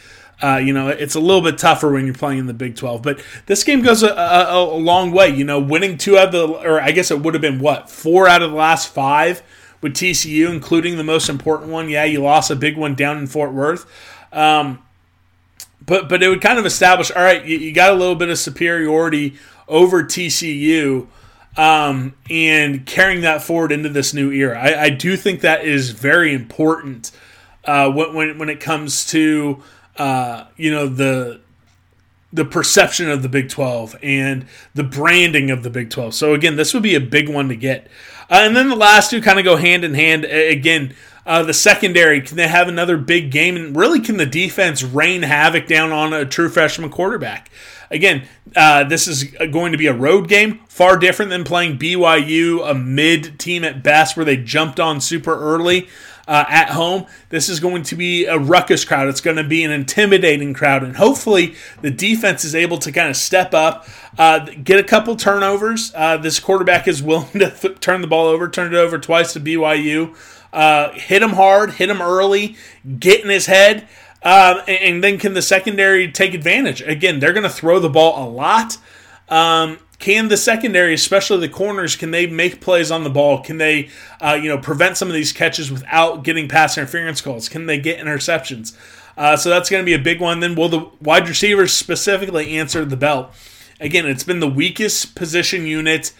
uh, 0.42 0.56
you 0.58 0.74
know 0.74 0.88
it's 0.88 1.14
a 1.14 1.20
little 1.20 1.40
bit 1.40 1.56
tougher 1.56 1.90
when 1.90 2.04
you're 2.04 2.14
playing 2.14 2.40
in 2.40 2.46
the 2.46 2.54
Big 2.54 2.76
12. 2.76 3.00
But 3.02 3.22
this 3.46 3.64
game 3.64 3.80
goes 3.80 4.02
a, 4.02 4.08
a, 4.08 4.54
a 4.54 4.76
long 4.76 5.12
way. 5.12 5.30
You 5.30 5.44
know, 5.44 5.58
winning 5.58 5.96
two 5.96 6.18
out 6.18 6.26
of 6.26 6.32
the, 6.32 6.46
or 6.46 6.80
I 6.80 6.90
guess 6.90 7.10
it 7.10 7.22
would 7.22 7.32
have 7.32 7.40
been 7.40 7.58
what 7.58 7.88
four 7.88 8.28
out 8.28 8.42
of 8.42 8.50
the 8.50 8.56
last 8.56 8.88
five 8.88 9.42
with 9.80 9.94
TCU, 9.94 10.50
including 10.50 10.98
the 10.98 11.04
most 11.04 11.30
important 11.30 11.70
one. 11.70 11.88
Yeah, 11.88 12.04
you 12.04 12.22
lost 12.22 12.50
a 12.50 12.56
big 12.56 12.76
one 12.76 12.94
down 12.94 13.16
in 13.16 13.26
Fort 13.26 13.54
Worth. 13.54 13.86
Um, 14.30 14.82
but 15.86 16.10
but 16.10 16.22
it 16.22 16.28
would 16.28 16.42
kind 16.42 16.58
of 16.58 16.66
establish 16.66 17.10
all 17.10 17.22
right 17.22 17.44
you, 17.46 17.58
you 17.58 17.72
got 17.72 17.92
a 17.92 17.94
little 17.94 18.14
bit 18.14 18.28
of 18.28 18.38
superiority 18.38 19.36
over 19.68 20.02
TCU 20.02 21.06
um, 21.56 22.14
and 22.28 22.84
carrying 22.86 23.22
that 23.22 23.42
forward 23.42 23.72
into 23.72 23.88
this 23.88 24.12
new 24.12 24.30
era. 24.30 24.58
I, 24.58 24.84
I 24.84 24.90
do 24.90 25.16
think 25.16 25.40
that 25.40 25.64
is 25.64 25.90
very 25.90 26.34
important 26.34 27.12
uh, 27.64 27.90
when, 27.90 28.38
when, 28.38 28.48
it 28.48 28.60
comes 28.60 29.06
to 29.06 29.62
uh, 29.96 30.44
you 30.56 30.70
know 30.70 30.86
the 30.86 31.40
the 32.32 32.44
perception 32.44 33.10
of 33.10 33.22
the 33.22 33.28
Big 33.28 33.48
12 33.48 33.96
and 34.02 34.46
the 34.74 34.84
branding 34.84 35.50
of 35.50 35.62
the 35.62 35.70
Big 35.70 35.90
12. 35.90 36.14
So 36.14 36.34
again, 36.34 36.56
this 36.56 36.74
would 36.74 36.82
be 36.82 36.94
a 36.94 37.00
big 37.00 37.28
one 37.28 37.48
to 37.48 37.56
get. 37.56 37.86
Uh, 38.28 38.40
and 38.42 38.54
then 38.54 38.68
the 38.68 38.76
last 38.76 39.10
two 39.10 39.22
kind 39.22 39.38
of 39.38 39.44
go 39.44 39.56
hand 39.56 39.84
in 39.84 39.94
hand. 39.94 40.24
Again, 40.24 40.94
uh, 41.24 41.42
the 41.42 41.54
secondary, 41.54 42.20
can 42.20 42.36
they 42.36 42.48
have 42.48 42.68
another 42.68 42.96
big 42.96 43.30
game? 43.30 43.56
And 43.56 43.74
really, 43.74 44.00
can 44.00 44.16
the 44.16 44.26
defense 44.26 44.82
rain 44.82 45.22
havoc 45.22 45.66
down 45.66 45.92
on 45.92 46.12
a 46.12 46.26
true 46.26 46.48
freshman 46.48 46.90
quarterback? 46.90 47.50
Again, 47.90 48.26
uh, 48.54 48.84
this 48.84 49.08
is 49.08 49.24
going 49.24 49.72
to 49.72 49.78
be 49.78 49.86
a 49.86 49.94
road 49.94 50.28
game, 50.28 50.60
far 50.68 50.96
different 50.96 51.30
than 51.30 51.44
playing 51.44 51.78
BYU, 51.78 52.68
a 52.68 52.74
mid 52.74 53.38
team 53.38 53.64
at 53.64 53.82
best, 53.82 54.16
where 54.16 54.24
they 54.24 54.36
jumped 54.36 54.80
on 54.80 55.00
super 55.00 55.38
early. 55.38 55.88
Uh, 56.28 56.44
at 56.48 56.70
home. 56.70 57.06
This 57.28 57.48
is 57.48 57.60
going 57.60 57.84
to 57.84 57.94
be 57.94 58.24
a 58.24 58.36
ruckus 58.36 58.84
crowd. 58.84 59.06
It's 59.06 59.20
going 59.20 59.36
to 59.36 59.44
be 59.44 59.62
an 59.62 59.70
intimidating 59.70 60.54
crowd, 60.54 60.82
and 60.82 60.96
hopefully 60.96 61.54
the 61.82 61.90
defense 61.92 62.44
is 62.44 62.52
able 62.52 62.78
to 62.78 62.90
kind 62.90 63.08
of 63.08 63.16
step 63.16 63.54
up, 63.54 63.86
uh, 64.18 64.40
get 64.40 64.80
a 64.80 64.82
couple 64.82 65.14
turnovers. 65.14 65.92
Uh, 65.94 66.16
this 66.16 66.40
quarterback 66.40 66.88
is 66.88 67.00
willing 67.00 67.30
to 67.38 67.50
th- 67.52 67.78
turn 67.78 68.00
the 68.00 68.08
ball 68.08 68.26
over, 68.26 68.48
turn 68.48 68.74
it 68.74 68.76
over 68.76 68.98
twice 68.98 69.34
to 69.34 69.40
BYU. 69.40 70.16
Uh, 70.52 70.90
hit 70.94 71.22
him 71.22 71.30
hard, 71.30 71.74
hit 71.74 71.88
him 71.88 72.02
early, 72.02 72.56
get 72.98 73.22
in 73.22 73.30
his 73.30 73.46
head. 73.46 73.86
Um, 74.22 74.60
and, 74.66 74.68
and, 74.68 75.04
then 75.04 75.18
can 75.18 75.34
the 75.34 75.42
secondary 75.42 76.10
take 76.10 76.34
advantage? 76.34 76.80
Again, 76.80 77.20
they're 77.20 77.32
going 77.32 77.44
to 77.44 77.50
throw 77.50 77.78
the 77.78 77.88
ball 77.88 78.26
a 78.26 78.28
lot. 78.28 78.78
Um, 79.28 79.78
can 79.98 80.28
the 80.28 80.36
secondary, 80.36 80.94
especially 80.94 81.40
the 81.40 81.48
corners, 81.48 81.96
can 81.96 82.10
they 82.10 82.26
make 82.26 82.60
plays 82.60 82.90
on 82.90 83.04
the 83.04 83.10
ball? 83.10 83.42
Can 83.42 83.58
they, 83.58 83.88
uh, 84.20 84.38
you 84.40 84.48
know, 84.48 84.58
prevent 84.58 84.96
some 84.96 85.08
of 85.08 85.14
these 85.14 85.32
catches 85.32 85.70
without 85.70 86.22
getting 86.22 86.48
pass 86.48 86.76
interference 86.76 87.20
calls? 87.20 87.48
Can 87.48 87.66
they 87.66 87.78
get 87.78 87.98
interceptions? 87.98 88.76
Uh, 89.16 89.36
so 89.36 89.48
that's 89.48 89.70
going 89.70 89.82
to 89.82 89.86
be 89.86 89.94
a 89.94 89.98
big 89.98 90.20
one. 90.20 90.40
Then 90.40 90.54
will 90.54 90.68
the 90.68 90.90
wide 91.00 91.28
receivers 91.28 91.72
specifically 91.72 92.58
answer 92.58 92.84
the 92.84 92.96
bell? 92.96 93.32
Again, 93.80 94.06
it's 94.06 94.24
been 94.24 94.40
the 94.40 94.48
weakest 94.48 95.14
position 95.14 95.66
unit. 95.66 96.12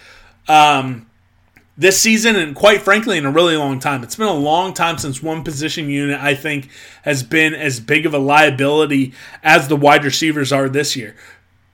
Um, 0.48 1.06
this 1.78 2.00
season 2.00 2.36
and 2.36 2.56
quite 2.56 2.82
frankly 2.82 3.18
in 3.18 3.26
a 3.26 3.30
really 3.30 3.56
long 3.56 3.78
time. 3.78 4.02
It's 4.02 4.16
been 4.16 4.26
a 4.26 4.32
long 4.32 4.72
time 4.72 4.98
since 4.98 5.22
one 5.22 5.44
position 5.44 5.90
unit 5.90 6.18
I 6.20 6.34
think 6.34 6.70
has 7.02 7.22
been 7.22 7.54
as 7.54 7.80
big 7.80 8.06
of 8.06 8.14
a 8.14 8.18
liability 8.18 9.12
as 9.42 9.68
the 9.68 9.76
wide 9.76 10.04
receivers 10.04 10.52
are 10.52 10.68
this 10.68 10.96
year. 10.96 11.14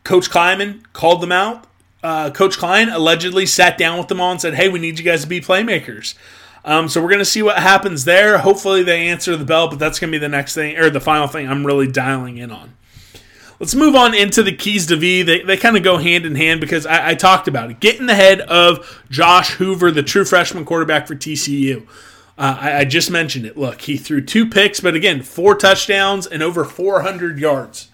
Coach 0.04 0.30
Klieman 0.30 0.82
called 0.92 1.20
them 1.20 1.32
out. 1.32 1.66
Uh, 2.02 2.30
Coach 2.30 2.58
Klein 2.58 2.88
allegedly 2.88 3.46
sat 3.46 3.78
down 3.78 3.96
with 3.96 4.08
them 4.08 4.20
all 4.20 4.32
and 4.32 4.40
said, 4.40 4.54
"Hey, 4.54 4.68
we 4.68 4.80
need 4.80 4.98
you 4.98 5.04
guys 5.04 5.22
to 5.22 5.28
be 5.28 5.40
playmakers." 5.40 6.14
Um, 6.64 6.88
so 6.88 7.00
we're 7.00 7.08
going 7.08 7.18
to 7.20 7.24
see 7.24 7.42
what 7.42 7.58
happens 7.58 8.04
there. 8.04 8.38
Hopefully 8.38 8.82
they 8.82 9.08
answer 9.08 9.36
the 9.36 9.44
bell, 9.44 9.68
but 9.68 9.78
that's 9.78 9.98
going 9.98 10.10
to 10.10 10.18
be 10.18 10.20
the 10.20 10.28
next 10.28 10.54
thing 10.54 10.76
or 10.78 10.90
the 10.90 11.00
final 11.00 11.26
thing 11.26 11.48
I'm 11.48 11.66
really 11.66 11.86
dialing 11.86 12.38
in 12.38 12.50
on. 12.50 12.74
Let's 13.62 13.76
move 13.76 13.94
on 13.94 14.12
into 14.12 14.42
the 14.42 14.50
keys 14.50 14.86
to 14.86 14.96
V. 14.96 15.22
They, 15.22 15.42
they 15.42 15.56
kind 15.56 15.76
of 15.76 15.84
go 15.84 15.96
hand 15.96 16.26
in 16.26 16.34
hand 16.34 16.60
because 16.60 16.84
I, 16.84 17.10
I, 17.10 17.14
talked 17.14 17.46
about 17.46 17.70
it. 17.70 17.78
Get 17.78 18.00
in 18.00 18.06
the 18.06 18.14
head 18.16 18.40
of 18.40 19.00
Josh 19.08 19.52
Hoover, 19.52 19.92
the 19.92 20.02
true 20.02 20.24
freshman 20.24 20.64
quarterback 20.64 21.06
for 21.06 21.14
TCU. 21.14 21.86
Uh, 22.36 22.58
I, 22.60 22.78
I 22.78 22.84
just 22.84 23.08
mentioned 23.08 23.46
it. 23.46 23.56
Look, 23.56 23.82
he 23.82 23.96
threw 23.96 24.20
two 24.20 24.48
picks, 24.48 24.80
but 24.80 24.96
again, 24.96 25.22
four 25.22 25.54
touchdowns 25.54 26.26
and 26.26 26.42
over 26.42 26.64
400 26.64 27.38
yards. 27.38 27.92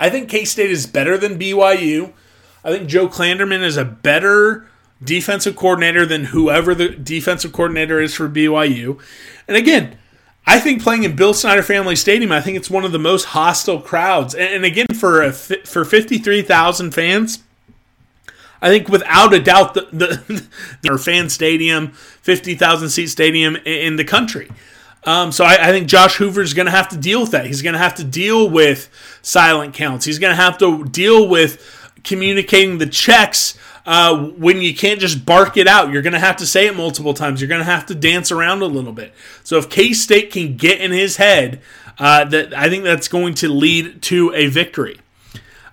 I 0.00 0.10
think 0.10 0.28
K 0.28 0.44
State 0.44 0.72
is 0.72 0.88
better 0.88 1.16
than 1.16 1.38
BYU. 1.38 2.12
I 2.64 2.72
think 2.72 2.88
Joe 2.88 3.06
Klanderman 3.06 3.62
is 3.62 3.76
a 3.76 3.84
better 3.84 4.66
defensive 5.00 5.54
coordinator 5.54 6.04
than 6.04 6.24
whoever 6.24 6.74
the 6.74 6.88
defensive 6.88 7.52
coordinator 7.52 8.00
is 8.00 8.16
for 8.16 8.28
BYU. 8.28 9.00
And 9.46 9.56
again, 9.56 9.96
I 10.46 10.60
think 10.60 10.82
playing 10.82 11.04
in 11.04 11.16
Bill 11.16 11.32
Snyder 11.32 11.62
Family 11.62 11.96
Stadium, 11.96 12.30
I 12.30 12.40
think 12.40 12.56
it's 12.56 12.70
one 12.70 12.84
of 12.84 12.92
the 12.92 12.98
most 12.98 13.24
hostile 13.26 13.80
crowds. 13.80 14.34
And, 14.34 14.54
and 14.54 14.64
again, 14.64 14.86
for 14.94 15.22
a, 15.22 15.32
for 15.32 15.84
fifty 15.84 16.18
three 16.18 16.42
thousand 16.42 16.92
fans, 16.92 17.42
I 18.60 18.68
think 18.68 18.88
without 18.88 19.32
a 19.32 19.40
doubt 19.40 19.74
the 19.74 19.88
the, 19.92 20.46
the 20.82 20.98
fan 20.98 21.30
stadium, 21.30 21.92
fifty 21.92 22.54
thousand 22.54 22.90
seat 22.90 23.08
stadium 23.08 23.56
in 23.56 23.96
the 23.96 24.04
country. 24.04 24.50
Um, 25.04 25.32
so 25.32 25.44
I, 25.44 25.68
I, 25.68 25.70
think 25.70 25.86
Josh 25.86 26.16
Hoover 26.16 26.40
is 26.40 26.54
going 26.54 26.64
to 26.64 26.72
have 26.72 26.88
to 26.88 26.96
deal 26.96 27.20
with 27.20 27.32
that. 27.32 27.44
He's 27.44 27.60
going 27.60 27.74
to 27.74 27.78
have 27.78 27.96
to 27.96 28.04
deal 28.04 28.48
with 28.48 28.88
silent 29.20 29.74
counts. 29.74 30.06
He's 30.06 30.18
going 30.18 30.30
to 30.34 30.42
have 30.42 30.56
to 30.58 30.82
deal 30.86 31.28
with 31.28 31.92
communicating 32.04 32.78
the 32.78 32.86
checks 32.86 33.58
uh, 33.86 34.16
when 34.16 34.62
you 34.62 34.74
can't 34.74 35.00
just 35.00 35.26
bark 35.26 35.56
it 35.56 35.66
out. 35.66 35.92
You're 35.92 36.02
going 36.02 36.14
to 36.14 36.18
have 36.18 36.36
to 36.36 36.46
say 36.46 36.66
it 36.66 36.76
multiple 36.76 37.14
times. 37.14 37.40
You're 37.40 37.48
going 37.48 37.60
to 37.60 37.64
have 37.64 37.86
to 37.86 37.94
dance 37.94 38.32
around 38.32 38.62
a 38.62 38.66
little 38.66 38.92
bit. 38.92 39.14
So 39.42 39.58
if 39.58 39.68
K 39.68 39.92
State 39.92 40.32
can 40.32 40.56
get 40.56 40.80
in 40.80 40.92
his 40.92 41.16
head, 41.16 41.60
uh, 41.98 42.24
that 42.24 42.54
I 42.54 42.68
think 42.68 42.84
that's 42.84 43.08
going 43.08 43.34
to 43.34 43.48
lead 43.48 44.02
to 44.02 44.32
a 44.34 44.46
victory. 44.46 44.98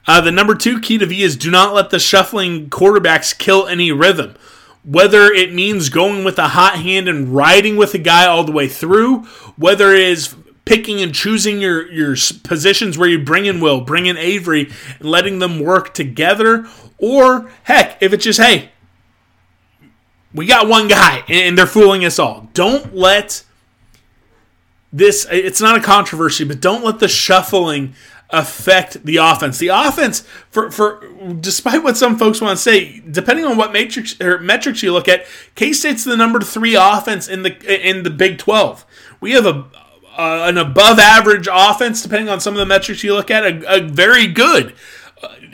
Uh, 0.08 0.22
the 0.22 0.32
number 0.32 0.56
two 0.56 0.80
key 0.80 0.98
to 0.98 1.06
V 1.06 1.22
is 1.22 1.36
do 1.36 1.52
not 1.52 1.74
let 1.74 1.90
the 1.90 2.00
shuffling 2.00 2.70
quarterbacks 2.70 3.38
kill 3.38 3.68
any 3.68 3.92
rhythm. 3.92 4.36
Whether 4.84 5.32
it 5.32 5.54
means 5.54 5.90
going 5.90 6.24
with 6.24 6.40
a 6.40 6.50
hot 6.50 6.80
hand 6.80 7.08
and 7.08 7.36
riding 7.36 7.78
with 7.78 7.94
a 7.94 8.00
guy 8.00 8.26
all 8.26 8.44
the 8.44 8.52
way 8.52 8.68
through, 8.68 9.20
whether 9.56 9.94
it 9.94 10.02
is 10.02 10.36
picking 10.66 11.02
and 11.02 11.14
choosing 11.14 11.60
your, 11.60 11.92
your 11.92 12.16
positions 12.44 12.98
where 12.98 13.10
you 13.10 13.20
bring 13.20 13.46
in 13.46 13.60
Will, 13.60 13.82
bring 13.82 14.06
in 14.06 14.18
Avery, 14.18 14.72
and 15.00 15.10
letting 15.10 15.40
them 15.40 15.60
work 15.60 15.94
together, 15.94 16.68
or 16.98 17.52
heck, 17.64 17.98
if 18.02 18.14
it's 18.14 18.24
just, 18.24 18.40
hey, 18.40 18.72
we 20.34 20.46
got 20.46 20.68
one 20.68 20.88
guy 20.88 21.24
and 21.28 21.58
they're 21.58 21.66
fooling 21.66 22.06
us 22.06 22.20
all. 22.20 22.50
Don't 22.54 22.96
let 22.96 23.44
this, 24.94 25.28
it's 25.32 25.62
not 25.62 25.78
a 25.78 25.82
controversy, 25.82 26.44
but 26.44 26.62
don't 26.62 26.84
let 26.84 27.00
the 27.00 27.08
shuffling 27.08 27.96
affect 28.30 29.04
the 29.06 29.18
offense. 29.18 29.58
The 29.58 29.70
offense, 29.70 30.22
for, 30.50 30.72
for 30.72 31.06
despite 31.42 31.84
what 31.84 31.98
some 31.98 32.18
folks 32.18 32.40
want 32.40 32.58
to 32.58 32.64
say, 32.64 33.02
depending 33.12 33.46
on 33.46 33.58
what 33.58 33.74
matrix 33.74 34.20
or 34.22 34.40
metrics 34.40 34.82
you 34.82 34.94
look 34.94 35.10
at, 35.10 35.26
K 35.56 35.74
State's 35.74 36.06
the 36.06 36.16
number 36.16 36.40
three 36.40 36.76
offense 36.76 37.28
in 37.28 37.44
the 37.44 37.90
in 37.90 38.04
the 38.04 38.10
Big 38.10 38.38
Twelve. 38.38 38.86
We 39.20 39.32
have 39.34 39.46
a 39.46 39.66
uh, 40.18 40.46
an 40.48 40.58
above 40.58 41.00
average 41.00 41.48
offense, 41.52 42.02
depending 42.02 42.30
on 42.30 42.40
some 42.40 42.54
of 42.54 42.60
the 42.60 42.66
metrics 42.66 43.04
you 43.04 43.14
look 43.14 43.32
at, 43.32 43.44
a, 43.44 43.78
a 43.78 43.82
very 43.82 44.28
good 44.28 44.74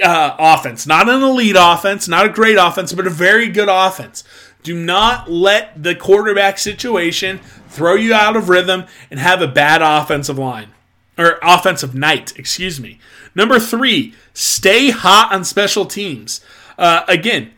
uh, 0.03 0.35
offense. 0.39 0.87
Not 0.87 1.09
an 1.09 1.21
elite 1.21 1.55
offense, 1.57 2.07
not 2.07 2.25
a 2.25 2.29
great 2.29 2.57
offense, 2.57 2.93
but 2.93 3.07
a 3.07 3.11
very 3.11 3.49
good 3.49 3.69
offense. 3.69 4.23
Do 4.63 4.75
not 4.75 5.29
let 5.29 5.81
the 5.81 5.95
quarterback 5.95 6.57
situation 6.57 7.39
throw 7.69 7.95
you 7.95 8.13
out 8.13 8.35
of 8.35 8.49
rhythm 8.49 8.85
and 9.09 9.19
have 9.19 9.41
a 9.41 9.47
bad 9.47 9.81
offensive 9.81 10.37
line 10.37 10.69
or 11.17 11.39
offensive 11.41 11.95
night, 11.95 12.37
excuse 12.37 12.79
me. 12.79 12.99
Number 13.33 13.59
three, 13.59 14.13
stay 14.33 14.89
hot 14.89 15.33
on 15.33 15.43
special 15.43 15.85
teams. 15.85 16.41
Uh, 16.77 17.03
again, 17.07 17.51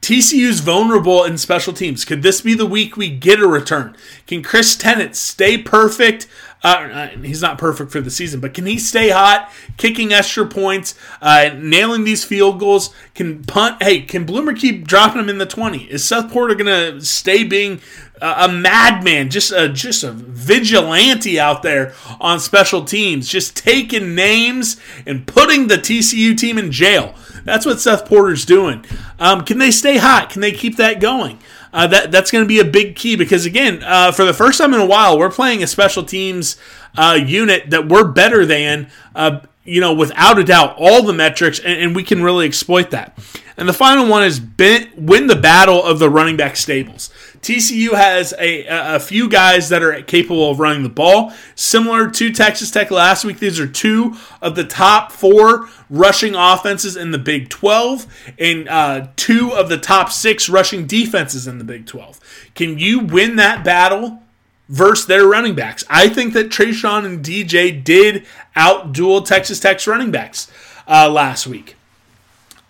TCU's 0.00 0.60
vulnerable 0.60 1.24
in 1.24 1.36
special 1.36 1.72
teams. 1.72 2.04
Could 2.04 2.22
this 2.22 2.40
be 2.40 2.54
the 2.54 2.66
week 2.66 2.96
we 2.96 3.10
get 3.10 3.40
a 3.40 3.46
return? 3.46 3.96
Can 4.26 4.42
Chris 4.42 4.76
Tennant 4.76 5.14
stay 5.14 5.58
perfect? 5.58 6.26
Uh, 6.62 7.08
he's 7.08 7.40
not 7.40 7.58
perfect 7.58 7.90
for 7.90 8.00
the 8.00 8.10
season, 8.10 8.40
but 8.40 8.52
can 8.52 8.66
he 8.66 8.78
stay 8.78 9.08
hot, 9.08 9.50
kicking 9.78 10.12
extra 10.12 10.46
points, 10.46 10.94
uh, 11.22 11.50
nailing 11.56 12.04
these 12.04 12.24
field 12.24 12.58
goals? 12.60 12.94
Can 13.14 13.44
punt? 13.44 13.82
Hey, 13.82 14.02
can 14.02 14.26
Blumer 14.26 14.58
keep 14.58 14.86
dropping 14.86 15.20
him 15.20 15.28
in 15.30 15.38
the 15.38 15.46
twenty? 15.46 15.84
Is 15.84 16.04
Seth 16.04 16.30
Porter 16.30 16.54
gonna 16.54 17.00
stay 17.00 17.44
being 17.44 17.80
a 18.20 18.48
madman, 18.48 19.30
just 19.30 19.52
a 19.52 19.68
just 19.70 20.04
a 20.04 20.12
vigilante 20.12 21.40
out 21.40 21.62
there 21.62 21.94
on 22.20 22.38
special 22.38 22.84
teams, 22.84 23.28
just 23.28 23.56
taking 23.56 24.14
names 24.14 24.78
and 25.06 25.26
putting 25.26 25.68
the 25.68 25.78
TCU 25.78 26.36
team 26.36 26.58
in 26.58 26.70
jail? 26.70 27.14
That's 27.44 27.66
what 27.66 27.80
Seth 27.80 28.06
Porter's 28.06 28.44
doing. 28.44 28.84
Um, 29.18 29.44
can 29.44 29.58
they 29.58 29.70
stay 29.70 29.96
hot? 29.98 30.30
Can 30.30 30.40
they 30.40 30.52
keep 30.52 30.76
that 30.76 31.00
going? 31.00 31.38
uh, 31.72 31.86
that 31.86 32.10
that's 32.10 32.30
going 32.30 32.44
to 32.44 32.48
be 32.48 32.58
a 32.58 32.64
big 32.64 32.96
key 32.96 33.16
because 33.16 33.46
again, 33.46 33.82
uh, 33.84 34.12
for 34.12 34.24
the 34.24 34.34
first 34.34 34.58
time 34.58 34.74
in 34.74 34.80
a 34.80 34.86
while, 34.86 35.18
we're 35.18 35.30
playing 35.30 35.62
a 35.62 35.66
special 35.66 36.02
teams 36.02 36.56
uh, 36.96 37.18
unit 37.24 37.70
that 37.70 37.88
we're 37.88 38.04
better 38.04 38.44
than. 38.44 38.90
Uh, 39.14 39.40
you 39.62 39.80
know, 39.80 39.92
without 39.92 40.38
a 40.38 40.42
doubt, 40.42 40.74
all 40.78 41.02
the 41.02 41.12
metrics, 41.12 41.58
and, 41.58 41.80
and, 41.80 41.94
we 41.94 42.02
can 42.02 42.22
really 42.22 42.46
exploit 42.46 42.90
that. 42.90 43.16
And 43.60 43.68
the 43.68 43.74
final 43.74 44.06
one 44.06 44.24
is 44.24 44.40
win 44.40 45.26
the 45.26 45.38
battle 45.40 45.84
of 45.84 45.98
the 45.98 46.08
running 46.08 46.38
back 46.38 46.56
stables. 46.56 47.10
TCU 47.42 47.92
has 47.92 48.32
a, 48.38 48.64
a 48.68 48.98
few 48.98 49.28
guys 49.28 49.68
that 49.68 49.82
are 49.82 50.00
capable 50.00 50.50
of 50.50 50.58
running 50.58 50.82
the 50.82 50.88
ball, 50.88 51.34
similar 51.54 52.10
to 52.10 52.32
Texas 52.32 52.70
Tech 52.70 52.90
last 52.90 53.22
week. 53.22 53.38
These 53.38 53.60
are 53.60 53.66
two 53.66 54.16
of 54.40 54.56
the 54.56 54.64
top 54.64 55.12
four 55.12 55.68
rushing 55.90 56.34
offenses 56.34 56.96
in 56.96 57.10
the 57.10 57.18
Big 57.18 57.50
12 57.50 58.06
and 58.38 58.66
uh, 58.66 59.08
two 59.16 59.52
of 59.52 59.68
the 59.68 59.78
top 59.78 60.10
six 60.10 60.48
rushing 60.48 60.86
defenses 60.86 61.46
in 61.46 61.58
the 61.58 61.64
Big 61.64 61.84
12. 61.84 62.18
Can 62.54 62.78
you 62.78 63.00
win 63.00 63.36
that 63.36 63.62
battle 63.62 64.22
versus 64.70 65.04
their 65.04 65.26
running 65.26 65.54
backs? 65.54 65.84
I 65.90 66.08
think 66.08 66.32
that 66.32 66.48
Treshaun 66.48 67.04
and 67.04 67.22
DJ 67.22 67.84
did 67.84 68.24
outduel 68.56 69.22
Texas 69.22 69.60
Tech's 69.60 69.86
running 69.86 70.10
backs 70.10 70.50
uh, 70.88 71.10
last 71.10 71.46
week. 71.46 71.76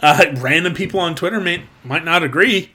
Uh, 0.00 0.26
random 0.36 0.74
people 0.74 1.00
on 1.00 1.14
Twitter 1.14 1.40
may, 1.40 1.64
might 1.84 2.04
not 2.04 2.22
agree. 2.22 2.72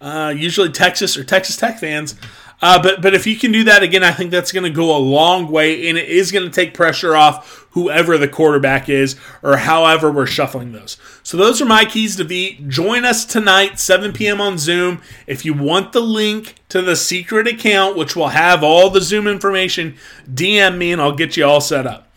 Uh, 0.00 0.32
usually 0.36 0.70
Texas 0.70 1.16
or 1.16 1.24
Texas 1.24 1.56
Tech 1.56 1.78
fans. 1.78 2.14
Uh, 2.60 2.82
but 2.82 3.00
but 3.00 3.14
if 3.14 3.26
you 3.26 3.36
can 3.36 3.52
do 3.52 3.64
that 3.64 3.82
again, 3.82 4.02
I 4.02 4.10
think 4.10 4.30
that's 4.30 4.50
going 4.50 4.64
to 4.64 4.70
go 4.70 4.96
a 4.96 4.98
long 4.98 5.50
way, 5.50 5.88
and 5.88 5.96
it 5.96 6.08
is 6.08 6.32
going 6.32 6.44
to 6.44 6.50
take 6.50 6.74
pressure 6.74 7.14
off 7.14 7.66
whoever 7.70 8.18
the 8.18 8.26
quarterback 8.26 8.88
is, 8.88 9.16
or 9.42 9.58
however 9.58 10.10
we're 10.10 10.26
shuffling 10.26 10.72
those. 10.72 10.96
So 11.22 11.36
those 11.36 11.62
are 11.62 11.66
my 11.66 11.84
keys 11.84 12.16
to 12.16 12.24
beat. 12.24 12.68
Join 12.68 13.04
us 13.04 13.24
tonight, 13.24 13.78
7 13.78 14.12
p.m. 14.12 14.40
on 14.40 14.58
Zoom. 14.58 15.00
If 15.28 15.44
you 15.44 15.54
want 15.54 15.92
the 15.92 16.00
link 16.00 16.56
to 16.70 16.82
the 16.82 16.96
secret 16.96 17.46
account, 17.46 17.96
which 17.96 18.16
will 18.16 18.28
have 18.28 18.64
all 18.64 18.90
the 18.90 19.00
Zoom 19.00 19.28
information, 19.28 19.96
DM 20.28 20.78
me 20.78 20.90
and 20.90 21.00
I'll 21.00 21.14
get 21.14 21.36
you 21.36 21.44
all 21.44 21.60
set 21.60 21.86
up. 21.86 22.07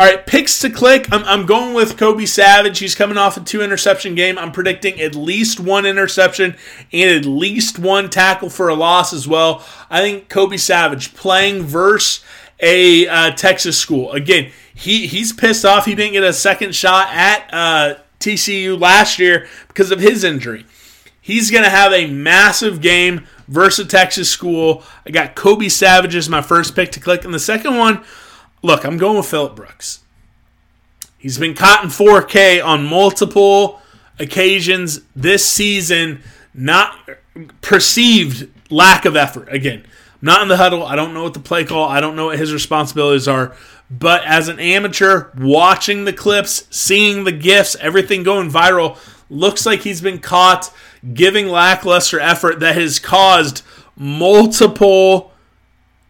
All 0.00 0.06
right, 0.06 0.26
picks 0.26 0.60
to 0.60 0.70
click. 0.70 1.12
I'm, 1.12 1.22
I'm 1.24 1.44
going 1.44 1.74
with 1.74 1.98
Kobe 1.98 2.24
Savage. 2.24 2.78
He's 2.78 2.94
coming 2.94 3.18
off 3.18 3.36
a 3.36 3.40
two 3.40 3.60
interception 3.60 4.14
game. 4.14 4.38
I'm 4.38 4.50
predicting 4.50 4.98
at 4.98 5.14
least 5.14 5.60
one 5.60 5.84
interception 5.84 6.56
and 6.90 7.10
at 7.10 7.26
least 7.26 7.78
one 7.78 8.08
tackle 8.08 8.48
for 8.48 8.70
a 8.70 8.74
loss 8.74 9.12
as 9.12 9.28
well. 9.28 9.62
I 9.90 10.00
think 10.00 10.30
Kobe 10.30 10.56
Savage 10.56 11.12
playing 11.14 11.64
versus 11.64 12.24
a 12.60 13.08
uh, 13.08 13.32
Texas 13.32 13.76
school. 13.76 14.10
Again, 14.12 14.52
he, 14.72 15.06
he's 15.06 15.34
pissed 15.34 15.66
off 15.66 15.84
he 15.84 15.94
didn't 15.94 16.14
get 16.14 16.24
a 16.24 16.32
second 16.32 16.74
shot 16.74 17.08
at 17.10 17.50
uh, 17.52 17.94
TCU 18.20 18.80
last 18.80 19.18
year 19.18 19.48
because 19.68 19.90
of 19.90 20.00
his 20.00 20.24
injury. 20.24 20.64
He's 21.20 21.50
going 21.50 21.64
to 21.64 21.68
have 21.68 21.92
a 21.92 22.06
massive 22.06 22.80
game 22.80 23.26
versus 23.48 23.86
Texas 23.88 24.30
school. 24.30 24.82
I 25.04 25.10
got 25.10 25.34
Kobe 25.34 25.68
Savage 25.68 26.14
as 26.16 26.30
my 26.30 26.40
first 26.40 26.74
pick 26.74 26.90
to 26.92 27.00
click. 27.00 27.26
And 27.26 27.34
the 27.34 27.38
second 27.38 27.76
one, 27.76 28.02
Look, 28.62 28.84
I'm 28.84 28.98
going 28.98 29.16
with 29.16 29.26
Phillip 29.26 29.56
Brooks. 29.56 30.00
He's 31.16 31.38
been 31.38 31.54
caught 31.54 31.84
in 31.84 31.90
4K 31.90 32.64
on 32.64 32.86
multiple 32.86 33.80
occasions 34.18 35.00
this 35.16 35.46
season, 35.46 36.22
not 36.54 36.96
perceived 37.62 38.48
lack 38.70 39.04
of 39.04 39.16
effort. 39.16 39.48
Again, 39.52 39.86
not 40.22 40.42
in 40.42 40.48
the 40.48 40.56
huddle. 40.56 40.84
I 40.84 40.96
don't 40.96 41.14
know 41.14 41.22
what 41.22 41.34
the 41.34 41.40
play 41.40 41.64
call, 41.64 41.88
I 41.88 42.00
don't 42.00 42.16
know 42.16 42.26
what 42.26 42.38
his 42.38 42.52
responsibilities 42.52 43.28
are. 43.28 43.54
But 43.90 44.24
as 44.24 44.48
an 44.48 44.60
amateur, 44.60 45.30
watching 45.36 46.04
the 46.04 46.12
clips, 46.12 46.66
seeing 46.70 47.24
the 47.24 47.32
gifts, 47.32 47.76
everything 47.76 48.22
going 48.22 48.50
viral, 48.50 48.98
looks 49.28 49.66
like 49.66 49.80
he's 49.80 50.00
been 50.00 50.20
caught 50.20 50.72
giving 51.14 51.48
lackluster 51.48 52.20
effort 52.20 52.60
that 52.60 52.76
has 52.76 52.98
caused 52.98 53.62
multiple 53.96 55.32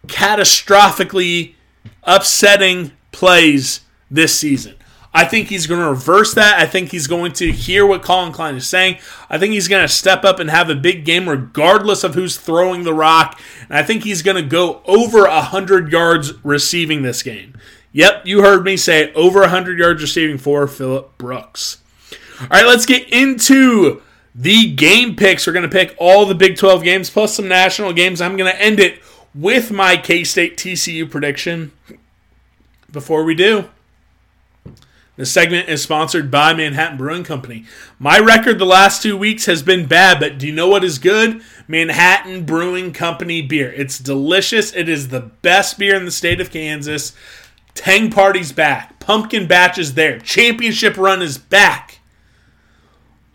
catastrophically 0.07 1.55
upsetting 2.03 2.91
plays 3.11 3.81
this 4.09 4.37
season. 4.37 4.75
I 5.13 5.25
think 5.25 5.49
he's 5.49 5.67
going 5.67 5.81
to 5.81 5.89
reverse 5.89 6.33
that. 6.35 6.59
I 6.59 6.65
think 6.65 6.91
he's 6.91 7.07
going 7.07 7.33
to 7.33 7.51
hear 7.51 7.85
what 7.85 8.01
Collin 8.01 8.31
Klein 8.31 8.55
is 8.55 8.67
saying. 8.67 8.97
I 9.29 9.37
think 9.37 9.53
he's 9.53 9.67
going 9.67 9.81
to 9.81 9.93
step 9.93 10.23
up 10.23 10.39
and 10.39 10.49
have 10.49 10.69
a 10.69 10.75
big 10.75 11.03
game 11.03 11.27
regardless 11.27 12.05
of 12.05 12.15
who's 12.15 12.37
throwing 12.37 12.83
the 12.83 12.93
rock. 12.93 13.39
And 13.67 13.77
I 13.77 13.83
think 13.83 14.03
he's 14.03 14.21
going 14.21 14.41
to 14.41 14.49
go 14.49 14.81
over 14.85 15.23
100 15.23 15.91
yards 15.91 16.33
receiving 16.45 17.01
this 17.01 17.23
game. 17.23 17.55
Yep, 17.91 18.25
you 18.25 18.41
heard 18.41 18.63
me 18.63 18.77
say 18.77 19.11
over 19.13 19.41
100 19.41 19.77
yards 19.77 20.01
receiving 20.01 20.37
for 20.37 20.65
Phillip 20.65 21.17
Brooks. 21.17 21.79
All 22.39 22.47
right, 22.49 22.65
let's 22.65 22.85
get 22.85 23.09
into 23.09 24.01
the 24.33 24.73
game 24.73 25.17
picks. 25.17 25.45
We're 25.45 25.53
going 25.53 25.69
to 25.69 25.69
pick 25.69 25.93
all 25.99 26.25
the 26.25 26.35
Big 26.35 26.55
12 26.55 26.83
games 26.83 27.09
plus 27.09 27.35
some 27.35 27.49
national 27.49 27.91
games. 27.91 28.21
I'm 28.21 28.37
going 28.37 28.51
to 28.51 28.61
end 28.61 28.79
it 28.79 29.03
with 29.33 29.71
my 29.71 29.97
K 29.97 30.23
State 30.23 30.57
TCU 30.57 31.09
prediction. 31.09 31.71
Before 32.91 33.23
we 33.23 33.35
do, 33.35 33.69
this 35.15 35.31
segment 35.31 35.69
is 35.69 35.83
sponsored 35.83 36.31
by 36.31 36.53
Manhattan 36.53 36.97
Brewing 36.97 37.23
Company. 37.23 37.65
My 37.99 38.17
record 38.19 38.59
the 38.59 38.65
last 38.65 39.01
two 39.01 39.15
weeks 39.15 39.45
has 39.45 39.61
been 39.61 39.85
bad, 39.85 40.19
but 40.19 40.37
do 40.37 40.47
you 40.47 40.53
know 40.53 40.67
what 40.67 40.83
is 40.83 40.99
good? 40.99 41.41
Manhattan 41.67 42.43
Brewing 42.43 42.91
Company 42.91 43.41
beer. 43.41 43.71
It's 43.71 43.99
delicious. 43.99 44.73
It 44.73 44.89
is 44.89 45.09
the 45.09 45.31
best 45.41 45.77
beer 45.77 45.95
in 45.95 46.05
the 46.05 46.11
state 46.11 46.41
of 46.41 46.51
Kansas. 46.51 47.13
Tang 47.73 48.09
Party's 48.09 48.51
back. 48.51 48.99
Pumpkin 48.99 49.47
Batch 49.47 49.77
is 49.77 49.93
there. 49.93 50.19
Championship 50.19 50.97
Run 50.97 51.21
is 51.21 51.37
back. 51.37 51.99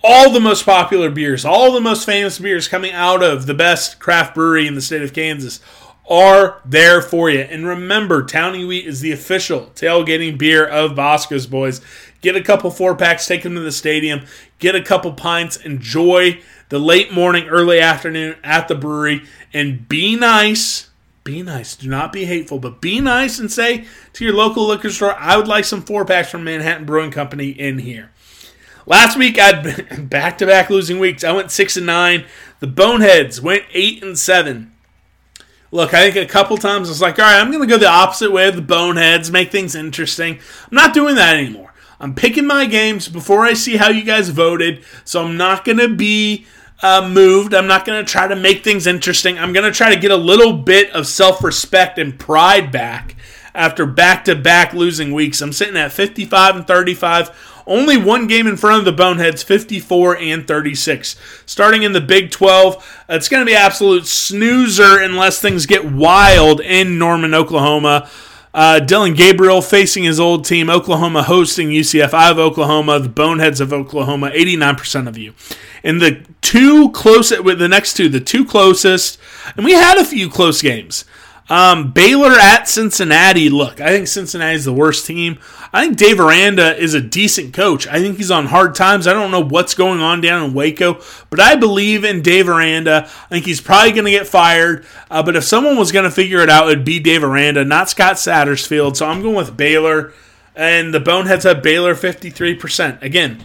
All 0.03 0.31
the 0.31 0.41
most 0.41 0.65
popular 0.65 1.11
beers, 1.11 1.45
all 1.45 1.73
the 1.73 1.81
most 1.81 2.05
famous 2.05 2.39
beers 2.39 2.69
coming 2.69 2.93
out 2.93 3.23
of 3.23 3.47
the 3.47 3.55
best 3.55 3.99
craft 3.99 4.35
brewery 4.35 4.67
in 4.67 4.75
the 4.75 4.81
state 4.81 5.03
of 5.03 5.13
Kansas 5.13 5.61
are 6.09 6.61
there 6.65 7.03
for 7.03 7.29
you. 7.31 7.41
And 7.41 7.67
remember, 7.67 8.23
Townie 8.23 8.67
Wheat 8.67 8.87
is 8.87 9.01
the 9.01 9.13
official 9.13 9.73
tailgating 9.75 10.39
beer 10.39 10.67
of 10.67 10.95
Bosco's 10.95 11.47
Boys. 11.47 11.81
Get 12.21 12.37
a 12.37 12.43
couple 12.43 12.71
four 12.71 12.95
packs, 12.95 13.27
take 13.27 13.43
them 13.43 13.55
to 13.55 13.61
the 13.61 13.73
stadium, 13.73 14.27
get 14.59 14.75
a 14.75 14.83
couple 14.83 15.13
pints, 15.13 15.57
enjoy 15.57 16.41
the 16.69 16.79
late 16.79 17.13
morning, 17.13 17.49
early 17.49 17.81
afternoon 17.81 18.37
at 18.43 18.69
the 18.69 18.75
brewery, 18.75 19.23
and 19.53 19.89
be 19.89 20.17
nice. 20.17 20.91
Be 21.25 21.43
nice. 21.43 21.75
Do 21.75 21.89
not 21.89 22.13
be 22.13 22.25
hateful, 22.25 22.61
but 22.61 22.81
be 22.81 23.01
nice 23.01 23.41
and 23.41 23.51
say 23.51 23.85
to 24.13 24.25
your 24.25 24.35
local 24.35 24.67
liquor 24.67 24.91
store, 24.91 25.17
I 25.19 25.37
would 25.37 25.49
like 25.49 25.65
some 25.65 25.83
four 25.83 26.05
packs 26.05 26.31
from 26.31 26.45
Manhattan 26.45 26.85
Brewing 26.85 27.11
Company 27.11 27.49
in 27.51 27.79
here. 27.79 28.13
Last 28.87 29.19
week 29.19 29.37
I 29.37 29.47
had 29.47 29.89
been 29.89 30.07
back 30.07 30.39
to 30.39 30.47
back 30.47 30.71
losing 30.71 31.01
weeks. 31.01 31.25
I 31.25 31.33
went 31.33 31.51
six 31.51 31.77
and 31.77 31.87
nine. 31.87 32.27
The 32.61 32.69
Boneheads 32.69 33.41
went 33.41 33.65
eight 33.73 34.05
and 34.05 34.17
seven. 34.17 34.73
Look, 35.77 35.93
I 35.93 36.11
think 36.11 36.17
a 36.17 36.33
couple 36.33 36.57
times 36.57 36.89
it's 36.89 37.03
like, 37.03 37.19
all 37.19 37.27
right, 37.27 37.39
I'm 37.39 37.51
going 37.51 37.61
to 37.61 37.69
go 37.69 37.77
the 37.77 37.87
opposite 37.87 38.33
way 38.33 38.49
of 38.49 38.57
the 38.57 38.63
boneheads, 38.63 39.31
make 39.31 39.53
things 39.53 39.75
interesting. 39.75 40.37
I'm 40.37 40.75
not 40.75 40.95
doing 40.95 41.17
that 41.17 41.37
anymore. 41.37 41.75
I'm 42.01 42.15
picking 42.15 42.47
my 42.47 42.65
games 42.65 43.09
before 43.09 43.45
I 43.45 43.53
see 43.53 43.77
how 43.77 43.91
you 43.91 44.03
guys 44.03 44.31
voted, 44.31 44.83
so 45.05 45.23
I'm 45.23 45.37
not 45.37 45.67
going 45.67 45.77
to 45.77 45.95
be 45.95 46.47
uh, 46.83 47.07
moved. 47.07 47.53
I'm 47.53 47.67
not 47.67 47.85
going 47.85 48.03
to 48.03 48.11
try 48.11 48.27
to 48.27 48.35
make 48.35 48.65
things 48.65 48.87
interesting. 48.87 49.39
I'm 49.39 49.53
going 49.53 49.71
to 49.71 49.77
try 49.77 49.95
to 49.95 50.01
get 50.01 50.11
a 50.11 50.17
little 50.17 50.55
bit 50.55 50.91
of 50.93 51.07
self 51.07 51.45
respect 51.45 51.99
and 51.99 52.19
pride 52.19 52.73
back 52.73 53.15
after 53.55 53.85
back 53.85 54.25
to 54.25 54.35
back 54.35 54.73
losing 54.73 55.13
weeks. 55.13 55.43
I'm 55.43 55.53
sitting 55.53 55.77
at 55.77 55.93
55 55.93 56.57
and 56.57 56.67
35 56.67 57.56
only 57.67 57.97
one 57.97 58.27
game 58.27 58.47
in 58.47 58.57
front 58.57 58.79
of 58.79 58.85
the 58.85 58.93
Boneheads, 58.93 59.43
54 59.43 60.17
and 60.19 60.47
36. 60.47 61.17
Starting 61.47 61.83
in 61.83 61.93
the 61.93 62.01
Big 62.01 62.31
12, 62.31 63.05
it's 63.09 63.29
going 63.29 63.45
to 63.45 63.51
be 63.51 63.57
absolute 63.57 64.07
snoozer 64.07 64.99
unless 64.99 65.41
things 65.41 65.67
get 65.67 65.85
wild 65.85 66.61
in 66.61 66.99
Norman, 66.99 67.35
Oklahoma. 67.35 68.09
Uh, 68.55 68.81
Dillon 68.81 69.13
Gabriel 69.13 69.61
facing 69.61 70.05
his 70.05 70.19
old 70.19 70.47
team, 70.47 70.71
Oklahoma 70.71 71.25
hosting 71.25 71.69
UCF. 71.69 72.15
I 72.15 72.29
have 72.29 72.39
Oklahoma, 72.39 72.99
the 73.01 73.09
Boneheads 73.11 73.61
of 73.61 73.71
Oklahoma, 73.71 74.31
89% 74.31 75.09
of 75.09 75.19
you. 75.19 75.35
And 75.85 76.01
the 76.01 76.25
two 76.41 76.91
closest, 76.93 77.45
the 77.45 77.69
next 77.69 77.95
two, 77.95 78.09
the 78.09 78.19
two 78.19 78.47
closest, 78.47 79.19
and 79.57 79.65
we 79.67 79.73
had 79.73 79.99
a 79.99 80.05
few 80.07 80.31
close 80.31 80.63
games. 80.63 81.05
Um, 81.49 81.93
Baylor 81.93 82.33
at 82.33 82.69
Cincinnati. 82.69 83.49
Look, 83.49 83.81
I 83.81 83.91
think 83.91 84.09
Cincinnati 84.09 84.57
is 84.57 84.65
the 84.65 84.73
worst 84.73 85.07
team. 85.07 85.39
I 85.73 85.85
think 85.85 85.97
Dave 85.97 86.19
Aranda 86.19 86.77
is 86.77 86.95
a 86.95 87.01
decent 87.01 87.55
coach. 87.55 87.87
I 87.87 88.01
think 88.01 88.17
he's 88.17 88.31
on 88.31 88.47
hard 88.47 88.75
times. 88.75 89.07
I 89.07 89.13
don't 89.13 89.31
know 89.31 89.45
what's 89.45 89.75
going 89.75 90.01
on 90.01 90.21
down 90.21 90.45
in 90.45 90.55
Waco, 90.55 91.01
but 91.31 91.39
I 91.39 91.55
believe 91.55 92.05
in 92.05 92.23
Dave 92.23 92.49
Aranda. 92.49 93.05
I 93.07 93.29
think 93.29 93.45
he's 93.45 93.61
probably 93.61 93.93
going 93.93 94.07
to 94.07 94.11
get 94.11 94.27
fired. 94.27 94.85
Uh, 95.11 95.23
but 95.23 95.37
if 95.37 95.45
someone 95.45 95.77
was 95.77 95.93
going 95.93 96.05
to 96.05 96.11
figure 96.11 96.41
it 96.41 96.51
out, 96.51 96.69
it'd 96.69 96.85
be 96.85 96.99
Dave 96.99 97.23
Aranda, 97.23 97.65
not 97.65 97.91
Scott 97.91 98.17
Satterfield. 98.17 98.97
So 98.97 99.07
I'm 99.07 99.23
going 99.23 99.37
with 99.37 99.57
Baylor. 99.57 100.13
And 100.57 100.95
the 100.95 101.01
Boneheads 101.01 101.45
have 101.45 101.63
Baylor 101.63 101.95
53%. 101.95 103.03
Again, 103.03 103.45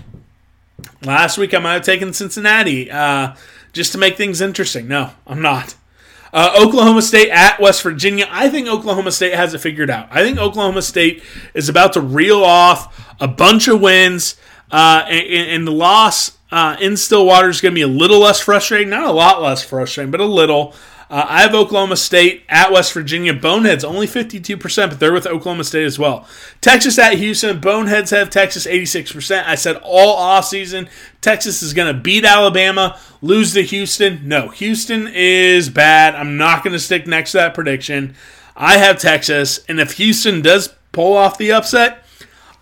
last 1.03 1.37
week 1.37 1.53
I 1.53 1.59
might 1.59 1.73
have 1.73 1.83
taken 1.83 2.13
Cincinnati 2.13 2.89
uh, 2.89 3.35
just 3.73 3.91
to 3.91 3.97
make 3.97 4.15
things 4.15 4.39
interesting. 4.39 4.87
No, 4.87 5.11
I'm 5.27 5.41
not. 5.41 5.75
Uh, 6.33 6.57
Oklahoma 6.59 7.01
State 7.01 7.29
at 7.29 7.59
West 7.59 7.83
Virginia. 7.83 8.27
I 8.29 8.49
think 8.49 8.67
Oklahoma 8.67 9.11
State 9.11 9.33
has 9.33 9.53
it 9.53 9.59
figured 9.59 9.89
out. 9.89 10.07
I 10.11 10.23
think 10.23 10.37
Oklahoma 10.37 10.81
State 10.81 11.23
is 11.53 11.67
about 11.67 11.93
to 11.93 12.01
reel 12.01 12.43
off 12.43 13.13
a 13.19 13.27
bunch 13.27 13.67
of 13.67 13.81
wins, 13.81 14.35
uh, 14.71 15.03
and, 15.07 15.49
and, 15.49 15.67
the 15.67 15.71
loss 15.71 16.37
uh, 16.49 16.77
in 16.79 16.95
Stillwater 16.95 17.49
is 17.49 17.59
going 17.59 17.73
to 17.73 17.75
be 17.75 17.81
a 17.81 17.87
little 17.87 18.19
less 18.19 18.39
frustrating. 18.39 18.89
Not 18.89 19.03
a 19.03 19.11
lot 19.11 19.41
less 19.41 19.63
frustrating, 19.63 20.11
but 20.11 20.21
a 20.21 20.25
little. 20.25 20.73
Uh, 21.11 21.25
I 21.27 21.41
have 21.41 21.53
Oklahoma 21.53 21.97
State 21.97 22.43
at 22.47 22.71
West 22.71 22.93
Virginia. 22.93 23.33
Boneheads 23.33 23.83
only 23.83 24.07
52%, 24.07 24.89
but 24.89 24.97
they're 24.97 25.11
with 25.11 25.27
Oklahoma 25.27 25.65
State 25.65 25.83
as 25.83 25.99
well. 25.99 26.25
Texas 26.61 26.97
at 26.97 27.15
Houston. 27.15 27.59
Boneheads 27.59 28.11
have 28.11 28.29
Texas 28.29 28.65
86%. 28.65 29.43
I 29.45 29.55
said 29.55 29.75
all 29.83 30.17
offseason 30.17 30.87
Texas 31.19 31.61
is 31.61 31.73
going 31.73 31.93
to 31.93 31.99
beat 31.99 32.23
Alabama, 32.23 32.97
lose 33.21 33.53
to 33.55 33.61
Houston. 33.61 34.25
No, 34.25 34.47
Houston 34.49 35.09
is 35.13 35.69
bad. 35.69 36.15
I'm 36.15 36.37
not 36.37 36.63
going 36.63 36.71
to 36.73 36.79
stick 36.79 37.05
next 37.05 37.33
to 37.33 37.39
that 37.39 37.53
prediction. 37.53 38.15
I 38.55 38.77
have 38.77 38.97
Texas, 38.97 39.59
and 39.67 39.81
if 39.81 39.93
Houston 39.93 40.41
does 40.41 40.73
pull 40.93 41.17
off 41.17 41.37
the 41.37 41.51
upset, 41.51 42.05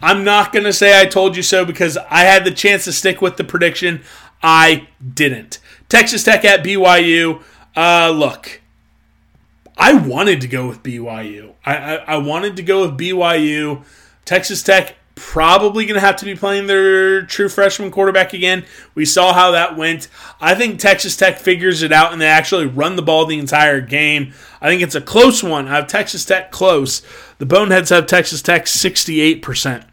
I'm 0.01 0.23
not 0.23 0.51
going 0.51 0.65
to 0.65 0.73
say 0.73 0.99
I 0.99 1.05
told 1.05 1.37
you 1.37 1.43
so 1.43 1.65
because 1.65 1.97
I 2.09 2.21
had 2.21 2.45
the 2.45 2.51
chance 2.51 2.85
to 2.85 2.93
stick 2.93 3.21
with 3.21 3.37
the 3.37 3.43
prediction. 3.43 4.01
I 4.41 4.87
didn't. 5.13 5.59
Texas 5.87 6.23
Tech 6.23 6.43
at 6.45 6.63
BYU. 6.63 7.43
Uh, 7.75 8.13
look, 8.15 8.61
I 9.77 9.93
wanted 9.93 10.41
to 10.41 10.47
go 10.47 10.67
with 10.67 10.83
BYU. 10.83 11.53
I, 11.65 11.75
I, 11.75 11.95
I 11.95 12.17
wanted 12.17 12.57
to 12.57 12.63
go 12.63 12.81
with 12.81 12.97
BYU. 12.97 13.83
Texas 14.25 14.61
Tech 14.61 14.95
probably 15.19 15.85
going 15.85 15.99
to 15.99 16.05
have 16.05 16.15
to 16.15 16.25
be 16.25 16.35
playing 16.35 16.67
their 16.67 17.23
true 17.23 17.49
freshman 17.49 17.91
quarterback 17.91 18.33
again. 18.33 18.65
We 18.95 19.03
saw 19.05 19.33
how 19.33 19.51
that 19.51 19.75
went. 19.75 20.07
I 20.39 20.55
think 20.55 20.79
Texas 20.79 21.15
Tech 21.17 21.37
figures 21.37 21.83
it 21.83 21.91
out 21.91 22.13
and 22.13 22.21
they 22.21 22.27
actually 22.27 22.65
run 22.65 22.95
the 22.95 23.01
ball 23.01 23.25
the 23.25 23.37
entire 23.37 23.81
game. 23.81 24.33
I 24.61 24.69
think 24.69 24.81
it's 24.81 24.95
a 24.95 25.01
close 25.01 25.43
one. 25.43 25.67
I 25.67 25.75
have 25.75 25.87
Texas 25.87 26.23
Tech 26.23 26.51
close. 26.51 27.01
The 27.37 27.45
Boneheads 27.45 27.89
have 27.89 28.05
Texas 28.05 28.41
Tech 28.41 28.65
68%. 28.65 29.85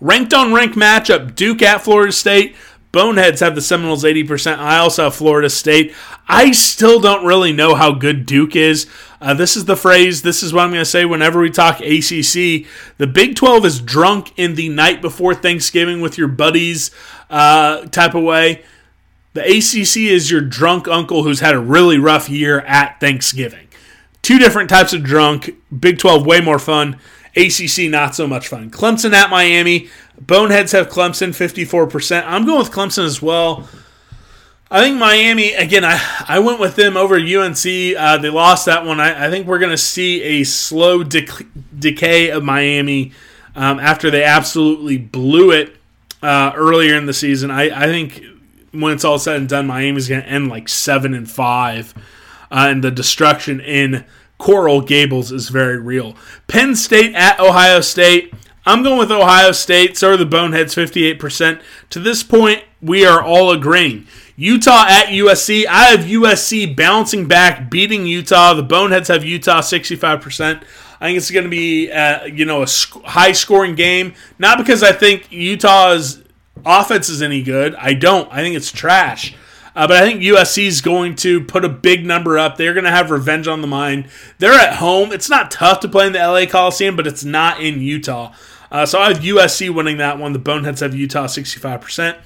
Ranked 0.00 0.32
on 0.32 0.54
ranked 0.54 0.76
matchup 0.76 1.34
Duke 1.34 1.60
at 1.62 1.82
Florida 1.82 2.12
State. 2.12 2.54
Boneheads 2.90 3.40
have 3.40 3.54
the 3.54 3.60
Seminoles 3.60 4.04
80%. 4.04 4.58
I 4.58 4.78
also 4.78 5.04
have 5.04 5.14
Florida 5.14 5.50
State. 5.50 5.94
I 6.26 6.52
still 6.52 7.00
don't 7.00 7.26
really 7.26 7.52
know 7.52 7.74
how 7.74 7.92
good 7.92 8.24
Duke 8.24 8.56
is. 8.56 8.86
Uh, 9.20 9.34
this 9.34 9.56
is 9.56 9.66
the 9.66 9.76
phrase, 9.76 10.22
this 10.22 10.42
is 10.42 10.52
what 10.52 10.62
I'm 10.62 10.70
going 10.70 10.80
to 10.80 10.84
say 10.84 11.04
whenever 11.04 11.40
we 11.40 11.50
talk 11.50 11.80
ACC. 11.80 12.66
The 12.98 13.10
Big 13.12 13.36
12 13.36 13.64
is 13.66 13.80
drunk 13.80 14.32
in 14.38 14.54
the 14.54 14.68
night 14.68 15.02
before 15.02 15.34
Thanksgiving 15.34 16.00
with 16.00 16.16
your 16.16 16.28
buddies 16.28 16.90
uh, 17.28 17.86
type 17.86 18.14
of 18.14 18.22
way. 18.22 18.62
The 19.34 19.42
ACC 19.42 20.08
is 20.10 20.30
your 20.30 20.40
drunk 20.40 20.88
uncle 20.88 21.24
who's 21.24 21.40
had 21.40 21.54
a 21.54 21.60
really 21.60 21.98
rough 21.98 22.28
year 22.28 22.60
at 22.60 22.98
Thanksgiving. 23.00 23.68
Two 24.22 24.38
different 24.38 24.70
types 24.70 24.92
of 24.92 25.02
drunk. 25.02 25.50
Big 25.78 25.98
12 25.98 26.24
way 26.26 26.40
more 26.40 26.58
fun. 26.58 26.98
ACC 27.36 27.90
not 27.90 28.14
so 28.14 28.26
much 28.26 28.48
fun. 28.48 28.70
Clemson 28.70 29.12
at 29.12 29.30
Miami. 29.30 29.88
Boneheads 30.20 30.72
have 30.72 30.88
Clemson 30.88 31.28
54%. 31.28 32.24
I'm 32.26 32.44
going 32.44 32.58
with 32.58 32.70
Clemson 32.70 33.04
as 33.04 33.22
well. 33.22 33.68
I 34.70 34.82
think 34.82 34.98
Miami, 34.98 35.54
again, 35.54 35.84
I, 35.84 35.98
I 36.28 36.40
went 36.40 36.60
with 36.60 36.76
them 36.76 36.96
over 36.96 37.16
UNC. 37.16 37.64
Uh, 37.96 38.18
they 38.18 38.28
lost 38.28 38.66
that 38.66 38.84
one. 38.84 39.00
I, 39.00 39.26
I 39.26 39.30
think 39.30 39.46
we're 39.46 39.58
going 39.58 39.70
to 39.70 39.78
see 39.78 40.22
a 40.22 40.44
slow 40.44 41.02
dec- 41.02 41.46
decay 41.78 42.30
of 42.30 42.44
Miami 42.44 43.12
um, 43.56 43.78
after 43.80 44.10
they 44.10 44.24
absolutely 44.24 44.98
blew 44.98 45.52
it 45.52 45.76
uh, 46.22 46.52
earlier 46.54 46.96
in 46.96 47.06
the 47.06 47.14
season. 47.14 47.50
I, 47.50 47.84
I 47.84 47.86
think 47.86 48.22
when 48.72 48.92
it's 48.92 49.04
all 49.04 49.18
said 49.18 49.36
and 49.36 49.48
done, 49.48 49.66
Miami's 49.66 50.08
going 50.08 50.20
to 50.20 50.28
end 50.28 50.48
like 50.48 50.68
7 50.68 51.14
and 51.14 51.30
5. 51.30 51.94
Uh, 52.50 52.66
and 52.68 52.84
the 52.84 52.90
destruction 52.90 53.60
in 53.60 54.04
Coral 54.36 54.82
Gables 54.82 55.32
is 55.32 55.48
very 55.48 55.78
real. 55.78 56.14
Penn 56.46 56.76
State 56.76 57.14
at 57.14 57.40
Ohio 57.40 57.80
State. 57.80 58.34
I'm 58.66 58.82
going 58.82 58.98
with 58.98 59.10
Ohio 59.10 59.52
State. 59.52 59.96
So 59.96 60.12
are 60.12 60.16
the 60.16 60.26
Boneheads, 60.26 60.74
58%. 60.74 61.60
To 61.90 61.98
this 62.00 62.22
point, 62.22 62.64
we 62.82 63.04
are 63.04 63.22
all 63.22 63.50
agreeing. 63.50 64.06
Utah 64.36 64.84
at 64.86 65.06
USC. 65.06 65.66
I 65.66 65.86
have 65.86 66.00
USC 66.00 66.76
bouncing 66.76 67.26
back, 67.26 67.70
beating 67.70 68.06
Utah. 68.06 68.54
The 68.54 68.62
Boneheads 68.62 69.08
have 69.08 69.24
Utah 69.24 69.60
65%. 69.60 70.62
I 71.00 71.06
think 71.06 71.16
it's 71.16 71.30
going 71.30 71.44
to 71.44 71.50
be, 71.50 71.90
uh, 71.90 72.24
you 72.24 72.44
know, 72.44 72.62
a 72.62 72.66
sc- 72.66 73.02
high 73.04 73.32
scoring 73.32 73.74
game. 73.74 74.14
Not 74.38 74.58
because 74.58 74.82
I 74.82 74.92
think 74.92 75.30
Utah's 75.30 76.22
offense 76.64 77.08
is 77.08 77.22
any 77.22 77.42
good. 77.42 77.74
I 77.76 77.94
don't. 77.94 78.30
I 78.32 78.38
think 78.42 78.56
it's 78.56 78.70
trash. 78.72 79.34
Uh, 79.78 79.86
but 79.86 79.96
I 79.96 80.00
think 80.00 80.22
USC 80.22 80.66
is 80.66 80.80
going 80.80 81.14
to 81.16 81.40
put 81.40 81.64
a 81.64 81.68
big 81.68 82.04
number 82.04 82.36
up. 82.36 82.56
They're 82.56 82.74
going 82.74 82.82
to 82.82 82.90
have 82.90 83.12
revenge 83.12 83.46
on 83.46 83.60
the 83.60 83.68
mind. 83.68 84.08
They're 84.38 84.50
at 84.58 84.78
home. 84.78 85.12
It's 85.12 85.30
not 85.30 85.52
tough 85.52 85.78
to 85.80 85.88
play 85.88 86.08
in 86.08 86.12
the 86.12 86.18
LA 86.18 86.46
Coliseum, 86.46 86.96
but 86.96 87.06
it's 87.06 87.22
not 87.22 87.62
in 87.62 87.80
Utah. 87.80 88.34
Uh, 88.72 88.86
so 88.86 88.98
I 88.98 89.06
have 89.12 89.22
USC 89.22 89.72
winning 89.72 89.98
that 89.98 90.18
one. 90.18 90.32
The 90.32 90.40
Boneheads 90.40 90.80
have 90.80 90.96
Utah 90.96 91.26
65%. 91.26 92.18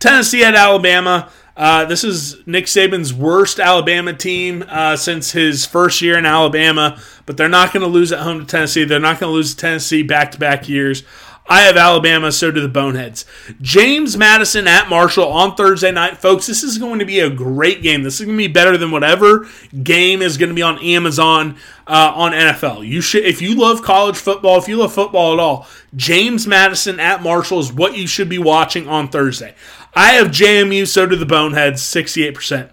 Tennessee 0.00 0.42
at 0.42 0.56
Alabama. 0.56 1.30
Uh, 1.56 1.84
this 1.84 2.02
is 2.02 2.44
Nick 2.44 2.64
Saban's 2.64 3.14
worst 3.14 3.60
Alabama 3.60 4.12
team 4.12 4.64
uh, 4.68 4.96
since 4.96 5.30
his 5.30 5.64
first 5.64 6.02
year 6.02 6.18
in 6.18 6.26
Alabama, 6.26 7.00
but 7.24 7.36
they're 7.36 7.48
not 7.48 7.72
going 7.72 7.82
to 7.82 7.86
lose 7.86 8.10
at 8.10 8.18
home 8.18 8.40
to 8.40 8.46
Tennessee. 8.46 8.82
They're 8.82 8.98
not 8.98 9.20
going 9.20 9.30
to 9.30 9.34
lose 9.34 9.54
to 9.54 9.60
Tennessee 9.60 10.02
back 10.02 10.32
to 10.32 10.38
back 10.38 10.68
years. 10.68 11.04
I 11.48 11.62
have 11.62 11.76
Alabama, 11.76 12.32
so 12.32 12.50
do 12.50 12.60
the 12.60 12.68
Boneheads. 12.68 13.24
James 13.60 14.16
Madison 14.16 14.66
at 14.66 14.88
Marshall 14.88 15.28
on 15.28 15.54
Thursday 15.54 15.92
night. 15.92 16.18
Folks, 16.18 16.46
this 16.46 16.64
is 16.64 16.78
going 16.78 16.98
to 16.98 17.04
be 17.04 17.20
a 17.20 17.30
great 17.30 17.82
game. 17.82 18.02
This 18.02 18.18
is 18.18 18.26
going 18.26 18.36
to 18.36 18.42
be 18.44 18.52
better 18.52 18.76
than 18.76 18.90
whatever 18.90 19.46
game 19.82 20.22
is 20.22 20.38
going 20.38 20.48
to 20.48 20.54
be 20.54 20.62
on 20.62 20.78
Amazon 20.80 21.56
uh, 21.86 22.12
on 22.14 22.32
NFL. 22.32 22.86
You 22.86 23.00
should, 23.00 23.24
if 23.24 23.40
you 23.40 23.54
love 23.54 23.82
college 23.82 24.16
football, 24.16 24.58
if 24.58 24.66
you 24.66 24.76
love 24.76 24.92
football 24.92 25.34
at 25.34 25.38
all, 25.38 25.68
James 25.94 26.48
Madison 26.48 26.98
at 26.98 27.22
Marshall 27.22 27.60
is 27.60 27.72
what 27.72 27.96
you 27.96 28.08
should 28.08 28.28
be 28.28 28.38
watching 28.38 28.88
on 28.88 29.08
Thursday. 29.08 29.54
I 29.94 30.12
have 30.14 30.28
JMU, 30.28 30.86
so 30.86 31.06
do 31.06 31.14
the 31.14 31.26
Boneheads, 31.26 31.80
68%. 31.80 32.70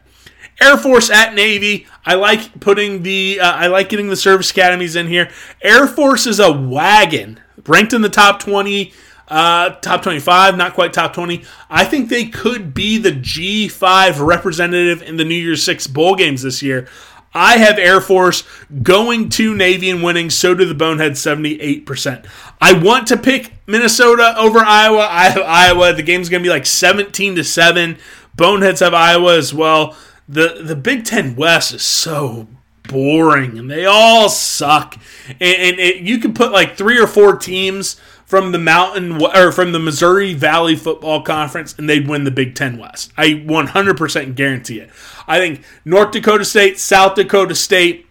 Air 0.61 0.77
Force 0.77 1.09
at 1.09 1.33
Navy. 1.35 1.87
I 2.05 2.15
like 2.15 2.59
putting 2.59 3.03
the 3.03 3.39
uh, 3.39 3.51
I 3.51 3.67
like 3.67 3.89
getting 3.89 4.09
the 4.09 4.15
service 4.15 4.51
academies 4.51 4.95
in 4.95 5.07
here. 5.07 5.29
Air 5.61 5.87
Force 5.87 6.27
is 6.27 6.39
a 6.39 6.51
wagon 6.51 7.39
ranked 7.67 7.93
in 7.93 8.01
the 8.01 8.09
top 8.09 8.39
20, 8.39 8.93
uh, 9.27 9.71
top 9.81 10.03
25, 10.03 10.57
not 10.57 10.73
quite 10.73 10.93
top 10.93 11.13
20. 11.13 11.43
I 11.69 11.85
think 11.85 12.09
they 12.09 12.25
could 12.25 12.73
be 12.73 12.97
the 12.97 13.11
G5 13.11 14.25
representative 14.25 15.01
in 15.01 15.17
the 15.17 15.25
New 15.25 15.35
Year's 15.35 15.63
Six 15.63 15.87
bowl 15.87 16.15
games 16.15 16.41
this 16.43 16.61
year. 16.61 16.87
I 17.33 17.57
have 17.57 17.79
Air 17.79 17.99
Force 17.99 18.43
going 18.83 19.29
to 19.29 19.55
Navy 19.55 19.89
and 19.89 20.03
winning. 20.03 20.29
So 20.29 20.53
do 20.53 20.65
the 20.65 20.75
Bonehead, 20.75 21.13
78%. 21.13 22.25
I 22.61 22.73
want 22.73 23.07
to 23.07 23.17
pick 23.17 23.53
Minnesota 23.65 24.35
over 24.37 24.59
Iowa. 24.59 25.07
I 25.09 25.29
have 25.29 25.41
Iowa. 25.41 25.93
The 25.93 26.03
game's 26.03 26.29
going 26.29 26.43
to 26.43 26.47
be 26.47 26.51
like 26.51 26.67
17 26.67 27.35
to 27.35 27.43
7. 27.43 27.97
Boneheads 28.35 28.81
have 28.81 28.93
Iowa 28.93 29.35
as 29.37 29.53
well. 29.53 29.95
The 30.27 30.61
the 30.61 30.75
Big 30.75 31.03
Ten 31.03 31.35
West 31.35 31.73
is 31.73 31.83
so 31.83 32.47
boring 32.83 33.57
and 33.57 33.69
they 33.69 33.85
all 33.85 34.29
suck. 34.29 34.95
And, 35.27 35.41
and 35.41 35.79
it, 35.79 35.97
you 35.97 36.19
can 36.19 36.33
put 36.33 36.51
like 36.51 36.77
three 36.77 36.99
or 36.99 37.07
four 37.07 37.35
teams 37.37 37.99
from 38.25 38.51
the 38.51 38.59
mountain 38.59 39.21
or 39.21 39.51
from 39.51 39.71
the 39.71 39.79
Missouri 39.79 40.33
Valley 40.33 40.75
Football 40.75 41.21
Conference 41.21 41.75
and 41.77 41.89
they'd 41.89 42.07
win 42.07 42.23
the 42.23 42.31
Big 42.31 42.55
Ten 42.55 42.77
West. 42.77 43.11
I 43.17 43.29
100% 43.29 44.35
guarantee 44.35 44.79
it. 44.79 44.89
I 45.27 45.39
think 45.39 45.63
North 45.85 46.11
Dakota 46.11 46.45
State, 46.45 46.79
South 46.79 47.15
Dakota 47.15 47.55
State, 47.55 48.07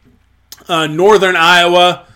uh, 0.69 0.87
Northern 0.87 1.37
Iowa, 1.37 2.07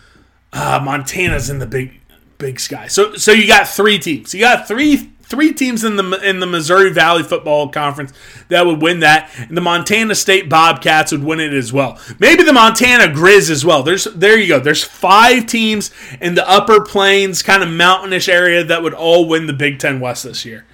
uh, 0.52 0.80
Montana's 0.82 1.50
in 1.50 1.58
the 1.58 1.66
big 1.66 2.00
big 2.38 2.60
sky. 2.60 2.86
So 2.86 3.14
so 3.16 3.32
you 3.32 3.46
got 3.46 3.68
three 3.68 3.98
teams. 3.98 4.34
You 4.34 4.40
got 4.40 4.68
three 4.68 5.10
three 5.26 5.52
teams 5.52 5.84
in 5.84 5.96
the 5.96 6.20
in 6.28 6.40
the 6.40 6.46
Missouri 6.46 6.90
Valley 6.92 7.22
Football 7.22 7.68
Conference 7.68 8.12
that 8.48 8.64
would 8.64 8.80
win 8.80 9.00
that, 9.00 9.30
and 9.36 9.56
the 9.56 9.60
Montana 9.60 10.14
State 10.14 10.48
Bobcats 10.48 11.12
would 11.12 11.24
win 11.24 11.40
it 11.40 11.52
as 11.52 11.72
well. 11.72 11.98
Maybe 12.18 12.42
the 12.42 12.52
Montana 12.52 13.12
Grizz 13.12 13.50
as 13.50 13.64
well. 13.64 13.82
There's 13.82 14.04
there 14.04 14.38
you 14.38 14.48
go. 14.48 14.60
There's 14.60 14.84
five 14.84 15.46
teams 15.46 15.90
in 16.20 16.34
the 16.34 16.48
Upper 16.48 16.80
Plains, 16.80 17.42
kind 17.42 17.62
of 17.62 17.68
mountainish 17.68 18.28
area 18.28 18.64
that 18.64 18.82
would 18.82 18.94
all 18.94 19.28
win 19.28 19.46
the 19.46 19.52
Big 19.52 19.78
Ten 19.78 20.00
West 20.00 20.24
this 20.24 20.44
year. 20.44 20.64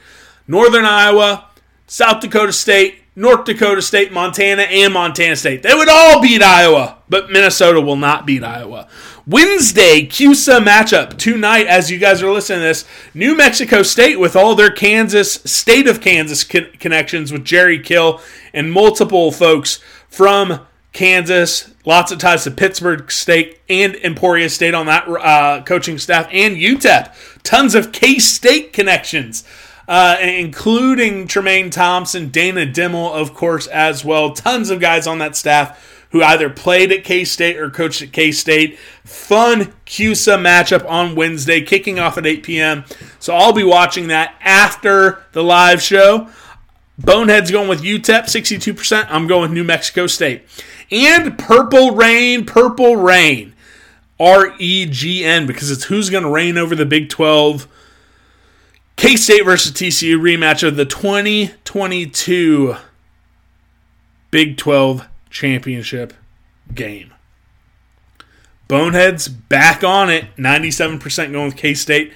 Northern 0.46 0.84
Iowa, 0.84 1.48
South 1.86 2.20
Dakota 2.20 2.52
State, 2.52 3.01
North 3.14 3.44
Dakota 3.44 3.82
State, 3.82 4.12
Montana, 4.12 4.62
and 4.62 4.94
Montana 4.94 5.36
State. 5.36 5.62
They 5.62 5.74
would 5.74 5.88
all 5.88 6.22
beat 6.22 6.42
Iowa, 6.42 6.98
but 7.08 7.30
Minnesota 7.30 7.80
will 7.80 7.96
not 7.96 8.26
beat 8.26 8.42
Iowa. 8.42 8.88
Wednesday, 9.26 10.06
CUSA 10.06 10.64
matchup 10.64 11.18
tonight, 11.18 11.66
as 11.66 11.90
you 11.90 11.98
guys 11.98 12.22
are 12.22 12.32
listening 12.32 12.60
to 12.60 12.64
this. 12.64 12.84
New 13.14 13.36
Mexico 13.36 13.82
State 13.82 14.18
with 14.18 14.34
all 14.34 14.54
their 14.54 14.70
Kansas, 14.70 15.34
state 15.44 15.86
of 15.86 16.00
Kansas 16.00 16.42
con- 16.42 16.70
connections 16.80 17.30
with 17.30 17.44
Jerry 17.44 17.78
Kill 17.78 18.20
and 18.52 18.72
multiple 18.72 19.30
folks 19.30 19.78
from 20.08 20.66
Kansas. 20.92 21.70
Lots 21.84 22.12
of 22.12 22.18
ties 22.18 22.44
to 22.44 22.50
Pittsburg 22.50 23.12
State 23.12 23.60
and 23.68 23.94
Emporia 23.96 24.48
State 24.48 24.74
on 24.74 24.86
that 24.86 25.06
uh, 25.06 25.62
coaching 25.62 25.98
staff, 25.98 26.28
and 26.32 26.56
UTEP. 26.56 27.42
Tons 27.42 27.74
of 27.74 27.92
K 27.92 28.18
State 28.18 28.72
connections. 28.72 29.44
Uh, 29.88 30.16
including 30.20 31.26
Tremaine 31.26 31.68
Thompson, 31.70 32.28
Dana 32.28 32.66
Dimel, 32.66 33.12
of 33.12 33.34
course, 33.34 33.66
as 33.66 34.04
well. 34.04 34.32
Tons 34.32 34.70
of 34.70 34.80
guys 34.80 35.06
on 35.06 35.18
that 35.18 35.34
staff 35.36 36.06
who 36.10 36.22
either 36.22 36.48
played 36.50 36.92
at 36.92 37.04
K 37.04 37.24
State 37.24 37.56
or 37.56 37.70
coached 37.70 38.02
at 38.02 38.12
K 38.12 38.30
State. 38.32 38.78
Fun 39.04 39.72
CUSA 39.86 40.38
matchup 40.38 40.88
on 40.88 41.16
Wednesday, 41.16 41.62
kicking 41.62 41.98
off 41.98 42.16
at 42.16 42.26
8 42.26 42.42
p.m. 42.42 42.84
So 43.18 43.34
I'll 43.34 43.52
be 43.52 43.64
watching 43.64 44.08
that 44.08 44.34
after 44.40 45.24
the 45.32 45.42
live 45.42 45.82
show. 45.82 46.28
Bonehead's 46.98 47.50
going 47.50 47.68
with 47.68 47.82
UTEP, 47.82 48.24
62%. 48.24 49.06
I'm 49.08 49.26
going 49.26 49.42
with 49.42 49.52
New 49.52 49.64
Mexico 49.64 50.06
State. 50.06 50.44
and 50.90 51.36
Purple 51.38 51.96
Reign, 51.96 52.44
Purple 52.44 52.96
Reign. 52.96 53.54
R 54.20 54.54
E 54.58 54.86
G 54.86 55.24
N, 55.24 55.46
because 55.46 55.70
it's 55.70 55.84
who's 55.84 56.10
going 56.10 56.22
to 56.22 56.30
reign 56.30 56.56
over 56.56 56.76
the 56.76 56.86
Big 56.86 57.08
12. 57.08 57.66
K 59.02 59.16
State 59.16 59.44
versus 59.44 59.72
TCU 59.72 60.16
rematch 60.16 60.62
of 60.62 60.76
the 60.76 60.84
2022 60.84 62.76
Big 64.30 64.56
12 64.56 65.08
championship 65.28 66.14
game. 66.72 67.12
Boneheads 68.68 69.26
back 69.26 69.82
on 69.82 70.08
it, 70.08 70.26
97% 70.36 71.32
going 71.32 71.46
with 71.46 71.56
K 71.56 71.74
State. 71.74 72.12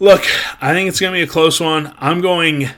Look, 0.00 0.24
I 0.60 0.72
think 0.72 0.88
it's 0.88 0.98
going 0.98 1.12
to 1.12 1.16
be 1.16 1.22
a 1.22 1.28
close 1.28 1.60
one. 1.60 1.94
I'm 1.98 2.20
going 2.20 2.70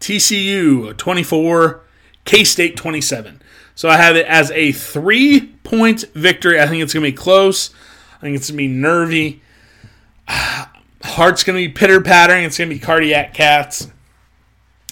TCU 0.00 0.94
24, 0.94 1.80
K 2.26 2.44
State 2.44 2.76
27. 2.76 3.40
So 3.76 3.88
I 3.88 3.96
have 3.96 4.14
it 4.14 4.26
as 4.26 4.50
a 4.50 4.72
three 4.72 5.54
point 5.64 6.04
victory. 6.12 6.60
I 6.60 6.66
think 6.66 6.82
it's 6.82 6.92
going 6.92 7.06
to 7.06 7.10
be 7.10 7.16
close. 7.16 7.70
I 8.18 8.20
think 8.20 8.36
it's 8.36 8.50
going 8.50 8.58
to 8.58 8.62
be 8.64 8.68
nervy. 8.68 9.40
Heart's 11.08 11.44
going 11.44 11.60
to 11.60 11.68
be 11.68 11.72
pitter 11.72 12.00
pattering. 12.00 12.44
It's 12.44 12.58
going 12.58 12.68
to 12.68 12.74
be 12.74 12.80
cardiac 12.80 13.34
cats. 13.34 13.88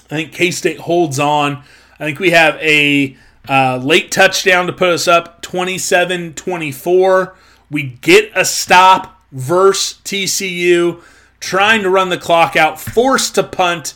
I 0.06 0.08
think 0.08 0.32
K 0.32 0.50
State 0.50 0.78
holds 0.78 1.18
on. 1.18 1.62
I 1.98 2.04
think 2.04 2.18
we 2.18 2.30
have 2.30 2.56
a 2.56 3.16
uh, 3.48 3.78
late 3.82 4.10
touchdown 4.10 4.66
to 4.66 4.72
put 4.72 4.90
us 4.90 5.08
up 5.08 5.42
27 5.42 6.34
24. 6.34 7.36
We 7.70 7.82
get 7.82 8.30
a 8.34 8.44
stop 8.44 9.20
versus 9.32 10.00
TCU, 10.04 11.02
trying 11.40 11.82
to 11.82 11.90
run 11.90 12.08
the 12.08 12.18
clock 12.18 12.56
out, 12.56 12.80
forced 12.80 13.34
to 13.36 13.42
punt. 13.42 13.94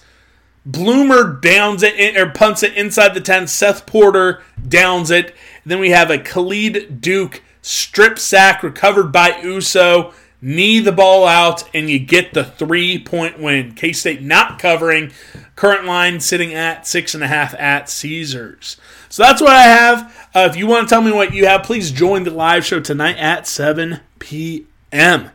Blumer 0.69 1.41
downs 1.41 1.83
it 1.83 1.95
in, 1.95 2.17
or 2.17 2.31
punts 2.31 2.63
it 2.63 2.75
inside 2.75 3.15
the 3.15 3.21
10. 3.21 3.47
Seth 3.47 3.87
Porter 3.87 4.43
downs 4.69 5.11
it. 5.11 5.35
then 5.65 5.79
we 5.79 5.91
have 5.91 6.11
a 6.11 6.19
Khalid 6.19 7.01
Duke 7.01 7.43
strip 7.63 8.19
sack 8.19 8.63
recovered 8.63 9.13
by 9.13 9.41
Uso. 9.43 10.13
Knee 10.43 10.79
the 10.81 10.93
ball 10.93 11.27
out, 11.27 11.69
and 11.75 11.91
you 11.91 11.99
get 11.99 12.33
the 12.33 12.45
three 12.45 12.99
point 12.99 13.39
win. 13.39 13.73
K 13.73 13.93
State 13.93 14.23
not 14.23 14.59
covering. 14.59 15.13
Current 15.55 15.85
line 15.85 16.21
sitting 16.21 16.55
at 16.55 16.87
six 16.87 17.15
and 17.15 17.23
a 17.23 17.29
half 17.29 17.55
at 17.55 17.91
Caesars. 17.91 18.79
So 19.11 19.23
that's 19.23 19.43
what 19.43 19.53
I 19.53 19.63
have. 19.63 20.31
Uh, 20.35 20.49
if 20.51 20.57
you 20.57 20.67
want 20.67 20.89
to 20.89 20.95
tell 20.95 21.03
me 21.03 21.13
what 21.13 21.35
you 21.35 21.47
have, 21.47 21.65
please 21.65 21.91
join 21.91 22.23
the 22.23 22.31
live 22.31 22.65
show 22.65 22.81
tonight 22.81 23.17
at 23.19 23.47
7 23.47 24.01
p.m. 24.19 25.31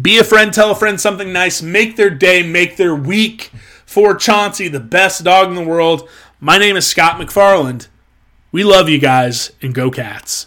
Be 0.00 0.18
a 0.18 0.24
friend, 0.24 0.52
tell 0.54 0.70
a 0.70 0.76
friend 0.76 1.00
something 1.00 1.32
nice, 1.32 1.60
make 1.60 1.96
their 1.96 2.10
day, 2.10 2.42
make 2.42 2.76
their 2.76 2.94
week. 2.94 3.50
For 3.84 4.14
Chauncey, 4.14 4.68
the 4.68 4.78
best 4.78 5.24
dog 5.24 5.48
in 5.48 5.56
the 5.56 5.64
world, 5.64 6.08
my 6.38 6.58
name 6.58 6.76
is 6.76 6.86
Scott 6.86 7.20
McFarland. 7.20 7.88
We 8.52 8.62
love 8.62 8.88
you 8.88 8.98
guys, 8.98 9.50
and 9.60 9.74
go 9.74 9.90
cats. 9.90 10.46